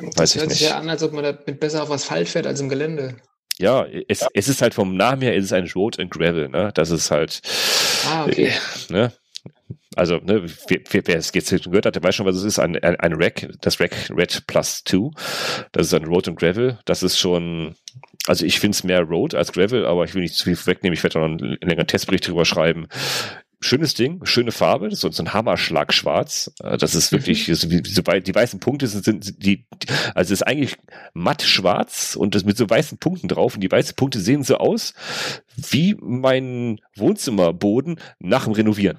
Weiß 0.00 0.14
Das 0.14 0.34
ich 0.34 0.40
hört 0.40 0.50
sich 0.50 0.60
nicht. 0.62 0.70
ja 0.70 0.78
an, 0.78 0.88
als 0.90 1.02
ob 1.02 1.12
man 1.12 1.24
damit 1.24 1.60
besser 1.60 1.82
auf 1.82 1.90
Asphalt 1.90 2.28
fährt 2.28 2.46
als 2.46 2.60
im 2.60 2.68
Gelände. 2.68 3.16
Ja, 3.58 3.86
es, 4.08 4.24
es 4.34 4.48
ist 4.48 4.62
halt 4.62 4.72
vom 4.72 4.96
Namen 4.96 5.20
her, 5.22 5.36
es 5.36 5.46
ist 5.46 5.52
ein 5.52 5.68
Road 5.74 5.98
and 5.98 6.10
Gravel, 6.12 6.48
ne? 6.48 6.70
Das 6.74 6.90
ist 6.90 7.10
halt, 7.10 7.40
Ah, 8.08 8.24
okay. 8.24 8.52
ne? 8.88 9.12
Also, 9.96 10.16
ne, 10.18 10.44
wer, 10.68 11.02
wer, 11.06 11.16
es 11.16 11.32
jetzt 11.34 11.50
gehört 11.64 11.86
hat, 11.86 11.96
der 11.96 12.02
weiß 12.02 12.14
schon, 12.14 12.26
was 12.26 12.36
es 12.36 12.44
ist. 12.44 12.58
Ein, 12.58 12.76
ein, 12.82 12.96
ein 12.96 13.12
Rack, 13.14 13.48
das 13.60 13.80
Rack 13.80 13.94
Red 14.10 14.46
Plus 14.46 14.82
2. 14.84 15.10
Das 15.72 15.86
ist 15.88 15.94
ein 15.94 16.04
Road 16.04 16.28
and 16.28 16.38
Gravel. 16.38 16.78
Das 16.84 17.02
ist 17.02 17.18
schon, 17.18 17.74
also 18.26 18.46
ich 18.46 18.60
finde 18.60 18.76
es 18.76 18.84
mehr 18.84 19.02
Road 19.02 19.34
als 19.34 19.52
Gravel, 19.52 19.86
aber 19.86 20.04
ich 20.04 20.14
will 20.14 20.22
nicht 20.22 20.34
zu 20.34 20.44
viel 20.44 20.66
wegnehmen. 20.66 20.94
Ich 20.96 21.02
werde 21.02 21.14
da 21.14 21.26
noch 21.26 21.38
einen 21.38 21.58
längeren 21.62 21.86
Testbericht 21.88 22.28
drüber 22.28 22.44
schreiben. 22.44 22.86
Schönes 23.60 23.94
Ding, 23.94 24.24
schöne 24.24 24.52
Farbe, 24.52 24.88
das 24.88 25.02
ist 25.02 25.14
so 25.16 25.22
ein 25.24 25.32
Hammerschlag 25.32 25.92
schwarz. 25.92 26.52
Äh, 26.62 26.76
Das 26.76 26.94
ist 26.94 27.10
wirklich, 27.10 27.48
wei- 28.06 28.20
die 28.20 28.34
weißen 28.34 28.60
Punkte 28.60 28.86
sind, 28.86 29.04
sind 29.04 29.44
die, 29.44 29.66
also 30.14 30.32
es 30.32 30.40
ist 30.42 30.46
eigentlich 30.46 30.76
matt 31.12 31.42
schwarz 31.42 32.14
und 32.14 32.36
das 32.36 32.44
mit 32.44 32.56
so 32.56 32.70
weißen 32.70 32.98
Punkten 32.98 33.26
drauf 33.26 33.56
und 33.56 33.60
die 33.62 33.70
weißen 33.72 33.96
Punkte 33.96 34.20
sehen 34.20 34.44
so 34.44 34.58
aus 34.58 34.94
wie 35.56 35.96
mein 36.00 36.78
Wohnzimmerboden 36.94 37.98
nach 38.20 38.44
dem 38.44 38.52
Renovieren. 38.52 38.98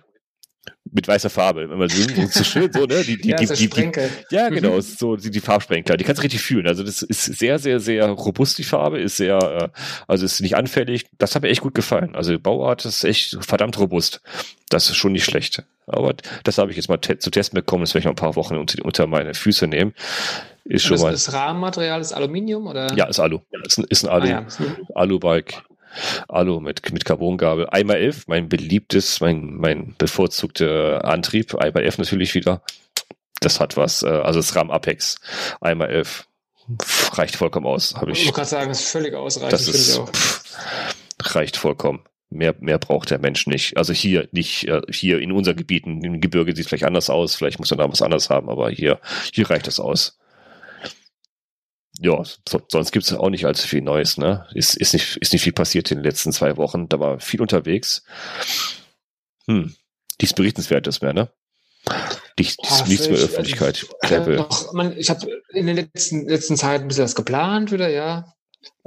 Mit 0.91 1.07
weißer 1.07 1.29
Farbe. 1.29 1.63
Immer 1.63 1.87
so, 1.89 2.01
so 2.31 2.43
schön, 2.43 2.71
so, 2.73 2.85
ne? 2.85 3.03
Die, 3.03 3.19
die, 3.21 3.29
ja, 3.29 3.37
die, 3.37 3.45
die, 3.47 3.67
die, 3.69 3.91
ja, 4.31 4.49
genau, 4.49 4.71
Mhm. 4.73 4.79
ist 4.79 4.97
so 4.99 5.15
die, 5.15 5.29
die 5.29 5.39
Farbsprenkler, 5.39 5.97
die 5.97 6.03
kannst 6.03 6.19
du 6.19 6.23
richtig 6.23 6.41
fühlen. 6.41 6.67
Also 6.67 6.83
das 6.83 7.01
ist 7.01 7.23
sehr, 7.23 7.59
sehr, 7.59 7.79
sehr 7.79 8.07
robust, 8.09 8.57
die 8.57 8.63
Farbe, 8.63 8.99
ist 8.99 9.17
sehr, 9.17 9.37
äh, 9.37 9.79
also 10.07 10.25
ist 10.25 10.41
nicht 10.41 10.55
anfällig. 10.55 11.05
Das 11.17 11.35
hat 11.35 11.43
mir 11.43 11.49
echt 11.49 11.61
gut 11.61 11.75
gefallen. 11.75 12.15
Also 12.15 12.31
die 12.31 12.37
Bauart 12.37 12.85
ist 12.85 13.03
echt 13.03 13.37
verdammt 13.41 13.77
robust. 13.79 14.21
Das 14.69 14.89
ist 14.89 14.95
schon 14.97 15.11
nicht 15.11 15.25
schlecht. 15.25 15.63
Aber 15.87 16.13
das 16.43 16.57
habe 16.57 16.71
ich 16.71 16.77
jetzt 16.77 16.89
mal 16.89 16.97
te 16.97 17.17
zu 17.17 17.31
testen 17.31 17.55
bekommen, 17.57 17.81
das 17.83 17.93
werde 17.93 17.99
ich 18.01 18.05
noch 18.05 18.11
ein 18.13 18.15
paar 18.15 18.35
Wochen 18.35 18.55
unter, 18.55 19.07
meine 19.07 19.33
Füße 19.33 19.67
nehmen. 19.67 19.93
Ist 20.65 20.83
schon 20.83 20.95
Das, 20.95 21.01
mal. 21.01 21.11
das 21.11 21.33
Rahmenmaterial 21.33 21.99
ist 21.99 22.13
Aluminium 22.13 22.67
oder? 22.67 22.93
Ja, 22.95 23.05
ist 23.05 23.19
Alu. 23.19 23.39
Ist 23.65 23.79
ein, 23.79 23.85
ist 23.89 24.03
ein 24.05 24.09
Alu, 24.09 24.25
Ah, 24.27 24.29
ja. 24.29 24.45
Alu-Bike. 24.93 25.63
Alu 26.27 26.59
mit, 26.59 26.91
mit 26.91 27.05
Carbongabel. 27.05 27.67
Einmal 27.69 27.97
11, 27.97 28.27
mein 28.27 28.49
beliebtes, 28.49 29.19
mein, 29.21 29.55
mein 29.55 29.95
bevorzugter 29.97 31.05
Antrieb. 31.05 31.55
Einmal 31.55 31.83
11 31.83 31.97
natürlich 31.99 32.35
wieder. 32.35 32.61
Das 33.41 33.59
hat 33.59 33.77
was. 33.77 34.03
Äh, 34.03 34.07
also 34.07 34.39
das 34.39 34.55
RAM 34.55 34.71
Apex. 34.71 35.19
Einmal 35.61 35.89
11. 35.89 36.27
Reicht 37.13 37.35
vollkommen 37.35 37.65
aus. 37.65 37.95
Hab 37.95 38.07
ich, 38.09 38.25
ich 38.25 38.33
kann 38.33 38.45
sagen, 38.45 38.69
ist 38.69 38.89
völlig 38.89 39.15
ausreichend. 39.15 39.53
Das 39.53 39.67
ist, 39.67 39.97
pff, 39.97 40.55
reicht 41.35 41.57
vollkommen. 41.57 42.01
Mehr, 42.29 42.53
mehr 42.59 42.77
braucht 42.77 43.09
der 43.09 43.17
Mensch 43.17 43.47
nicht. 43.47 43.75
Also 43.75 43.91
hier 43.91 44.27
nicht, 44.31 44.67
äh, 44.67 44.81
hier 44.91 45.19
in 45.19 45.31
unseren 45.31 45.55
Gebieten, 45.55 46.03
im 46.03 46.21
Gebirge 46.21 46.55
sieht 46.55 46.65
es 46.65 46.69
vielleicht 46.69 46.83
anders 46.83 47.09
aus, 47.09 47.33
vielleicht 47.33 47.57
muss 47.57 47.71
er 47.71 47.77
da 47.77 47.91
was 47.91 48.03
anderes 48.03 48.29
haben, 48.29 48.49
aber 48.49 48.69
hier, 48.69 48.99
hier 49.33 49.49
reicht 49.49 49.65
das 49.65 49.79
aus 49.79 50.19
ja, 52.01 52.23
so, 52.47 52.61
sonst 52.69 52.91
gibt 52.91 53.05
es 53.05 53.13
auch 53.13 53.29
nicht 53.29 53.45
allzu 53.45 53.67
viel 53.67 53.81
Neues, 53.81 54.17
ne? 54.17 54.47
Ist, 54.53 54.75
ist, 54.77 54.93
nicht, 54.93 55.17
ist 55.17 55.33
nicht 55.33 55.41
viel 55.43 55.53
passiert 55.53 55.91
in 55.91 55.97
den 55.99 56.05
letzten 56.05 56.31
zwei 56.31 56.57
Wochen. 56.57 56.87
Da 56.89 56.99
war 56.99 57.19
viel 57.19 57.41
unterwegs. 57.41 58.03
Hm, 59.47 59.73
nichts 60.21 60.35
Berichtenswertes 60.35 61.01
mehr, 61.01 61.13
ne? 61.13 61.29
Nicht, 62.37 62.59
Ja, 62.63 62.85
nichts 62.87 63.09
mehr 63.09 63.17
Öffentlichkeit. 63.19 63.85
Äh, 64.03 64.19
noch, 64.35 64.73
man, 64.73 64.95
ich 64.97 65.09
habe 65.09 65.27
in 65.53 65.65
der 65.65 65.75
letzten, 65.75 66.27
letzten 66.27 66.55
Zeit 66.55 66.81
ein 66.81 66.87
bisschen 66.87 67.03
was 67.03 67.15
geplant 67.15 67.71
wieder, 67.71 67.89
ja. 67.89 68.33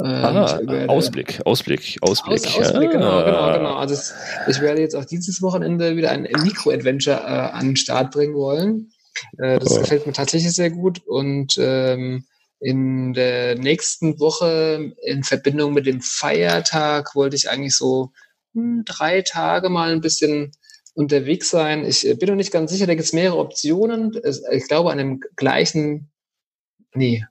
Ähm, 0.02 0.06
Ah, 0.06 0.58
werde- 0.66 0.88
Ausblick, 0.88 1.40
Ausblick, 1.46 1.98
Ausblick. 2.02 2.38
Aus, 2.46 2.46
Ausblick, 2.56 2.90
genau, 2.92 3.24
genau, 3.24 3.38
Ah. 3.38 3.56
genau. 3.56 3.74
Also 3.76 3.94
es, 3.94 4.14
ich 4.48 4.60
werde 4.60 4.80
jetzt 4.82 4.94
auch 4.94 5.04
dieses 5.06 5.40
Wochenende 5.42 5.96
wieder 5.96 6.10
ein 6.10 6.22
Mikro-Adventure 6.22 7.16
äh, 7.20 7.50
an 7.56 7.68
den 7.68 7.76
Start 7.76 8.12
bringen 8.12 8.34
wollen. 8.34 8.92
Äh, 9.38 9.58
das 9.58 9.72
Oh. 9.72 9.80
gefällt 9.80 10.06
mir 10.06 10.12
tatsächlich 10.12 10.52
sehr 10.54 10.70
gut 10.70 11.02
und 11.06 11.56
ähm, 11.58 12.24
in 12.62 13.12
der 13.12 13.56
nächsten 13.56 14.20
Woche 14.20 14.94
in 15.02 15.24
Verbindung 15.24 15.74
mit 15.74 15.86
dem 15.86 16.00
Feiertag 16.00 17.16
wollte 17.16 17.34
ich 17.34 17.50
eigentlich 17.50 17.74
so 17.74 18.12
hm, 18.54 18.84
drei 18.84 19.22
Tage 19.22 19.68
mal 19.68 19.90
ein 19.90 20.00
bisschen 20.00 20.52
unterwegs 20.94 21.50
sein. 21.50 21.84
Ich 21.84 22.06
äh, 22.06 22.14
bin 22.14 22.28
noch 22.28 22.36
nicht 22.36 22.52
ganz 22.52 22.70
sicher, 22.70 22.86
da 22.86 22.94
gibt 22.94 23.06
es 23.06 23.12
mehrere 23.12 23.38
Optionen. 23.38 24.16
Ich 24.52 24.68
glaube, 24.68 24.92
an 24.92 24.98
dem 24.98 25.20
gleichen, 25.34 26.12
nee, 26.94 27.24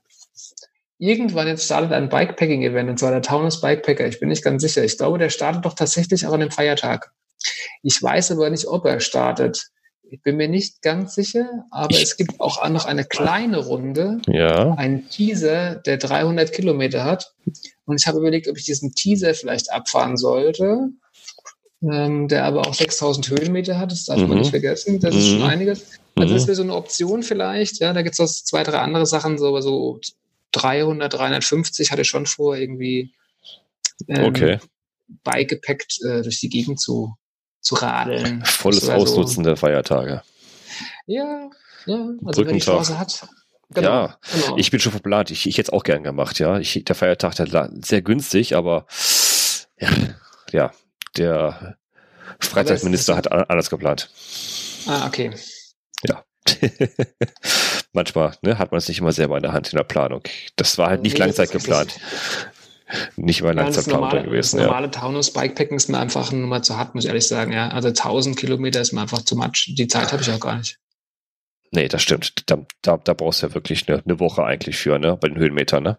irgendwann 0.98 1.48
jetzt 1.48 1.64
startet 1.64 1.92
ein 1.92 2.10
Bikepacking-Event, 2.10 2.90
und 2.90 2.98
zwar 2.98 3.12
der 3.12 3.22
Taunus 3.22 3.60
Bikepacker. 3.62 4.06
Ich 4.06 4.20
bin 4.20 4.28
nicht 4.28 4.44
ganz 4.44 4.62
sicher. 4.62 4.84
Ich 4.84 4.98
glaube, 4.98 5.18
der 5.18 5.30
startet 5.30 5.64
doch 5.64 5.74
tatsächlich 5.74 6.26
auch 6.26 6.32
an 6.32 6.40
dem 6.40 6.50
Feiertag. 6.50 7.10
Ich 7.82 8.02
weiß 8.02 8.32
aber 8.32 8.50
nicht, 8.50 8.66
ob 8.66 8.84
er 8.84 9.00
startet. 9.00 9.70
Ich 10.12 10.20
bin 10.20 10.36
mir 10.36 10.46
nicht 10.46 10.82
ganz 10.82 11.14
sicher, 11.14 11.64
aber 11.70 11.90
Ich- 11.96 12.02
es 12.02 12.16
gibt 12.18 12.38
auch 12.38 12.68
noch 12.68 12.84
eine 12.84 13.02
kleine 13.06 13.56
Runde, 13.56 14.20
Ja, 14.28 14.74
einen 14.74 15.08
Teaser, 15.08 15.76
der 15.76 15.96
300 15.96 16.52
Kilometer 16.52 17.02
hat. 17.04 17.32
Und 17.86 17.98
ich 17.98 18.06
habe 18.06 18.18
überlegt, 18.18 18.46
ob 18.46 18.58
ich 18.58 18.64
diesen 18.64 18.94
Teaser 18.94 19.32
vielleicht 19.32 19.72
abfahren 19.72 20.18
sollte, 20.18 20.90
ähm, 21.82 22.28
der 22.28 22.44
aber 22.44 22.60
auch 22.66 22.74
6000 22.74 23.30
Höhenmeter 23.30 23.78
hat. 23.78 23.90
Das 23.90 24.04
darf 24.04 24.18
man 24.18 24.32
Mhm. 24.32 24.38
nicht 24.40 24.50
vergessen. 24.50 25.00
Das 25.00 25.14
ist 25.14 25.28
Mhm. 25.32 25.38
schon 25.38 25.42
einiges. 25.48 25.86
Also 26.14 26.34
das 26.34 26.42
mhm. 26.42 26.46
wäre 26.48 26.56
so 26.56 26.62
eine 26.62 26.74
Option 26.74 27.22
vielleicht. 27.22 27.78
Ja, 27.80 27.94
da 27.94 28.02
gibt 28.02 28.12
es 28.12 28.18
noch 28.18 28.28
zwei, 28.28 28.64
drei 28.64 28.80
andere 28.80 29.06
Sachen, 29.06 29.38
so, 29.38 29.48
aber 29.48 29.62
so 29.62 29.98
300, 30.52 31.14
350 31.14 31.90
hatte 31.90 32.02
ich 32.02 32.08
schon 32.08 32.26
vor, 32.26 32.54
irgendwie 32.54 33.14
ähm, 34.08 34.26
okay. 34.26 34.58
beigepackt 35.24 36.00
äh, 36.04 36.20
durch 36.20 36.38
die 36.40 36.50
Gegend 36.50 36.80
zu, 36.80 37.14
zu 37.62 37.74
radeln. 37.76 38.44
Volles 38.44 38.80
Das 38.80 38.88
wär 38.90 38.96
so- 38.96 39.02
Ausnutzen 39.02 39.44
der 39.44 39.56
Feiertage. 39.56 40.22
Ja, 41.06 41.48
ja, 41.86 42.08
also 42.24 42.44
wer 42.46 42.52
die. 42.52 42.58
Chance 42.58 42.98
hat. 42.98 43.26
Genau, 43.70 43.88
Ja, 43.88 44.18
genau. 44.34 44.56
Ich 44.58 44.70
bin 44.70 44.80
schon 44.80 44.92
verplant. 44.92 45.30
Ich, 45.30 45.46
ich 45.46 45.56
hätte 45.56 45.68
es 45.70 45.72
auch 45.72 45.82
gern 45.82 46.02
gemacht, 46.02 46.38
ja. 46.38 46.58
Ich, 46.58 46.84
der 46.84 46.94
Feiertag, 46.94 47.34
der 47.36 47.70
sehr 47.82 48.02
günstig, 48.02 48.54
aber 48.54 48.86
ja, 49.80 49.88
ja 50.52 50.70
der 51.16 51.76
Freizeitminister 52.40 53.16
hat 53.16 53.32
anders 53.32 53.70
geplant. 53.70 54.10
ah, 54.86 55.06
okay. 55.06 55.30
Ja. 56.04 56.22
Manchmal 57.92 58.34
ne, 58.42 58.58
hat 58.58 58.72
man 58.72 58.78
es 58.78 58.88
nicht 58.88 58.98
immer 58.98 59.12
selber 59.12 59.36
in 59.36 59.42
der 59.42 59.52
Hand 59.52 59.72
in 59.72 59.76
der 59.76 59.84
Planung. 59.84 60.22
Das 60.56 60.76
war 60.78 60.88
halt 60.88 61.02
nicht 61.02 61.14
Nee, 61.14 61.20
Langzeit 61.20 61.48
das 61.48 61.54
ist- 61.56 61.62
geplant. 61.64 61.94
Nicht 63.16 63.42
mal 63.42 63.48
Ja, 63.48 63.54
das 63.54 63.76
Langzeitplanung 63.76 64.08
normale, 64.08 64.24
gewesen. 64.28 64.56
das 64.58 64.66
normale 64.66 64.90
Taunus 64.90 65.32
Bikepacken 65.32 65.76
ist 65.76 65.88
mir 65.88 65.98
einfach 65.98 66.30
eine 66.32 66.40
Nummer 66.40 66.62
zu 66.62 66.76
hart, 66.76 66.94
muss 66.94 67.04
ich 67.04 67.08
ehrlich 67.08 67.26
sagen. 67.28 67.52
Ja, 67.52 67.68
also 67.68 67.88
1000 67.88 68.36
Kilometer 68.36 68.80
ist 68.80 68.92
mir 68.92 69.00
einfach 69.02 69.22
zu 69.22 69.36
much. 69.36 69.72
Die 69.76 69.86
Zeit 69.88 70.12
habe 70.12 70.22
ich 70.22 70.30
auch 70.30 70.40
gar 70.40 70.56
nicht. 70.58 70.78
Nee, 71.70 71.88
das 71.88 72.02
stimmt. 72.02 72.50
Da, 72.50 72.58
da, 72.82 72.98
da 72.98 73.14
brauchst 73.14 73.42
du 73.42 73.46
ja 73.46 73.54
wirklich 73.54 73.88
eine, 73.88 74.02
eine 74.04 74.20
Woche 74.20 74.44
eigentlich 74.44 74.76
für, 74.76 74.98
ne? 74.98 75.16
Bei 75.16 75.28
den 75.28 75.38
Höhenmetern, 75.38 75.82
ne? 75.82 75.98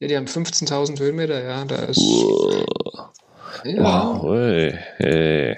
Ja, 0.00 0.08
die 0.08 0.16
haben 0.16 0.26
15.000 0.26 0.98
Höhenmeter, 0.98 1.42
ja, 1.44 1.64
da 1.64 1.76
ist. 1.76 1.98
Wow. 1.98 2.68
Ja, 3.64 4.20
Ui, 4.22 4.72
hey. 4.96 5.56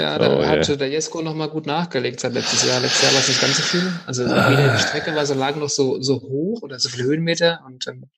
ja 0.00 0.18
da 0.18 0.38
Oh, 0.38 0.44
hat 0.44 0.66
ja. 0.66 0.76
der 0.76 0.88
Jesko 0.88 1.22
noch 1.22 1.34
mal 1.34 1.48
gut 1.48 1.66
nachgelegt 1.66 2.18
seit 2.18 2.32
letztes 2.32 2.66
Jahr. 2.66 2.80
Letztes 2.80 3.02
Jahr 3.02 3.12
war 3.12 3.20
es 3.20 3.28
nicht 3.28 3.40
ganz 3.40 3.56
so 3.58 3.62
viel. 3.62 3.92
Also 4.06 4.24
weder 4.24 4.72
die 4.76 4.82
Strecke 4.82 5.14
war 5.14 5.24
so 5.26 5.34
lang 5.34 5.58
noch 5.60 5.68
so, 5.68 6.00
so 6.02 6.20
hoch 6.22 6.62
oder 6.62 6.78
so 6.80 6.88
viele 6.88 7.04
Höhenmeter 7.04 7.60
und 7.66 7.86
dann. 7.86 8.10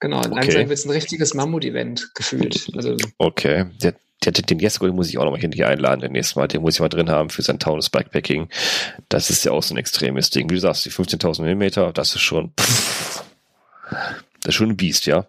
Genau, 0.00 0.20
langsam 0.20 0.38
Okay. 0.38 0.68
wird 0.68 0.78
es 0.78 0.84
ein 0.84 0.90
richtiges 0.90 1.34
Mammut-Event 1.34 2.14
gefühlt. 2.14 2.68
Also 2.76 2.96
Okay. 3.18 3.66
Der, 3.82 3.94
der, 4.24 4.32
den 4.32 4.58
Jesko, 4.58 4.86
muss 4.88 5.08
ich 5.08 5.18
auch 5.18 5.24
noch 5.24 5.30
mal 5.30 5.40
hier 5.40 5.68
einladen, 5.68 6.00
den 6.00 6.12
nächsten 6.12 6.38
Mal. 6.38 6.48
Den 6.48 6.62
muss 6.62 6.74
ich 6.74 6.80
mal 6.80 6.88
drin 6.88 7.08
haben 7.10 7.30
für 7.30 7.42
sein 7.42 7.58
Taunus 7.58 7.90
Bikepacking. 7.90 8.48
Das 9.08 9.30
ist 9.30 9.44
ja 9.44 9.52
auch 9.52 9.62
so 9.62 9.74
ein 9.74 9.78
extremes 9.78 10.30
Ding. 10.30 10.50
Wie 10.50 10.54
du 10.54 10.60
sagst, 10.60 10.84
die 10.84 10.90
15.000 10.90 11.44
Höhenmeter, 11.44 11.92
das 11.92 12.14
ist 12.14 12.20
schon, 12.22 12.52
pff, 12.58 13.24
das 14.40 14.48
ist 14.48 14.54
schon 14.54 14.70
ein 14.70 14.76
Biest, 14.76 15.06
ja. 15.06 15.26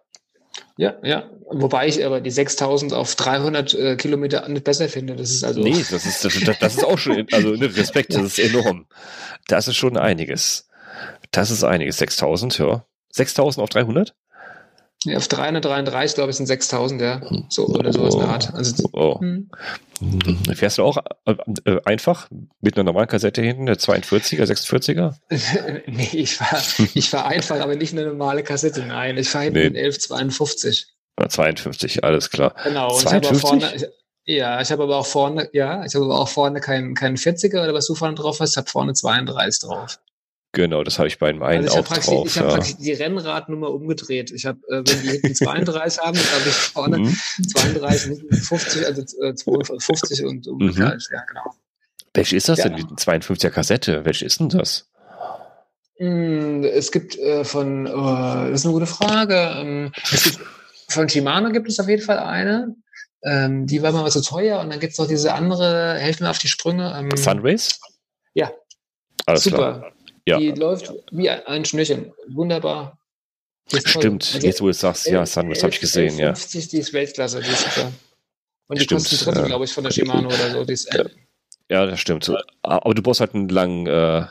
Ja, 0.78 0.96
ja. 1.04 1.30
Wobei 1.50 1.88
ich 1.88 2.06
aber 2.06 2.22
die 2.22 2.30
6000 2.30 2.94
auf 2.94 3.16
300 3.16 3.74
äh, 3.74 3.96
Kilometer 3.96 4.48
nicht 4.48 4.64
besser 4.64 4.90
finde. 4.90 5.16
Das 5.16 5.32
ist 5.32 5.44
also. 5.44 5.62
Nee, 5.62 5.72
das 5.90 6.06
ist, 6.06 6.24
das, 6.26 6.40
das, 6.46 6.60
das 6.60 6.76
ist 6.76 6.84
auch 6.84 6.98
schon, 7.00 7.26
also 7.32 7.52
ne, 7.52 7.76
Respekt, 7.76 8.14
das 8.14 8.38
ist 8.38 8.40
enorm. 8.40 8.86
Das 9.48 9.68
ist 9.68 9.76
schon 9.76 9.98
einiges. 9.98 10.68
Das 11.32 11.52
ist 11.52 11.64
einiges. 11.64 11.98
6000, 11.98 12.58
ja. 12.60 12.86
6000 13.12 13.64
auf 13.64 13.70
300? 13.70 14.14
Ja, 15.08 15.18
auf 15.18 15.28
333, 15.28 16.16
glaube 16.16 16.32
ich, 16.32 16.38
sind 16.38 16.46
6000, 16.46 17.02
ja. 17.02 17.22
So, 17.50 17.68
oder 17.68 17.92
sowas 17.94 18.14
in 18.16 18.20
der 18.22 18.30
Art. 18.30 18.54
Also, 18.54 18.90
Oh. 18.94 19.20
hm. 19.20 19.50
Fährst 20.54 20.78
du 20.78 20.84
auch 20.84 20.98
äh, 21.26 21.36
äh, 21.66 21.82
einfach 21.86 22.28
mit 22.62 22.76
einer 22.76 22.84
normalen 22.84 23.08
Kassette 23.08 23.42
hinten, 23.42 23.66
der 23.66 23.78
42er, 23.78 24.44
46er? 24.46 25.16
nee, 25.88 26.10
ich 26.14 26.36
fahre 26.36 26.62
ich 26.94 27.10
fahr 27.10 27.26
einfach, 27.26 27.60
aber 27.60 27.76
nicht 27.76 27.94
eine 27.94 28.06
normale 28.06 28.44
Kassette. 28.44 28.84
Nein, 28.86 29.18
ich 29.18 29.30
fahre 29.30 29.46
hinten 29.46 29.60
Nee. 29.60 29.70
den 29.70 29.76
1152. 29.78 30.88
Ah, 31.16 31.28
52, 31.30 32.04
alles 32.04 32.30
klar. 32.30 32.54
Genau. 32.64 32.94
Und 32.96 33.04
ich 33.06 33.12
habe 33.14 33.28
auch 33.28 33.32
52? 33.34 33.42
vorne. 33.42 33.92
Ja, 34.30 34.62
ich 34.62 34.72
habe 34.72 34.84
aber 34.84 34.98
auch 34.98 35.06
vorne, 35.06 35.50
ja, 35.54 35.86
ich 35.86 35.96
habe 35.96 36.06
aber 36.06 36.20
auch 36.20 36.28
vorne 36.28 36.60
keinen 36.60 36.94
keinen 36.96 37.16
40er 37.16 37.64
oder 37.64 37.74
was 37.74 37.88
du 37.88 37.96
vorne 37.96 38.14
drauf 38.16 38.40
hast, 38.42 38.52
ich 38.52 38.58
habe 38.58 38.70
vorne 38.70 38.94
32 38.94 39.62
drauf. 39.68 40.00
Genau, 40.58 40.84
das 40.84 40.98
habe 40.98 41.08
ich 41.08 41.20
bei 41.20 41.32
dem 41.32 41.44
einen 41.44 41.66
Also 41.66 41.68
ich 41.68 41.78
habe 41.78 41.84
auch 41.86 41.88
praktisch, 41.88 42.06
drauf. 42.10 42.28
ich 42.28 42.38
hab 42.40 42.46
ja. 42.48 42.52
praktisch 42.56 42.78
die 42.78 42.92
Rennradnummer 42.94 43.70
umgedreht. 43.70 44.32
Ich 44.32 44.48
habe, 44.48 44.58
äh, 44.70 44.78
wenn 44.78 45.02
die 45.04 45.10
hinten 45.10 45.36
32 45.36 46.02
haben, 46.02 46.18
dann 46.18 46.40
habe 46.40 46.50
ich 46.50 46.56
vorne 46.56 46.98
Mhm. 46.98 47.18
32, 47.48 48.08
hinten 48.18 48.36
50, 48.36 48.86
also 48.88 49.02
äh, 49.24 49.36
52 49.36 50.26
und 50.26 50.48
umgekehrt. 50.48 51.08
Ja, 51.12 51.22
genau. 51.28 51.54
Welche 52.16 52.36
ist 52.38 52.50
das 52.50 52.58
Ja. 52.58 52.70
denn? 52.70 52.78
Die 52.78 52.86
52er 52.96 53.52
Kassette. 53.52 54.04
Welche 54.04 54.26
ist 54.26 54.40
denn 54.40 54.50
das? 54.50 54.90
Mm, 56.00 56.64
Es 56.64 56.92
gibt 56.92 57.16
äh, 57.20 57.44
von, 57.44 57.86
oh, 57.86 58.50
das 58.50 58.62
ist 58.62 58.66
eine 58.66 58.74
gute 58.74 58.88
Frage. 58.88 59.36
Ähm, 59.58 59.92
gibt, 60.10 60.40
von 60.90 61.08
Shimano 61.08 61.52
gibt 61.52 61.70
es 61.70 61.80
auf 61.80 61.88
jeden 61.88 62.02
Fall 62.02 62.18
eine. 62.18 62.76
Ähm, 63.24 63.68
die 63.68 63.84
war 63.84 63.92
mal 63.92 64.10
so 64.10 64.22
teuer 64.22 64.60
und 64.60 64.72
dann 64.72 64.80
gibt 64.80 64.94
es 64.94 64.98
noch 65.00 65.08
diese 65.08 65.34
andere, 65.36 66.00
helft 66.00 66.22
mir 66.22 66.32
auf 66.32 66.40
die 66.40 66.48
Sprünge. 66.48 66.96
Ähm, 66.98 67.16
Sunrace? 67.16 67.80
Ja. 68.34 68.52
Alles 69.28 69.44
super. 69.44 69.58
klar. 69.58 69.92
Ja. 70.28 70.38
Die 70.40 70.52
läuft 70.52 70.94
wie 71.12 71.30
ein 71.30 71.64
Schnürchen. 71.66 72.14
Wunderbar. 72.28 72.98
Stimmt, 73.74 74.30
Also 74.34 74.46
jetzt 74.48 74.62
wo 74.62 74.66
du 74.66 74.72
es 74.72 74.80
sagst, 74.80 75.08
ja, 75.08 75.26
Sunrace 75.26 75.64
habe 75.64 75.74
ich 75.74 75.80
gesehen, 75.80 76.18
ja. 76.18 76.36
50, 76.36 76.68
die 76.70 76.78
ist 76.78 76.94
Weltklasse, 76.94 77.42
die 77.42 77.50
ist 77.50 77.64
super. 77.74 77.92
Und 78.68 78.80
die 78.80 78.84
Stimmt, 78.84 79.02
kosten 79.02 79.24
trotzdem, 79.24 79.44
ja. 79.44 79.48
glaube 79.48 79.66
ich, 79.66 79.74
von 79.74 79.84
der 79.84 79.92
Shimano 79.92 80.28
oder 80.28 80.52
so. 80.52 80.66
Die 80.66 80.74
ist, 80.74 80.94
äh, 80.94 81.06
Ja, 81.70 81.86
das 81.86 82.00
stimmt. 82.00 82.30
Aber 82.64 82.94
du 82.94 83.02
brauchst 83.02 83.20
halt 83.22 83.34
einen 83.36 83.50
langen, 83.50 83.88
äh, 83.88 84.26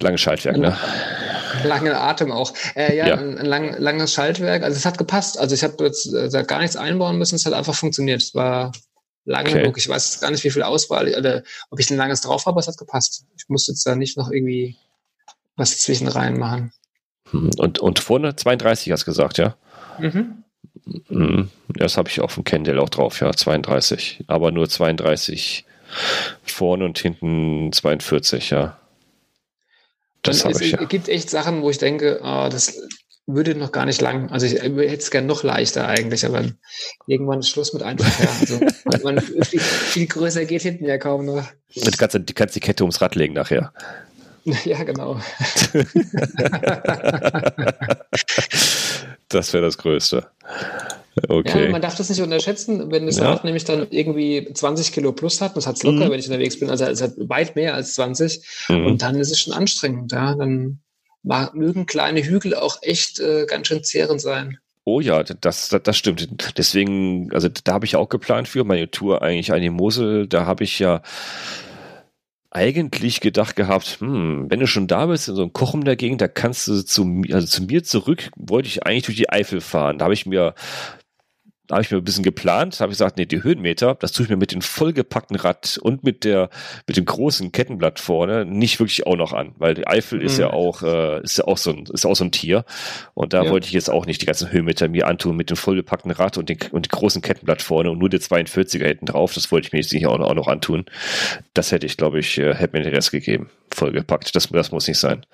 langes 0.00 0.20
Schaltwerk, 0.22 0.56
ne? 0.58 0.76
langen 1.64 1.92
Atem 1.92 2.32
auch. 2.32 2.52
Äh, 2.74 2.96
ja, 2.96 3.06
Ja. 3.08 3.14
ein, 3.16 3.38
ein 3.38 3.46
lang, 3.46 3.76
langes 3.78 4.12
Schaltwerk. 4.12 4.62
Also 4.62 4.76
es 4.76 4.84
hat 4.84 4.98
gepasst. 4.98 5.38
Also 5.38 5.54
ich 5.54 5.62
habe 5.64 5.84
jetzt 5.84 6.12
äh, 6.12 6.44
gar 6.46 6.60
nichts 6.60 6.76
einbauen 6.76 7.16
müssen. 7.18 7.36
Es 7.36 7.46
hat 7.46 7.54
einfach 7.54 7.74
funktioniert. 7.74 8.22
Es 8.22 8.34
war 8.34 8.72
lang 9.26 9.46
Okay. 9.46 9.60
genug. 9.60 9.76
Ich 9.76 9.88
weiß 9.88 10.20
gar 10.20 10.30
nicht, 10.30 10.42
wie 10.44 10.50
viel 10.50 10.62
Auswahl 10.62 11.14
oder 11.14 11.42
ob 11.70 11.78
ich 11.78 11.90
ein 11.90 11.98
langes 11.98 12.22
drauf 12.22 12.46
habe, 12.46 12.54
aber 12.54 12.60
es 12.60 12.68
hat 12.68 12.78
gepasst. 12.78 13.26
Ich 13.36 13.48
musste 13.48 13.72
jetzt 13.72 13.84
da 13.86 13.94
nicht 13.94 14.16
noch 14.16 14.30
irgendwie 14.30 14.76
was 15.56 15.78
zwischen 15.78 16.08
rein 16.08 16.38
machen. 16.38 16.72
Hm, 17.30 17.50
Und, 17.58 17.78
und 17.80 17.98
vorne 17.98 18.34
32 18.36 18.92
hast 18.92 19.02
du 19.02 19.06
gesagt, 19.06 19.38
ja? 19.38 19.56
Mhm. 19.98 20.44
Mhm. 21.08 21.50
Das 21.68 21.96
habe 21.96 22.08
ich 22.08 22.20
auf 22.20 22.34
dem 22.34 22.44
Kendall 22.44 22.78
auch 22.78 22.88
drauf, 22.88 23.20
ja, 23.20 23.32
32. 23.32 24.24
Aber 24.28 24.52
nur 24.52 24.68
32 24.68 25.64
vorne 26.44 26.84
und 26.84 26.98
hinten 26.98 27.72
42, 27.72 28.50
ja. 28.50 28.78
Das 30.22 30.44
habe 30.44 30.54
es 30.54 30.60
ich 30.60 30.72
ja. 30.72 30.84
gibt 30.84 31.08
echt 31.08 31.30
Sachen, 31.30 31.62
wo 31.62 31.70
ich 31.70 31.78
denke, 31.78 32.20
ah, 32.22 32.48
das 32.48 32.80
würde 33.26 33.56
noch 33.56 33.72
gar 33.72 33.86
nicht 33.86 34.00
lang. 34.00 34.30
Also 34.30 34.46
ich 34.46 34.54
hätte 34.54 34.94
es 34.94 35.10
gerne 35.10 35.26
noch 35.26 35.42
leichter 35.42 35.88
eigentlich, 35.88 36.24
aber 36.24 36.44
irgendwann 37.06 37.40
ist 37.40 37.50
Schluss 37.50 37.72
mit 37.72 37.82
einfach. 37.82 38.06
Ja. 38.20 38.28
Also 38.40 38.60
man, 39.04 39.20
viel, 39.20 39.60
viel, 39.60 40.06
größer 40.06 40.44
geht 40.44 40.62
hinten 40.62 40.84
ja 40.84 40.96
kaum 40.98 41.26
noch. 41.26 41.42
Du 41.74 41.90
kannst, 41.98 42.14
du 42.14 42.34
kannst 42.34 42.54
die 42.54 42.60
Kette 42.60 42.84
ums 42.84 43.00
Rad 43.00 43.16
legen 43.16 43.34
nachher. 43.34 43.72
Ja, 44.64 44.84
genau. 44.84 45.20
das 49.28 49.52
wäre 49.52 49.64
das 49.64 49.76
Größte. 49.76 50.28
Okay. 51.26 51.64
Ja, 51.64 51.70
man 51.72 51.82
darf 51.82 51.96
das 51.96 52.10
nicht 52.10 52.22
unterschätzen, 52.22 52.92
wenn 52.92 53.06
das 53.06 53.16
ja. 53.16 53.28
Rad 53.28 53.42
nämlich 53.42 53.64
dann 53.64 53.88
irgendwie 53.90 54.48
20 54.54 54.92
Kilo 54.92 55.10
plus 55.10 55.40
hat, 55.40 55.56
das 55.56 55.66
hat 55.66 55.74
es 55.78 55.82
locker, 55.82 56.06
mhm. 56.06 56.10
wenn 56.12 56.20
ich 56.20 56.28
unterwegs 56.28 56.60
bin, 56.60 56.70
also 56.70 56.84
es 56.84 57.02
hat 57.02 57.14
weit 57.16 57.56
mehr 57.56 57.74
als 57.74 57.94
20 57.94 58.68
mhm. 58.68 58.86
und 58.86 59.02
dann 59.02 59.16
ist 59.16 59.32
es 59.32 59.40
schon 59.40 59.52
anstrengend, 59.52 60.12
ja, 60.12 60.36
dann 60.36 60.78
mögen 61.54 61.86
kleine 61.86 62.22
Hügel 62.22 62.54
auch 62.54 62.78
echt 62.82 63.20
äh, 63.20 63.46
ganz 63.46 63.66
schön 63.66 63.84
zehrend 63.84 64.20
sein. 64.20 64.58
Oh 64.84 65.00
ja, 65.00 65.24
das, 65.24 65.68
das, 65.68 65.82
das 65.82 65.96
stimmt. 65.96 66.56
Deswegen, 66.56 67.32
also 67.32 67.48
da 67.48 67.72
habe 67.72 67.86
ich 67.86 67.96
auch 67.96 68.08
geplant 68.08 68.46
für 68.46 68.62
meine 68.62 68.88
Tour 68.88 69.20
eigentlich 69.20 69.52
an 69.52 69.60
die 69.60 69.70
Mosel. 69.70 70.28
Da 70.28 70.46
habe 70.46 70.62
ich 70.62 70.78
ja 70.78 71.02
eigentlich 72.52 73.20
gedacht 73.20 73.56
gehabt, 73.56 73.98
hm, 74.00 74.46
wenn 74.48 74.60
du 74.60 74.68
schon 74.68 74.86
da 74.86 75.06
bist 75.06 75.28
in 75.28 75.34
so 75.34 75.42
einem 75.42 75.52
Kochen 75.52 75.84
dagegen, 75.84 76.18
da 76.18 76.28
kannst 76.28 76.68
du 76.68 76.82
zu, 76.82 77.22
also 77.32 77.46
zu 77.46 77.64
mir 77.64 77.82
zurück, 77.82 78.30
wollte 78.36 78.68
ich 78.68 78.86
eigentlich 78.86 79.04
durch 79.04 79.16
die 79.16 79.28
Eifel 79.28 79.60
fahren. 79.60 79.98
Da 79.98 80.04
habe 80.04 80.14
ich 80.14 80.24
mir 80.24 80.54
da 81.66 81.76
habe 81.76 81.82
ich 81.82 81.90
mir 81.90 81.98
ein 81.98 82.04
bisschen 82.04 82.22
geplant, 82.22 82.80
habe 82.80 82.92
ich 82.92 82.98
gesagt, 82.98 83.16
nee, 83.16 83.26
die 83.26 83.42
Höhenmeter, 83.42 83.96
das 83.96 84.12
tue 84.12 84.24
ich 84.24 84.30
mir 84.30 84.36
mit 84.36 84.52
dem 84.52 84.62
vollgepackten 84.62 85.36
Rad 85.36 85.78
und 85.82 86.04
mit 86.04 86.24
der 86.24 86.50
mit 86.86 86.96
dem 86.96 87.04
großen 87.04 87.52
Kettenblatt 87.52 87.98
vorne 87.98 88.44
nicht 88.44 88.78
wirklich 88.78 89.06
auch 89.06 89.16
noch 89.16 89.32
an, 89.32 89.54
weil 89.58 89.74
die 89.74 89.86
Eifel 89.86 90.20
mhm. 90.20 90.26
ist 90.26 90.38
ja 90.38 90.50
auch 90.50 90.82
äh, 90.82 91.22
ist 91.22 91.38
ja 91.38 91.44
auch 91.44 91.58
so 91.58 91.70
ein 91.70 91.84
ist 91.92 92.06
auch 92.06 92.14
so 92.14 92.24
ein 92.24 92.32
Tier 92.32 92.64
und 93.14 93.32
da 93.32 93.44
ja. 93.44 93.50
wollte 93.50 93.66
ich 93.66 93.72
jetzt 93.72 93.90
auch 93.90 94.06
nicht 94.06 94.22
die 94.22 94.26
ganzen 94.26 94.50
Höhenmeter 94.50 94.88
mir 94.88 95.06
antun 95.06 95.36
mit 95.36 95.50
dem 95.50 95.56
vollgepackten 95.56 96.10
Rad 96.10 96.38
und 96.38 96.48
den 96.48 96.58
und 96.70 96.86
dem 96.86 96.90
großen 96.90 97.22
Kettenblatt 97.22 97.62
vorne 97.62 97.90
und 97.90 97.98
nur 97.98 98.08
der 98.08 98.20
42er 98.20 98.86
hinten 98.86 99.06
drauf, 99.06 99.34
das 99.34 99.50
wollte 99.50 99.66
ich 99.68 99.72
mir 99.72 99.80
jetzt 99.80 99.92
nicht 99.92 100.06
auch 100.06 100.18
noch, 100.18 100.28
auch 100.28 100.34
noch 100.34 100.48
antun. 100.48 100.84
Das 101.54 101.72
hätte 101.72 101.86
ich, 101.86 101.96
glaube 101.96 102.18
ich, 102.18 102.38
äh, 102.38 102.54
hätte 102.54 102.76
mir 102.76 102.84
den 102.84 102.94
Rest 102.94 103.10
gegeben, 103.10 103.50
vollgepackt. 103.74 104.34
Das 104.34 104.48
das 104.48 104.72
muss 104.72 104.88
nicht 104.88 104.98
sein 104.98 105.24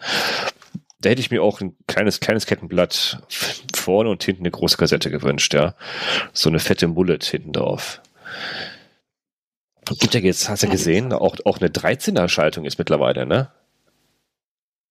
da 1.02 1.10
hätte 1.10 1.20
ich 1.20 1.30
mir 1.30 1.42
auch 1.42 1.60
ein 1.60 1.76
kleines, 1.86 2.20
kleines 2.20 2.46
Kettenblatt 2.46 3.22
vorne 3.74 4.08
und 4.08 4.22
hinten 4.22 4.42
eine 4.42 4.50
große 4.50 4.76
Kassette 4.76 5.10
gewünscht, 5.10 5.52
ja. 5.52 5.74
So 6.32 6.48
eine 6.48 6.58
fette 6.58 6.88
Mullet 6.88 7.24
hinten 7.24 7.52
drauf. 7.52 8.00
Gibt 9.98 10.14
ja 10.14 10.20
jetzt, 10.20 10.48
hast 10.48 10.62
du 10.62 10.68
ja 10.68 10.72
gesehen, 10.72 11.12
auch, 11.12 11.36
auch 11.44 11.58
eine 11.58 11.68
13er 11.68 12.28
Schaltung 12.28 12.64
ist 12.64 12.78
mittlerweile, 12.78 13.26
ne? 13.26 13.50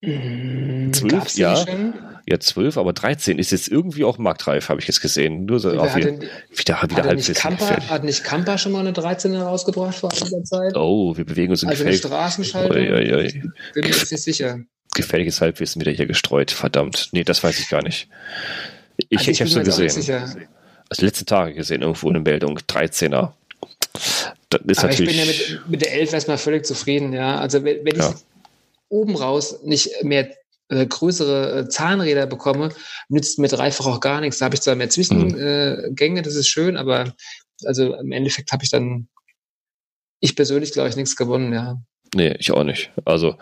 Mm, 0.01 0.91
12, 0.91 1.37
ja. 1.37 1.55
Schon? 1.55 1.93
Ja, 2.27 2.39
12, 2.39 2.77
aber 2.77 2.93
13 2.93 3.39
ist 3.39 3.51
jetzt 3.51 3.67
irgendwie 3.67 4.03
auch 4.03 4.17
marktreif, 4.17 4.69
habe 4.69 4.79
ich 4.79 4.87
jetzt 4.87 5.01
gesehen. 5.01 5.45
Nur 5.45 5.59
so 5.59 5.71
auf 5.79 5.95
wieder, 5.95 6.19
wieder, 6.19 6.81
wieder 6.83 7.03
halb 7.03 7.15
nicht 7.15 7.33
Kampa, 7.35 7.89
Hat 7.89 8.03
nicht 8.03 8.23
Kampa 8.23 8.57
schon 8.57 8.73
mal 8.73 8.81
eine 8.81 8.91
13er 8.91 9.41
rausgebracht 9.41 9.95
vor 9.95 10.11
einiger 10.11 10.43
Zeit? 10.43 10.75
Oh, 10.75 11.15
wir 11.15 11.25
bewegen 11.25 11.51
uns 11.51 11.63
in 11.63 11.69
Also 11.69 11.83
eine 11.83 11.93
Straßenschaltung? 11.93 12.75
Oi, 12.75 12.91
oi, 12.91 13.13
oi. 13.15 13.43
Bin 13.73 13.83
mir 13.83 13.87
jetzt 13.87 14.11
nicht 14.11 14.23
sicher 14.23 14.59
gefährliches 14.93 15.41
Halbwissen 15.41 15.81
wieder 15.81 15.91
hier 15.91 16.05
gestreut. 16.05 16.51
Verdammt. 16.51 17.09
Nee, 17.11 17.23
das 17.23 17.43
weiß 17.43 17.59
ich 17.59 17.69
gar 17.69 17.83
nicht. 17.83 18.07
Ich, 18.97 19.17
also 19.17 19.31
ich, 19.31 19.41
ich 19.41 19.41
habe 19.41 19.49
so 19.49 19.63
gesehen. 19.63 20.47
Also 20.89 21.05
letzten 21.05 21.25
Tage 21.25 21.53
gesehen, 21.53 21.81
irgendwo 21.81 22.09
eine 22.09 22.19
Meldung, 22.19 22.57
13er. 22.59 23.31
Das 24.49 24.61
ist 24.67 24.79
Aber 24.79 24.89
natürlich. 24.89 24.99
Ich 24.99 25.07
bin 25.07 25.15
ja 25.17 25.25
mit, 25.25 25.69
mit 25.69 25.81
der 25.81 25.93
11 25.93 26.13
erstmal 26.13 26.37
völlig 26.37 26.65
zufrieden, 26.65 27.13
ja. 27.13 27.39
Also 27.39 27.63
wenn, 27.63 27.85
wenn 27.85 27.95
ja. 27.95 28.09
ich 28.09 28.15
oben 28.89 29.15
raus 29.15 29.59
nicht 29.63 30.03
mehr 30.03 30.35
äh, 30.67 30.85
größere 30.85 31.59
äh, 31.59 31.69
Zahnräder 31.69 32.27
bekomme, 32.27 32.73
nützt 33.07 33.39
mir 33.39 33.47
dreifach 33.47 33.85
auch 33.85 33.99
gar 34.01 34.19
nichts. 34.19 34.39
Da 34.39 34.45
habe 34.45 34.55
ich 34.55 34.61
zwar 34.61 34.75
mehr 34.75 34.89
Zwischengänge, 34.89 35.87
mhm. 35.89 36.17
äh, 36.17 36.21
das 36.21 36.35
ist 36.35 36.49
schön, 36.49 36.75
aber 36.75 37.13
also 37.63 37.95
im 37.95 38.11
Endeffekt 38.11 38.51
habe 38.51 38.63
ich 38.63 38.69
dann 38.69 39.07
ich 40.19 40.35
persönlich, 40.35 40.71
glaube 40.71 40.89
ich, 40.89 40.95
nichts 40.95 41.15
gewonnen, 41.15 41.53
ja. 41.53 41.81
Nee, 42.13 42.35
ich 42.37 42.51
auch 42.51 42.63
nicht. 42.63 42.91
Also 43.05 43.37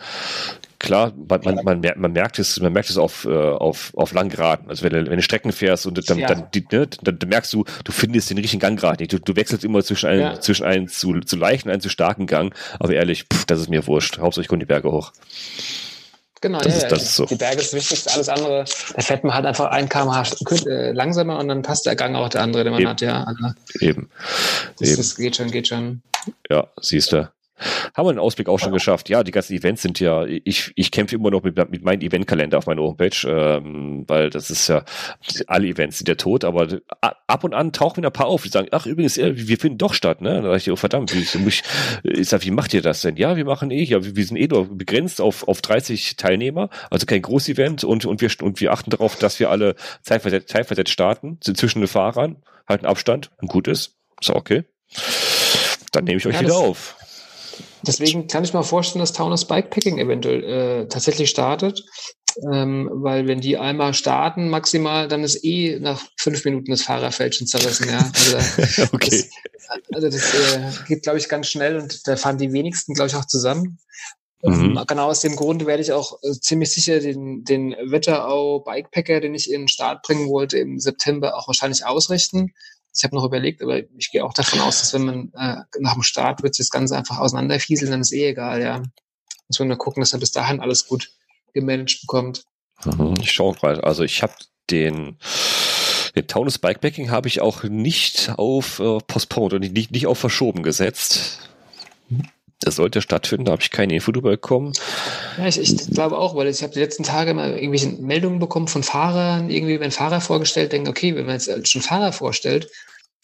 klar, 0.80 1.14
man, 1.28 1.42
man, 1.44 1.56
man, 1.64 1.80
merkt, 1.82 2.00
man 2.00 2.12
merkt 2.12 2.40
es, 2.40 2.60
man 2.60 2.74
merkt 2.74 2.90
es 2.90 2.98
auf, 2.98 3.26
äh, 3.26 3.30
auf, 3.30 3.92
auf 3.96 4.14
Langgeraden. 4.14 4.70
Also 4.70 4.84
wenn 4.84 4.94
du, 4.94 5.10
wenn 5.10 5.18
du 5.18 5.22
Strecken 5.22 5.52
fährst 5.52 5.86
und 5.86 6.10
dann, 6.10 6.18
ja. 6.18 6.28
dann, 6.28 6.48
die, 6.54 6.66
ne, 6.72 6.88
dann, 7.02 7.20
dann, 7.20 7.30
merkst 7.30 7.54
du, 7.54 7.66
du 7.84 7.92
findest 7.92 8.30
den 8.30 8.38
richtigen 8.38 8.62
Ganggrad 8.62 9.00
nicht. 9.00 9.14
Du, 9.14 9.20
du 9.20 9.36
wechselst 9.36 9.64
immer 9.64 9.84
zwischen 9.84 10.10
einem, 10.10 10.22
ja. 10.22 10.40
zwischen 10.40 10.66
einem 10.66 10.88
zu, 10.88 11.20
zu 11.20 11.36
leichten 11.36 11.70
und 11.70 11.74
einem 11.74 11.82
zu 11.82 11.90
starken 11.90 12.26
Gang. 12.26 12.56
Aber 12.80 12.94
ehrlich, 12.94 13.26
pff, 13.32 13.46
das 13.46 13.60
ist 13.60 13.70
mir 13.70 13.86
wurscht. 13.86 14.20
Hauptsache 14.20 14.42
ich 14.42 14.48
komme 14.48 14.60
die 14.60 14.66
Berge 14.66 14.92
hoch. 14.92 15.12
Genau, 16.42 16.60
das 16.60 16.78
ja, 16.78 16.84
ist, 16.84 16.92
das 16.92 17.04
ist 17.04 17.16
so. 17.16 17.26
die 17.26 17.36
Berge 17.36 17.60
ist 17.60 17.74
wichtig, 17.74 18.10
alles 18.14 18.30
andere, 18.30 18.64
da 18.96 19.02
fährt 19.02 19.26
man 19.26 19.34
halt 19.34 19.46
einfach 19.46 19.72
ein 19.72 19.90
kmh 19.90 20.24
äh, 20.68 20.92
langsamer 20.94 21.38
und 21.38 21.50
dann 21.50 21.64
passt 21.64 21.86
der 21.86 21.98
Gang 21.98 22.16
auch 22.16 22.30
der 22.30 22.44
andere, 22.44 22.64
den 22.64 22.72
man 22.72 22.82
Eben. 22.82 22.90
hat, 22.90 23.02
ja. 23.02 23.26
Also, 23.26 23.54
Eben. 23.82 24.10
Das, 24.78 24.88
Eben. 24.88 24.98
das 24.98 25.16
geht 25.18 25.36
schon, 25.36 25.52
geht 25.52 25.68
schon. 25.68 26.02
Ja, 26.50 26.68
siehst 26.80 27.12
du. 27.12 27.30
Haben 27.94 28.08
wir 28.08 28.14
den 28.14 28.20
Ausblick 28.20 28.50
auch 28.50 28.60
schon 28.60 28.74
geschafft. 28.74 29.10
Ja, 29.10 29.24
die 29.24 29.32
ganzen 29.32 29.56
Events 29.56 29.82
sind 29.82 30.00
ja, 30.00 30.26
ich, 30.26 30.72
ich 30.76 30.92
kämpfe 30.92 31.16
immer 31.16 31.32
noch 31.32 31.44
mit, 31.44 31.58
mit 31.70 31.84
meinem 31.84 32.02
Eventkalender 32.02 32.58
auf 32.58 32.68
meiner 32.68 32.82
Homepage, 32.82 33.28
ähm, 33.28 34.06
weil 34.08 34.30
das 34.30 34.50
ist 34.50 34.68
ja, 34.68 34.84
alle 35.48 35.68
Events 35.68 35.98
sind 35.98 36.08
ja 36.08 36.16
tot, 36.16 36.44
aber 36.44 36.68
ab 37.02 37.44
und 37.44 37.54
an 37.54 37.72
tauchen 37.72 37.98
wieder 37.98 38.10
ein 38.10 38.14
paar 38.14 38.28
auf, 38.28 38.44
die 38.44 38.50
sagen, 38.50 38.68
ach 38.72 38.86
übrigens, 38.86 39.18
wir 39.18 39.58
finden 39.58 39.78
doch 39.78 39.94
statt, 39.94 40.22
ne? 40.22 40.42
Da 40.42 40.42
dachte 40.42 40.58
ich, 40.58 40.72
oh 40.72 40.76
verdammt, 40.76 41.14
wie, 41.14 41.20
ich, 41.20 41.64
ich 42.04 42.30
sag, 42.30 42.44
wie 42.44 42.52
macht 42.52 42.74
ihr 42.74 42.82
das 42.82 43.02
denn? 43.02 43.16
Ja, 43.18 43.36
wir 43.36 43.46
machen 43.46 43.72
eh, 43.72 43.84
ja, 43.84 44.04
wir 44.04 44.26
sind 44.26 44.38
eh 44.38 44.48
nur 44.48 44.78
begrenzt 44.78 45.22
auf, 45.22 45.48
auf 45.48 45.62
30 45.62 46.16
Teilnehmer, 46.16 46.70
also 46.90 47.06
kein 47.06 47.22
Großevent 47.22 47.84
und, 47.84 48.06
und 48.06 48.22
wir, 48.22 48.30
und 48.42 48.60
wir 48.62 48.72
achten 48.72 48.90
darauf, 48.90 49.16
dass 49.16 49.40
wir 49.40 49.50
alle 49.50 49.76
zeitversetzt, 50.02 50.50
zeitversetzt 50.50 50.92
starten, 50.92 51.40
zwischen 51.42 51.80
den 51.80 51.88
Fahrern, 51.88 52.38
halten 52.68 52.86
Abstand 52.86 53.32
und 53.38 53.50
gut 53.50 53.68
ist. 53.68 53.98
So, 54.22 54.36
okay. 54.36 54.64
Dann 55.92 56.04
nehme 56.06 56.18
ich 56.18 56.26
euch 56.26 56.36
ja, 56.36 56.42
wieder 56.42 56.58
auf. 56.58 56.96
Deswegen 57.90 58.28
kann 58.28 58.44
ich 58.44 58.54
mir 58.54 58.64
vorstellen, 58.64 59.02
dass 59.02 59.14
Taunus 59.14 59.46
Bikepacking 59.46 59.98
eventuell 59.98 60.44
äh, 60.44 60.88
tatsächlich 60.88 61.30
startet. 61.30 61.84
Ähm, 62.52 62.90
weil 62.94 63.28
wenn 63.28 63.42
die 63.42 63.58
einmal 63.58 63.94
starten, 63.94 64.50
maximal, 64.50 65.08
dann 65.08 65.24
ist 65.24 65.44
eh 65.44 65.80
nach 65.80 66.02
fünf 66.18 66.46
Minuten 66.46 66.70
das 66.70 66.84
Fahrerfeld 66.84 67.36
schon 67.36 67.48
zerrissen. 67.48 67.90
Ja. 67.90 68.12
Also, 68.14 68.84
okay. 68.94 69.26
Das, 69.54 69.80
also 69.94 70.10
das 70.10 70.34
äh, 70.36 70.72
geht, 70.88 71.04
glaube 71.04 71.18
ich, 71.18 71.28
ganz 71.28 71.48
schnell 71.48 71.78
und 71.78 72.08
da 72.08 72.16
fahren 72.16 72.38
die 72.38 72.54
wenigsten, 72.54 72.94
glaube 72.94 73.10
ich, 73.10 73.16
auch 73.16 73.26
zusammen. 73.26 73.80
Mhm. 74.44 74.78
Ähm, 74.78 74.86
genau 74.88 75.08
aus 75.10 75.22
dem 75.22 75.36
Grund 75.36 75.66
werde 75.66 75.82
ich 75.82 75.92
auch 75.92 76.20
äh, 76.22 76.32
ziemlich 76.32 76.72
sicher 76.72 77.00
den, 77.00 77.44
den 77.44 77.72
Wetterau 77.72 78.60
Bikepacker, 78.60 79.20
den 79.20 79.36
ich 79.36 79.52
in 79.52 79.62
den 79.62 79.68
Start 79.68 80.04
bringen 80.04 80.30
wollte, 80.30 80.58
im 80.60 80.80
September 80.80 81.36
auch 81.36 81.48
wahrscheinlich 81.48 81.86
ausrichten. 81.86 82.54
Ich 82.96 83.04
habe 83.04 83.16
noch 83.16 83.26
überlegt, 83.26 83.62
aber 83.62 83.80
ich 83.98 84.12
gehe 84.12 84.26
auch 84.26 84.34
davon 84.34 84.60
aus, 84.62 84.80
dass 84.80 84.94
wenn 84.94 85.06
man 85.06 85.32
äh, 85.36 85.62
nach 85.80 85.94
dem 85.94 86.04
Start 86.04 86.44
wird, 86.44 86.58
das 86.60 86.70
Ganze 86.70 86.98
einfach 86.98 87.20
auseinanderfieseln, 87.20 87.92
dann 87.92 88.02
ist 88.02 88.12
eh 88.12 88.30
egal, 88.30 88.62
ja. 88.62 88.82
Muss 89.48 89.60
man 89.60 89.68
nur 89.68 89.78
gucken, 89.78 90.02
dass 90.02 90.14
er 90.14 90.20
bis 90.20 90.32
dahin 90.32 90.60
alles 90.60 90.88
gut 90.88 91.12
gemanagt 91.54 92.02
bekommt. 92.02 92.44
Mhm, 92.86 93.16
ich 93.22 93.32
schaue 93.32 93.56
mal. 93.62 93.82
Also 93.82 94.04
ich 94.04 94.22
habe 94.22 94.34
den 94.70 95.18
den 96.16 96.28
Taunus 96.28 96.58
Bikepacking 96.58 97.12
habe 97.12 97.28
ich 97.28 97.42
auch 97.42 97.64
nicht 97.64 98.34
auf 98.38 98.80
äh, 98.80 98.98
postponed 99.06 99.54
und 99.54 99.72
nicht, 99.72 99.92
nicht 99.92 100.08
auf 100.08 100.18
verschoben 100.18 100.64
gesetzt. 100.64 101.50
Das 102.60 102.76
sollte 102.76 103.02
stattfinden, 103.02 103.46
da 103.46 103.54
habe 103.54 103.62
ich 103.62 103.72
keine 103.72 103.94
Info 103.94 104.12
drüber 104.12 104.32
bekommen. 104.32 104.74
Ja, 105.38 105.48
ich, 105.48 105.58
ich 105.60 105.78
glaube 105.92 106.18
auch, 106.18 106.36
weil 106.36 106.48
ich 106.48 106.62
habe 106.62 106.74
die 106.74 106.80
letzten 106.80 107.04
Tage 107.04 107.34
mal 107.34 107.52
irgendwelche 107.54 107.88
Meldungen 107.88 108.40
bekommen 108.40 108.68
von 108.68 108.84
Fahrern, 108.84 109.50
irgendwie 109.50 109.80
wenn 109.80 109.92
Fahrer 109.92 110.20
vorgestellt, 110.20 110.74
denken, 110.74 110.90
okay, 110.90 111.16
wenn 111.16 111.26
man 111.26 111.40
jetzt 111.40 111.68
schon 111.70 111.82
Fahrer 111.82 112.12
vorstellt, 112.12 112.70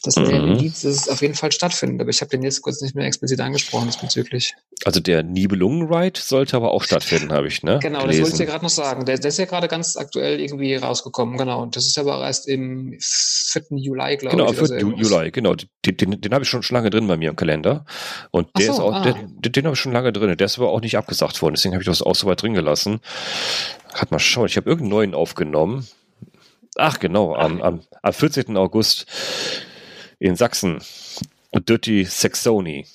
das 0.04 0.18
wäre 0.18 0.34
mhm. 0.34 0.36
ein 0.36 0.58
Indiz, 0.58 0.82
dass 0.82 0.96
es 0.96 1.10
auf 1.10 1.22
jeden 1.22 1.34
Fall 1.34 1.52
stattfindet. 1.52 2.02
Aber 2.02 2.10
ich 2.10 2.22
habe 2.22 2.30
den 2.30 2.44
jetzt 2.44 2.62
kurz 2.62 2.82
nicht 2.82 2.96
mehr 2.96 3.06
explizit 3.06 3.40
angesprochen 3.40 3.88
diesbezüglich. 3.88 4.54
Also 4.84 5.00
der 5.00 5.24
Nibelungen-Ride 5.24 6.20
sollte 6.20 6.58
aber 6.58 6.72
auch 6.72 6.84
stattfinden, 6.84 7.32
habe 7.32 7.48
ich, 7.48 7.64
ne? 7.64 7.80
Genau, 7.82 8.02
gelesen. 8.02 8.22
das 8.22 8.32
wollte 8.32 8.44
ich 8.44 8.46
dir 8.48 8.52
gerade 8.52 8.66
noch 8.66 8.70
sagen. 8.70 9.06
Der, 9.06 9.18
der, 9.18 9.30
ist 9.30 9.40
ja 9.40 9.46
gerade 9.46 9.68
ganz 9.68 9.96
aktuell 9.96 10.40
irgendwie 10.40 10.76
rausgekommen, 10.76 11.38
genau. 11.38 11.62
Und 11.62 11.76
das 11.76 11.86
ist 11.88 11.98
aber 11.98 12.22
erst 12.22 12.48
im 12.48 12.98
4. 13.00 13.64
Juli, 13.72 14.18
glaube 14.18 14.36
genau, 14.36 14.52
ich. 14.52 14.58
Genau, 14.58 14.96
4. 14.98 15.04
Juli, 15.04 15.32
genau. 15.32 15.56
Den, 15.86 15.98
den, 15.98 16.22
den 16.22 16.34
habe 16.34 16.44
ich 16.44 16.50
schon, 16.50 16.62
schon 16.62 16.76
lange 16.76 16.90
drin 16.90 17.08
bei 17.08 17.18
mir 17.18 17.30
im 17.30 17.36
Kalender. 17.36 17.86
Und 18.32 18.50
der 18.58 18.68
so, 18.68 18.74
ist 18.74 18.80
auch, 18.80 18.94
ah. 18.94 19.02
der, 19.02 19.50
den 19.50 19.66
habe 19.66 19.76
ich 19.76 19.80
schon 19.80 19.94
lange 19.94 20.12
drin. 20.12 20.36
Der 20.38 20.46
ist 20.46 20.58
aber 20.58 20.70
auch 20.70 20.82
nicht 20.82 20.98
abgesagt 20.98 21.42
worden. 21.42 21.56
Deswegen 21.56 21.74
habe 21.74 21.82
ich 21.82 21.88
das 21.88 22.02
auch 22.02 22.16
so 22.16 22.28
weit 22.28 22.42
drin 22.42 22.54
gelassen. 22.54 23.00
Hat 23.94 24.12
mal 24.12 24.20
schauen. 24.20 24.48
Ich 24.48 24.58
habe 24.58 24.70
irgendeinen 24.70 24.90
neuen 24.90 25.16
aufgenommen. 25.16 25.88
Ach, 26.78 27.00
genau, 27.00 27.34
am, 27.36 27.62
am, 27.62 27.82
am 28.02 28.14
14. 28.14 28.58
August 28.58 29.06
in 30.26 30.36
Sachsen. 30.36 30.80
Dirty 31.54 32.04
Saxony. 32.04 32.86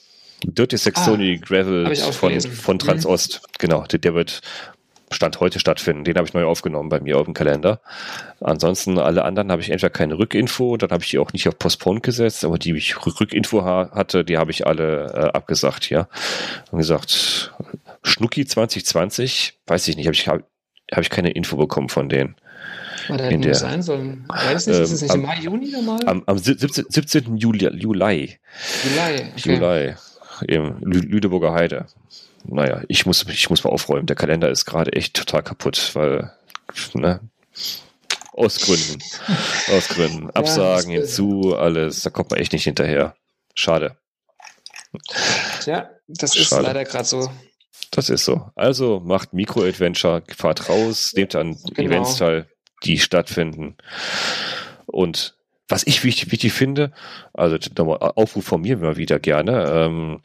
Dirty 0.43 0.77
Saxony 0.77 1.39
ah, 1.41 1.47
Gravel 1.47 1.95
von, 1.97 2.41
von 2.41 2.79
Transost. 2.79 3.41
Mhm. 3.43 3.53
Genau, 3.59 3.85
der, 3.85 3.99
der, 3.99 4.15
wird 4.15 4.41
Stand 5.13 5.41
heute 5.41 5.59
stattfinden. 5.59 6.05
Den 6.05 6.17
habe 6.17 6.27
ich 6.27 6.35
neu 6.35 6.45
aufgenommen 6.45 6.89
bei 6.89 7.01
mir 7.01 7.19
auf 7.19 7.25
dem 7.25 7.35
Kalender. 7.35 7.81
Ansonsten 8.41 8.99
alle 8.99 9.25
anderen 9.25 9.51
habe 9.51 9.61
ich 9.63 9.71
entweder 9.71 9.91
keine 9.91 10.19
Rückinfo, 10.19 10.77
dann 10.77 10.91
habe 10.91 11.03
ich 11.03 11.11
die 11.11 11.19
auch 11.19 11.33
nicht 11.33 11.49
auf 11.49 11.59
Postpone 11.59 12.01
gesetzt, 12.01 12.45
aber 12.45 12.59
die 12.59 12.73
ich 12.77 12.97
Rückinfo 13.05 13.65
hatte, 13.65 14.25
die 14.25 14.39
habe 14.39 14.51
ich 14.51 14.67
alle 14.67 15.13
äh, 15.13 15.37
abgesagt, 15.37 15.91
ja. 15.91 16.09
Und 16.71 16.79
gesagt, 16.79 17.53
Schnucki 18.03 18.47
2020, 18.47 19.59
weiß 19.67 19.89
ich 19.89 19.97
nicht, 19.97 20.07
habe 20.07 20.15
ich, 20.15 20.29
hab, 20.29 20.43
hab 20.93 21.03
ich 21.03 21.11
keine 21.11 21.31
Info 21.31 21.57
bekommen 21.57 21.89
von 21.89 22.09
denen. 22.09 22.37
Was 23.09 23.21
hätte 23.21 23.49
das 23.49 23.61
sein 23.61 23.83
sollen? 23.83 24.25
Weiß 24.29 24.67
nicht, 24.67 24.77
ähm, 24.77 24.83
ist 24.83 24.93
es 24.93 25.03
nicht 25.03 25.11
am, 25.11 25.21
im 25.21 25.27
Mai, 25.27 25.39
Juni 25.41 25.71
nochmal? 25.71 26.01
Am, 26.07 26.23
am 26.27 26.39
17, 26.39 26.87
17. 26.89 27.37
Juli, 27.37 27.67
Juli. 27.77 27.79
Juli, 27.79 28.39
okay. 28.95 29.33
Juli. 29.37 29.95
Im 30.47 30.79
Lüdeburger 30.81 31.53
Heide. 31.53 31.87
Naja, 32.45 32.83
ich 32.89 33.05
muss, 33.07 33.27
ich 33.29 33.51
muss 33.51 33.65
mal 33.65 33.71
aufräumen. 33.71 34.07
Der 34.07 34.17
Kalender 34.17 34.49
ist 34.49 34.65
gerade 34.65 34.93
echt 34.93 35.15
total 35.15 35.43
kaputt, 35.43 35.91
weil, 35.95 36.33
ne? 36.95 37.21
Aus 38.33 38.61
Gründen. 38.61 39.03
Aus 39.77 39.89
Gründen. 39.89 40.31
Absagen 40.35 40.93
ja, 40.93 41.01
hinzu, 41.01 41.57
alles. 41.57 42.03
Da 42.03 42.11
kommt 42.11 42.31
man 42.31 42.41
echt 42.41 42.53
nicht 42.53 42.65
hinterher. 42.65 43.15
Schade. 43.55 43.97
Ja, 45.67 45.91
das 46.09 46.37
ist 46.37 46.49
Schade. 46.49 46.63
leider 46.63 46.85
gerade 46.85 47.05
so. 47.05 47.31
Das 47.91 48.09
ist 48.09 48.25
so. 48.25 48.51
Also 48.55 49.01
macht 49.01 49.33
Mikro-Adventure, 49.33 50.23
fahrt 50.37 50.69
raus, 50.69 51.13
nehmt 51.15 51.35
an 51.35 51.57
genau. 51.75 51.91
Events 51.91 52.17
teil, 52.17 52.47
die 52.83 52.99
stattfinden. 52.99 53.77
Und 54.87 55.37
was 55.71 55.87
ich 55.87 56.05
wichtig, 56.05 56.33
wichtig 56.33 56.53
finde, 56.53 56.91
also 57.33 57.57
nochmal 57.79 58.13
Aufruf 58.17 58.45
von 58.45 58.61
mir 58.61 58.75
immer 58.75 58.97
wieder 58.97 59.19
gerne, 59.21 59.71
ähm, 59.73 60.21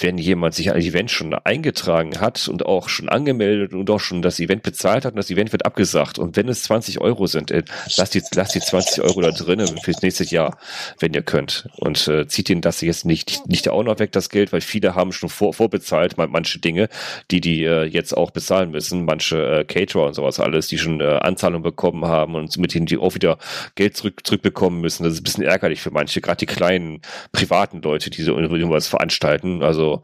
wenn 0.00 0.18
jemand 0.18 0.54
sich 0.54 0.72
ein 0.72 0.80
Event 0.80 1.10
schon 1.10 1.34
eingetragen 1.34 2.20
hat 2.20 2.48
und 2.48 2.64
auch 2.64 2.88
schon 2.88 3.08
angemeldet 3.08 3.74
und 3.74 3.88
auch 3.90 4.00
schon 4.00 4.22
das 4.22 4.40
Event 4.40 4.62
bezahlt 4.62 5.04
hat 5.04 5.12
und 5.12 5.18
das 5.18 5.30
Event 5.30 5.52
wird 5.52 5.66
abgesagt 5.66 6.18
und 6.18 6.36
wenn 6.36 6.48
es 6.48 6.62
20 6.64 7.00
Euro 7.00 7.26
sind, 7.26 7.50
äh, 7.50 7.62
lasst 7.96 8.14
die, 8.14 8.22
lasst 8.34 8.54
die 8.54 8.60
20 8.60 9.04
Euro 9.04 9.20
da 9.20 9.30
drinnen 9.30 9.78
fürs 9.82 10.00
nächste 10.02 10.24
Jahr, 10.24 10.58
wenn 10.98 11.12
ihr 11.12 11.22
könnt. 11.22 11.68
Und 11.76 12.08
äh, 12.08 12.26
zieht 12.26 12.48
ihnen 12.48 12.62
das 12.62 12.80
jetzt 12.80 13.04
nicht, 13.04 13.46
nicht 13.46 13.68
auch 13.68 13.82
noch 13.82 13.98
weg, 13.98 14.12
das 14.12 14.30
Geld, 14.30 14.52
weil 14.52 14.62
viele 14.62 14.94
haben 14.94 15.12
schon 15.12 15.28
vor, 15.28 15.52
vorbezahlt, 15.52 16.16
manche 16.16 16.58
Dinge, 16.58 16.88
die 17.30 17.40
die 17.40 17.64
äh, 17.64 17.84
jetzt 17.84 18.16
auch 18.16 18.30
bezahlen 18.30 18.70
müssen, 18.70 19.04
manche 19.04 19.60
äh, 19.60 19.64
Caterer 19.64 20.06
und 20.06 20.14
sowas 20.14 20.40
alles, 20.40 20.68
die 20.68 20.78
schon 20.78 21.00
äh, 21.00 21.04
Anzahlung 21.04 21.62
bekommen 21.62 22.06
haben 22.06 22.34
und 22.34 22.56
mit 22.56 22.74
denen 22.74 22.86
die 22.86 22.96
auch 22.96 23.14
wieder 23.14 23.38
Geld 23.74 23.96
zurück, 23.96 24.20
zurückbekommen 24.24 24.53
bekommen 24.54 24.80
müssen. 24.80 25.04
Das 25.04 25.12
ist 25.12 25.20
ein 25.20 25.24
bisschen 25.24 25.44
ärgerlich 25.44 25.82
für 25.82 25.90
manche, 25.90 26.20
gerade 26.20 26.38
die 26.38 26.46
kleinen 26.46 27.02
privaten 27.32 27.82
Leute, 27.82 28.08
die 28.08 28.22
so 28.22 28.38
irgendwas 28.38 28.88
veranstalten. 28.88 29.62
Also 29.62 30.02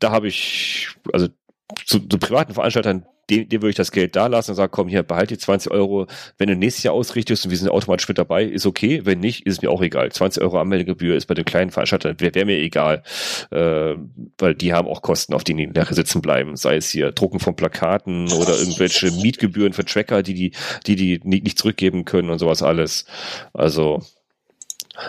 da 0.00 0.10
habe 0.10 0.28
ich, 0.28 0.88
also 1.12 1.28
zu, 1.84 2.00
zu 2.00 2.18
privaten 2.18 2.54
Veranstaltern, 2.54 3.04
dem, 3.30 3.48
dem 3.48 3.60
würde 3.60 3.70
ich 3.70 3.76
das 3.76 3.92
Geld 3.92 4.16
da 4.16 4.26
lassen 4.26 4.52
und 4.52 4.56
sagen, 4.56 4.72
komm 4.72 4.88
hier, 4.88 5.02
behalte 5.02 5.34
die 5.34 5.38
20 5.38 5.70
Euro. 5.70 6.06
Wenn 6.38 6.48
du 6.48 6.56
nächstes 6.56 6.82
Jahr 6.82 6.94
ausrichtest 6.94 7.44
und 7.44 7.50
wir 7.50 7.58
sind 7.58 7.68
automatisch 7.68 8.08
mit 8.08 8.18
dabei, 8.18 8.44
ist 8.44 8.64
okay. 8.64 9.02
Wenn 9.04 9.20
nicht, 9.20 9.46
ist 9.46 9.60
mir 9.60 9.70
auch 9.70 9.82
egal. 9.82 10.10
20 10.10 10.42
Euro 10.42 10.58
Anmeldegebühr 10.58 11.14
ist 11.14 11.26
bei 11.26 11.34
den 11.34 11.44
kleinen 11.44 11.70
Veranstaltern, 11.70 12.18
wäre 12.20 12.34
wär 12.34 12.46
mir 12.46 12.58
egal, 12.58 13.02
äh, 13.50 13.94
weil 14.38 14.54
die 14.54 14.72
haben 14.72 14.88
auch 14.88 15.02
Kosten, 15.02 15.34
auf 15.34 15.44
denen 15.44 15.58
die 15.58 15.66
nachher 15.66 15.94
sitzen 15.94 16.22
bleiben. 16.22 16.56
Sei 16.56 16.76
es 16.76 16.88
hier 16.88 17.12
Drucken 17.12 17.40
von 17.40 17.54
Plakaten 17.54 18.32
oder 18.32 18.58
irgendwelche 18.58 19.10
Mietgebühren 19.10 19.74
für 19.74 19.84
Tracker, 19.84 20.22
die 20.22 20.34
die, 20.34 20.52
die, 20.86 20.96
die 20.96 21.20
nicht 21.24 21.58
zurückgeben 21.58 22.04
können 22.06 22.30
und 22.30 22.38
sowas 22.38 22.62
alles. 22.62 23.04
Also, 23.52 24.00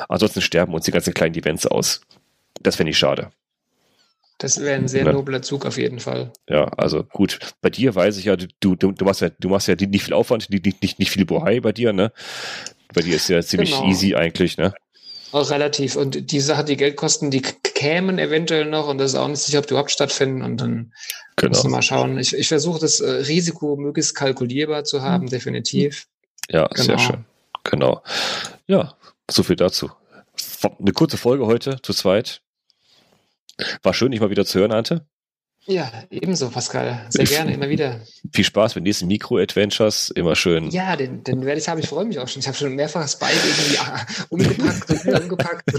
ansonsten 0.10 0.42
sterben 0.42 0.74
uns 0.74 0.86
die 0.86 0.92
ganzen 0.92 1.14
kleinen 1.14 1.36
Events 1.36 1.66
aus. 1.66 2.02
Das 2.62 2.76
fände 2.76 2.92
ich 2.92 2.98
schade. 2.98 3.32
Das 4.40 4.60
wäre 4.62 4.76
ein 4.76 4.88
sehr 4.88 5.06
ja. 5.06 5.12
nobler 5.12 5.42
Zug 5.42 5.66
auf 5.66 5.78
jeden 5.78 6.00
Fall. 6.00 6.32
Ja, 6.50 6.64
also 6.78 7.04
gut. 7.04 7.40
Bei 7.62 7.70
dir 7.70 7.94
weiß 7.94 8.18
ich 8.18 8.26
ja, 8.26 8.38
du, 8.38 8.48
du, 8.76 8.76
du 8.76 9.06
machst 9.06 9.22
ja, 9.22 9.30
du 9.30 9.50
machst 9.50 9.68
ja 9.68 9.76
nicht 9.76 10.04
viel 10.04 10.14
Aufwand, 10.14 10.50
nicht, 10.50 10.82
nicht, 10.82 10.98
nicht 10.98 11.12
viel 11.12 11.26
Bohai 11.26 11.60
bei 11.60 11.74
dir, 11.74 11.92
ne? 11.92 12.14
Bei 12.94 13.02
dir 13.02 13.18
ist 13.18 13.28
ja 13.28 13.42
ziemlich 13.42 13.72
genau. 13.72 13.88
easy 13.88 14.16
eigentlich, 14.16 14.58
ne? 14.58 14.74
Auch 15.34 15.52
relativ. 15.52 15.98
Und 15.98 16.32
die 16.32 16.40
Sache, 16.40 16.64
die 16.64 16.78
Geldkosten, 16.78 17.32
die 17.32 17.42
kämen 17.42 18.18
eventuell 18.18 18.66
noch 18.66 18.88
und 18.88 18.98
das 18.98 19.12
ist 19.12 19.18
auch 19.18 19.28
nicht 19.28 19.42
sicher, 19.42 19.60
ob 19.60 19.68
die 19.68 19.74
überhaupt 19.74 19.92
stattfinden. 19.92 20.42
Und 20.42 20.62
dann 20.62 20.94
genau. 21.36 21.50
müssen 21.50 21.66
wir 21.66 21.72
mal 21.72 21.82
schauen. 21.82 22.18
Ich, 22.18 22.34
ich 22.34 22.48
versuche 22.48 22.80
das 22.80 23.02
äh, 23.02 23.10
Risiko 23.10 23.76
möglichst 23.76 24.16
kalkulierbar 24.16 24.86
zu 24.86 25.02
haben, 25.02 25.26
mhm. 25.26 25.30
definitiv. 25.30 26.08
Ja, 26.50 26.66
genau. 26.68 26.84
sehr 26.84 26.98
schön. 26.98 27.26
Genau. 27.66 28.02
Ja, 28.68 28.96
so 29.30 29.44
viel 29.44 29.58
dazu. 29.58 29.92
Eine 30.80 30.94
kurze 30.94 31.18
Folge 31.18 31.46
heute 31.46 31.82
zu 31.82 31.94
zweit. 31.94 32.42
War 33.84 33.94
schön, 33.94 34.12
dich 34.12 34.22
mal 34.22 34.30
wieder 34.30 34.46
zu 34.46 34.60
hören, 34.60 34.72
Ante. 34.72 35.06
Ja, 35.70 35.92
ebenso, 36.10 36.50
Pascal. 36.50 37.06
Sehr 37.10 37.26
gerne, 37.26 37.54
immer 37.54 37.70
wieder. 37.70 38.00
Viel 38.34 38.44
Spaß 38.44 38.74
mit 38.74 38.86
nächsten 38.86 39.06
Mikro-Adventures, 39.08 40.10
immer 40.10 40.36
schön. 40.36 40.72
Ja, 40.72 40.96
den, 40.96 41.24
den 41.24 41.46
werde 41.46 41.60
ich 41.62 41.70
haben, 41.70 41.80
ich 41.80 41.88
freue 41.88 42.06
mich 42.06 42.18
auch 42.18 42.28
schon. 42.28 42.40
Ich 42.40 42.48
habe 42.48 42.58
schon 42.58 42.74
mehrfach 42.76 43.04
das 43.04 43.20
Bike 43.20 43.36
irgendwie 43.36 43.78
ah, 43.78 44.06
umgepackt 44.30 44.90
und 44.90 45.06
wieder 45.06 45.22
umgepackt. 45.22 45.72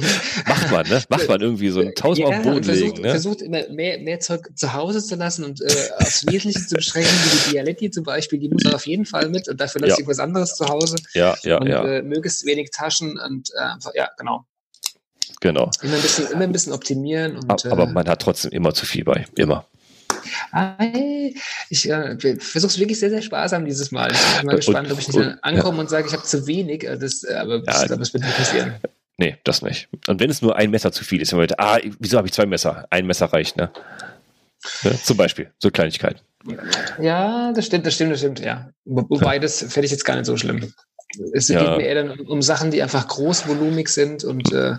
Macht 0.46 0.70
man, 0.70 0.86
ne? 0.86 1.02
Macht 1.08 1.28
man 1.28 1.40
irgendwie 1.40 1.70
so 1.70 1.80
ein 1.80 1.92
tausendmal 1.96 2.36
ja, 2.36 2.42
Boden 2.42 2.62
versucht, 2.62 2.86
legen, 2.86 3.02
ne? 3.02 3.10
Versucht 3.10 3.42
immer 3.42 3.68
mehr, 3.70 3.98
mehr 3.98 4.20
Zeug 4.20 4.50
zu 4.54 4.72
Hause 4.74 5.02
zu 5.02 5.16
lassen 5.16 5.44
und 5.44 5.60
äh, 5.60 5.66
aufs 5.98 6.24
Wesentliche 6.24 6.68
zu 6.68 6.76
beschränken, 6.76 7.10
wie 7.10 7.48
die 7.48 7.50
Dialetti 7.52 7.90
zum 7.90 8.04
Beispiel, 8.04 8.38
die 8.38 8.48
muss 8.48 8.66
auf 8.66 8.86
jeden 8.86 9.06
Fall 9.06 9.28
mit 9.28 9.48
und 9.48 9.60
dafür 9.60 9.80
lasse 9.80 9.94
ja. 9.94 9.98
ich 10.02 10.06
was 10.06 10.20
anderes 10.20 10.54
zu 10.54 10.68
Hause. 10.68 10.96
Ja, 11.14 11.36
ja, 11.42 11.58
und, 11.58 11.66
ja. 11.66 11.84
Äh, 11.84 12.02
möglichst 12.02 12.46
wenig 12.46 12.70
Taschen 12.70 13.18
und 13.18 13.50
äh, 13.56 13.98
ja, 13.98 14.08
genau. 14.16 14.46
Genau. 15.40 15.70
Immer 15.82 15.94
ein 15.94 16.02
bisschen, 16.02 16.30
immer 16.30 16.42
ein 16.42 16.52
bisschen 16.52 16.72
optimieren. 16.72 17.36
Und, 17.36 17.66
aber, 17.66 17.84
äh, 17.84 17.92
man 17.92 18.08
hat 18.08 18.22
trotzdem 18.22 18.52
immer 18.52 18.74
zu 18.74 18.86
viel 18.86 19.04
bei. 19.04 19.24
Immer. 19.36 19.66
Ich 21.70 21.88
äh, 21.88 22.16
versuche 22.38 22.70
es 22.70 22.78
wirklich 22.78 22.98
sehr, 23.00 23.10
sehr 23.10 23.22
sparsam 23.22 23.64
dieses 23.64 23.90
Mal. 23.90 24.12
Ich 24.12 24.36
bin 24.38 24.46
mal 24.46 24.56
gespannt, 24.56 24.88
und, 24.88 24.92
ob 24.92 25.00
ich 25.00 25.08
nicht 25.08 25.16
und, 25.16 25.38
ankomme 25.42 25.78
ja. 25.78 25.82
und 25.82 25.90
sage, 25.90 26.06
ich 26.08 26.12
habe 26.12 26.24
zu 26.24 26.46
wenig. 26.46 26.84
Äh, 26.84 26.98
das, 26.98 27.24
äh, 27.24 27.34
aber 27.34 27.62
ja, 27.64 27.86
das 27.86 28.12
wird 28.12 28.24
nicht 28.24 28.36
passieren. 28.36 28.74
Nee, 29.16 29.36
das 29.44 29.60
nicht. 29.60 29.88
Und 30.06 30.18
wenn 30.18 30.30
es 30.30 30.40
nur 30.40 30.56
ein 30.56 30.70
Messer 30.70 30.92
zu 30.92 31.04
viel 31.04 31.20
ist, 31.20 31.32
dann 31.32 31.40
wird, 31.40 31.58
ah, 31.58 31.78
wieso 31.98 32.16
habe 32.16 32.26
ich 32.26 32.32
zwei 32.32 32.46
Messer? 32.46 32.86
Ein 32.88 33.06
Messer 33.06 33.26
reicht, 33.26 33.56
ne? 33.56 33.70
Ja, 34.82 34.92
zum 35.02 35.18
Beispiel, 35.18 35.50
so 35.58 35.70
Kleinigkeiten. 35.70 36.20
Ja, 37.00 37.52
das 37.52 37.66
stimmt, 37.66 37.84
das 37.84 37.94
stimmt, 37.94 38.12
das 38.12 38.20
stimmt, 38.20 38.40
ja. 38.40 38.70
Wobei, 38.86 39.38
das 39.38 39.58
fände 39.58 39.84
ich 39.84 39.90
jetzt 39.90 40.04
gar 40.04 40.16
nicht 40.16 40.24
so 40.24 40.38
schlimm. 40.38 40.72
Es 41.34 41.48
geht 41.48 41.60
mir 41.60 41.82
eher 41.82 42.02
dann 42.02 42.18
um, 42.18 42.26
um, 42.28 42.42
Sachen, 42.42 42.70
die 42.70 42.82
einfach 42.82 43.08
großvolumig 43.08 43.88
sind 43.88 44.24
und 44.24 44.52
äh, 44.52 44.76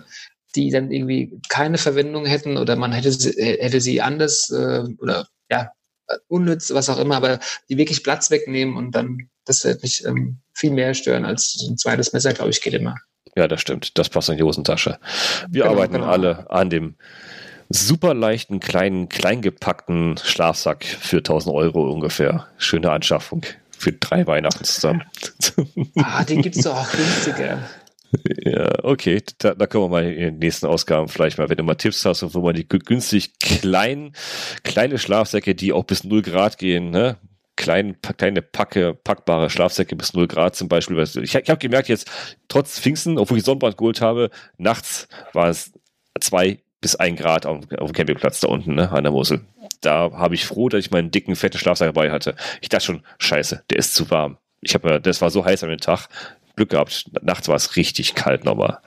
die 0.54 0.70
dann 0.70 0.90
irgendwie 0.90 1.40
keine 1.48 1.78
Verwendung 1.78 2.26
hätten 2.26 2.56
oder 2.56 2.76
man 2.76 2.92
hätte 2.92 3.12
sie, 3.12 3.32
hätte 3.40 3.80
sie 3.80 4.00
anders 4.00 4.50
äh, 4.50 4.84
oder 4.98 5.26
ja, 5.50 5.70
unnütz, 6.28 6.72
was 6.72 6.90
auch 6.90 6.98
immer, 6.98 7.16
aber 7.16 7.38
die 7.68 7.76
wirklich 7.76 8.02
Platz 8.02 8.30
wegnehmen 8.30 8.76
und 8.76 8.92
dann, 8.92 9.28
das 9.44 9.64
wird 9.64 9.82
mich 9.82 10.04
ähm, 10.04 10.40
viel 10.52 10.70
mehr 10.70 10.94
stören 10.94 11.24
als 11.24 11.66
ein 11.68 11.76
zweites 11.76 12.12
Messer, 12.12 12.32
glaube 12.32 12.50
ich, 12.50 12.60
geht 12.60 12.74
immer. 12.74 12.96
Ja, 13.34 13.48
das 13.48 13.60
stimmt. 13.60 13.96
Das 13.98 14.10
passt 14.10 14.28
in 14.28 14.36
die 14.36 14.42
Hosentasche. 14.42 14.98
Wir 15.48 15.62
genau, 15.62 15.74
arbeiten 15.74 15.94
genau. 15.94 16.06
alle 16.06 16.50
an 16.50 16.68
dem 16.68 16.96
super 17.70 18.12
leichten, 18.12 18.60
kleinen, 18.60 19.08
kleingepackten 19.08 20.18
Schlafsack 20.22 20.84
für 20.84 21.18
1000 21.18 21.54
Euro 21.54 21.90
ungefähr. 21.90 22.46
Schöne 22.58 22.90
Anschaffung 22.90 23.46
für 23.70 23.92
drei 23.92 24.26
Weihnachten 24.26 24.64
zusammen. 24.64 25.02
Ah, 25.96 26.22
den 26.24 26.42
gibt's 26.42 26.62
doch 26.62 26.76
auch 26.76 26.92
günstiger. 26.92 27.58
Ja, 28.44 28.84
okay, 28.84 29.22
da, 29.38 29.54
da 29.54 29.66
können 29.66 29.84
wir 29.84 29.88
mal 29.88 30.04
in 30.04 30.20
den 30.20 30.38
nächsten 30.38 30.66
Ausgaben 30.66 31.08
vielleicht 31.08 31.38
mal, 31.38 31.48
wenn 31.48 31.56
du 31.56 31.62
mal 31.62 31.74
Tipps 31.76 32.04
hast, 32.04 32.22
wo 32.34 32.40
man 32.40 32.54
die 32.54 32.68
günstig 32.68 33.38
kleinen, 33.38 34.14
kleine 34.64 34.98
Schlafsäcke, 34.98 35.54
die 35.54 35.72
auch 35.72 35.84
bis 35.84 36.04
0 36.04 36.22
Grad 36.22 36.58
gehen, 36.58 36.90
ne? 36.90 37.16
Klein, 37.56 37.96
kleine 38.16 38.42
Packe, 38.42 38.94
packbare 38.94 39.50
Schlafsäcke 39.50 39.94
bis 39.94 40.14
0 40.14 40.26
Grad 40.26 40.56
zum 40.56 40.68
Beispiel. 40.68 40.98
Ich, 41.22 41.34
ich 41.34 41.50
habe 41.50 41.58
gemerkt 41.58 41.88
jetzt, 41.88 42.10
trotz 42.48 42.78
Pfingsten, 42.78 43.18
obwohl 43.18 43.38
ich 43.38 43.44
Sonnenbrand 43.44 43.76
geholt 43.76 44.00
habe, 44.00 44.30
nachts 44.58 45.08
war 45.32 45.48
es 45.48 45.72
zwei 46.20 46.58
bis 46.80 46.96
ein 46.96 47.16
Grad 47.16 47.46
auf, 47.46 47.64
auf 47.78 47.92
dem 47.92 47.94
Campingplatz 47.94 48.40
da 48.40 48.48
unten, 48.48 48.74
ne, 48.74 48.90
an 48.90 49.04
der 49.04 49.12
Mosel. 49.12 49.42
Da 49.80 50.10
habe 50.12 50.34
ich 50.34 50.44
froh, 50.44 50.68
dass 50.68 50.84
ich 50.84 50.90
meinen 50.90 51.10
dicken, 51.10 51.36
fetten 51.36 51.58
Schlafsack 51.58 51.94
dabei 51.94 52.10
hatte. 52.10 52.34
Ich 52.60 52.68
dachte 52.68 52.84
schon, 52.84 53.02
scheiße, 53.18 53.64
der 53.70 53.78
ist 53.78 53.94
zu 53.94 54.10
warm. 54.10 54.38
Ich 54.60 54.74
habe, 54.74 55.00
das 55.00 55.20
war 55.20 55.30
so 55.30 55.44
heiß 55.44 55.62
an 55.64 55.70
dem 55.70 55.80
Tag. 55.80 56.08
Glück 56.56 56.70
gehabt. 56.70 57.10
Nachts 57.22 57.48
war 57.48 57.56
es 57.56 57.76
richtig 57.76 58.14
kalt 58.14 58.44
nochmal. 58.44 58.78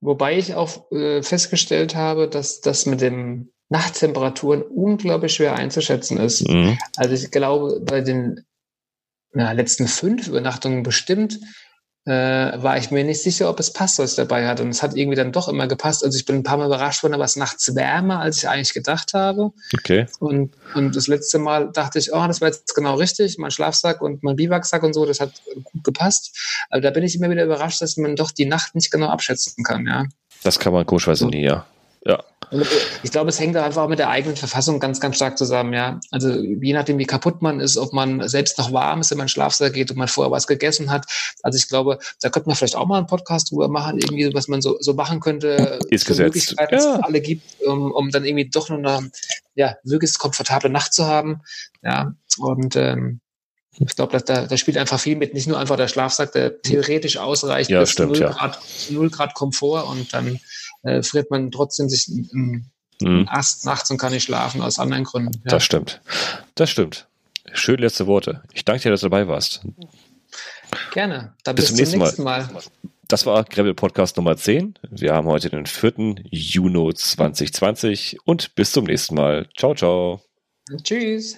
Wobei 0.00 0.36
ich 0.36 0.54
auch 0.54 0.90
äh, 0.90 1.22
festgestellt 1.22 1.94
habe, 1.94 2.28
dass 2.28 2.60
das 2.60 2.86
mit 2.86 3.00
den 3.00 3.52
Nachttemperaturen 3.68 4.62
unglaublich 4.62 5.34
schwer 5.34 5.54
einzuschätzen 5.54 6.18
ist. 6.18 6.46
Mhm. 6.48 6.76
Also 6.96 7.14
ich 7.14 7.30
glaube, 7.30 7.80
bei 7.80 8.00
den 8.00 8.44
na, 9.32 9.52
letzten 9.52 9.88
fünf 9.88 10.28
Übernachtungen 10.28 10.82
bestimmt 10.82 11.38
äh, 12.04 12.12
war 12.12 12.78
ich 12.78 12.90
mir 12.90 13.04
nicht 13.04 13.22
sicher, 13.22 13.48
ob 13.48 13.60
es 13.60 13.72
passt, 13.72 13.98
was 13.98 14.10
ich 14.10 14.16
dabei 14.16 14.46
hatte. 14.48 14.62
Und 14.62 14.70
es 14.70 14.82
hat 14.82 14.96
irgendwie 14.96 15.16
dann 15.16 15.30
doch 15.30 15.48
immer 15.48 15.68
gepasst. 15.68 16.04
Also 16.04 16.16
ich 16.16 16.24
bin 16.24 16.36
ein 16.36 16.42
paar 16.42 16.56
Mal 16.56 16.66
überrascht 16.66 17.02
worden, 17.02 17.14
aber 17.14 17.24
es 17.24 17.36
nachts 17.36 17.74
wärmer, 17.76 18.20
als 18.20 18.38
ich 18.38 18.48
eigentlich 18.48 18.74
gedacht 18.74 19.14
habe. 19.14 19.52
Okay. 19.72 20.06
Und, 20.18 20.54
und 20.74 20.96
das 20.96 21.06
letzte 21.06 21.38
Mal 21.38 21.70
dachte 21.72 21.98
ich, 21.98 22.12
oh, 22.12 22.26
das 22.26 22.40
war 22.40 22.48
jetzt 22.48 22.74
genau 22.74 22.96
richtig. 22.96 23.38
Mein 23.38 23.50
Schlafsack 23.52 24.02
und 24.02 24.22
mein 24.22 24.36
Biwaksack 24.36 24.82
und 24.82 24.94
so, 24.94 25.06
das 25.06 25.20
hat 25.20 25.30
gut 25.64 25.84
gepasst. 25.84 26.36
Aber 26.70 26.80
da 26.80 26.90
bin 26.90 27.04
ich 27.04 27.14
immer 27.14 27.30
wieder 27.30 27.44
überrascht, 27.44 27.80
dass 27.82 27.96
man 27.96 28.16
doch 28.16 28.32
die 28.32 28.46
Nacht 28.46 28.74
nicht 28.74 28.90
genau 28.90 29.06
abschätzen 29.06 29.62
kann, 29.62 29.86
ja. 29.86 30.06
Das 30.42 30.58
kann 30.58 30.72
man 30.72 30.84
komischerweise 30.84 31.26
nie, 31.26 31.44
ja. 31.44 31.66
Ja. 32.04 32.24
Ich 33.02 33.10
glaube, 33.10 33.30
es 33.30 33.40
hängt 33.40 33.56
einfach 33.56 33.82
auch 33.82 33.88
mit 33.88 33.98
der 33.98 34.10
eigenen 34.10 34.36
Verfassung 34.36 34.78
ganz, 34.78 35.00
ganz 35.00 35.16
stark 35.16 35.38
zusammen, 35.38 35.72
ja. 35.72 36.00
Also 36.10 36.30
je 36.38 36.72
nachdem, 36.72 36.98
wie 36.98 37.06
kaputt 37.06 37.40
man 37.40 37.60
ist, 37.60 37.78
ob 37.78 37.92
man 37.92 38.28
selbst 38.28 38.58
noch 38.58 38.72
warm 38.72 39.00
ist, 39.00 39.10
wenn 39.10 39.18
man 39.18 39.28
Schlafsaal 39.28 39.70
geht 39.70 39.90
und 39.90 39.96
man 39.96 40.08
vorher 40.08 40.30
was 40.30 40.46
gegessen 40.46 40.90
hat. 40.90 41.06
Also 41.42 41.56
ich 41.56 41.68
glaube, 41.68 41.98
da 42.20 42.28
könnte 42.28 42.48
man 42.48 42.56
vielleicht 42.56 42.76
auch 42.76 42.86
mal 42.86 42.98
einen 42.98 43.06
Podcast 43.06 43.50
drüber 43.50 43.68
machen, 43.68 43.98
irgendwie, 43.98 44.32
was 44.34 44.48
man 44.48 44.60
so, 44.60 44.76
so 44.80 44.94
machen 44.94 45.20
könnte. 45.20 45.78
Ist 45.88 46.04
gesetzt. 46.06 46.54
Ja. 46.58 46.66
es 46.70 46.84
alle 46.84 47.20
gibt, 47.20 47.62
um, 47.66 47.90
um 47.90 48.10
dann 48.10 48.24
irgendwie 48.24 48.50
doch 48.50 48.68
noch 48.68 48.78
eine 48.78 49.10
ja, 49.54 49.76
wirklich 49.84 50.18
komfortable 50.18 50.70
Nacht 50.70 50.92
zu 50.92 51.06
haben. 51.06 51.40
Ja. 51.82 52.14
Und 52.38 52.76
ähm, 52.76 53.20
Ich 53.78 53.96
glaube, 53.96 54.20
da, 54.20 54.46
da 54.46 54.56
spielt 54.58 54.76
einfach 54.76 55.00
viel 55.00 55.16
mit, 55.16 55.32
nicht 55.32 55.48
nur 55.48 55.58
einfach 55.58 55.76
der 55.76 55.88
Schlafsack, 55.88 56.32
der 56.32 56.60
theoretisch 56.60 57.16
ausreicht 57.16 57.70
ja, 57.70 57.80
bis 57.80 57.90
stimmt, 57.90 58.12
0, 58.12 58.20
ja. 58.20 58.30
Grad, 58.30 58.58
0 58.90 59.10
Grad 59.10 59.34
Komfort 59.34 59.84
und 59.88 60.12
dann 60.12 60.38
äh, 60.82 61.02
friert 61.02 61.30
man 61.30 61.50
trotzdem 61.50 61.88
sich 61.88 62.08
im, 62.08 62.66
Mhm. 63.02 63.26
Ast 63.28 63.64
nachts 63.66 63.90
und 63.90 63.98
kann 63.98 64.12
nicht 64.12 64.24
schlafen 64.24 64.62
aus 64.62 64.78
anderen 64.78 65.04
Gründen. 65.04 65.32
Ja. 65.44 65.50
Das 65.50 65.64
stimmt. 65.64 66.00
Das 66.54 66.70
stimmt. 66.70 67.08
Schön 67.52 67.78
letzte 67.78 68.06
Worte. 68.06 68.42
Ich 68.52 68.64
danke 68.64 68.82
dir, 68.82 68.90
dass 68.90 69.00
du 69.00 69.08
dabei 69.08 69.26
warst. 69.28 69.62
Gerne. 70.92 71.34
Dann 71.44 71.56
Bis 71.56 71.66
bis, 71.66 71.74
zum 71.74 71.76
nächsten 71.78 71.98
nächsten 71.98 72.22
Mal. 72.22 72.48
Das 73.08 73.26
war 73.26 73.44
Gravel 73.44 73.74
Podcast 73.74 74.16
Nummer 74.16 74.36
10. 74.36 74.78
Wir 74.90 75.12
haben 75.12 75.26
heute 75.26 75.50
den 75.50 75.66
4. 75.66 76.16
Juni 76.30 76.94
2020 76.94 78.18
und 78.24 78.54
bis 78.54 78.72
zum 78.72 78.84
nächsten 78.84 79.14
Mal. 79.14 79.48
Ciao, 79.56 79.74
ciao. 79.74 80.22
Tschüss. 80.82 81.36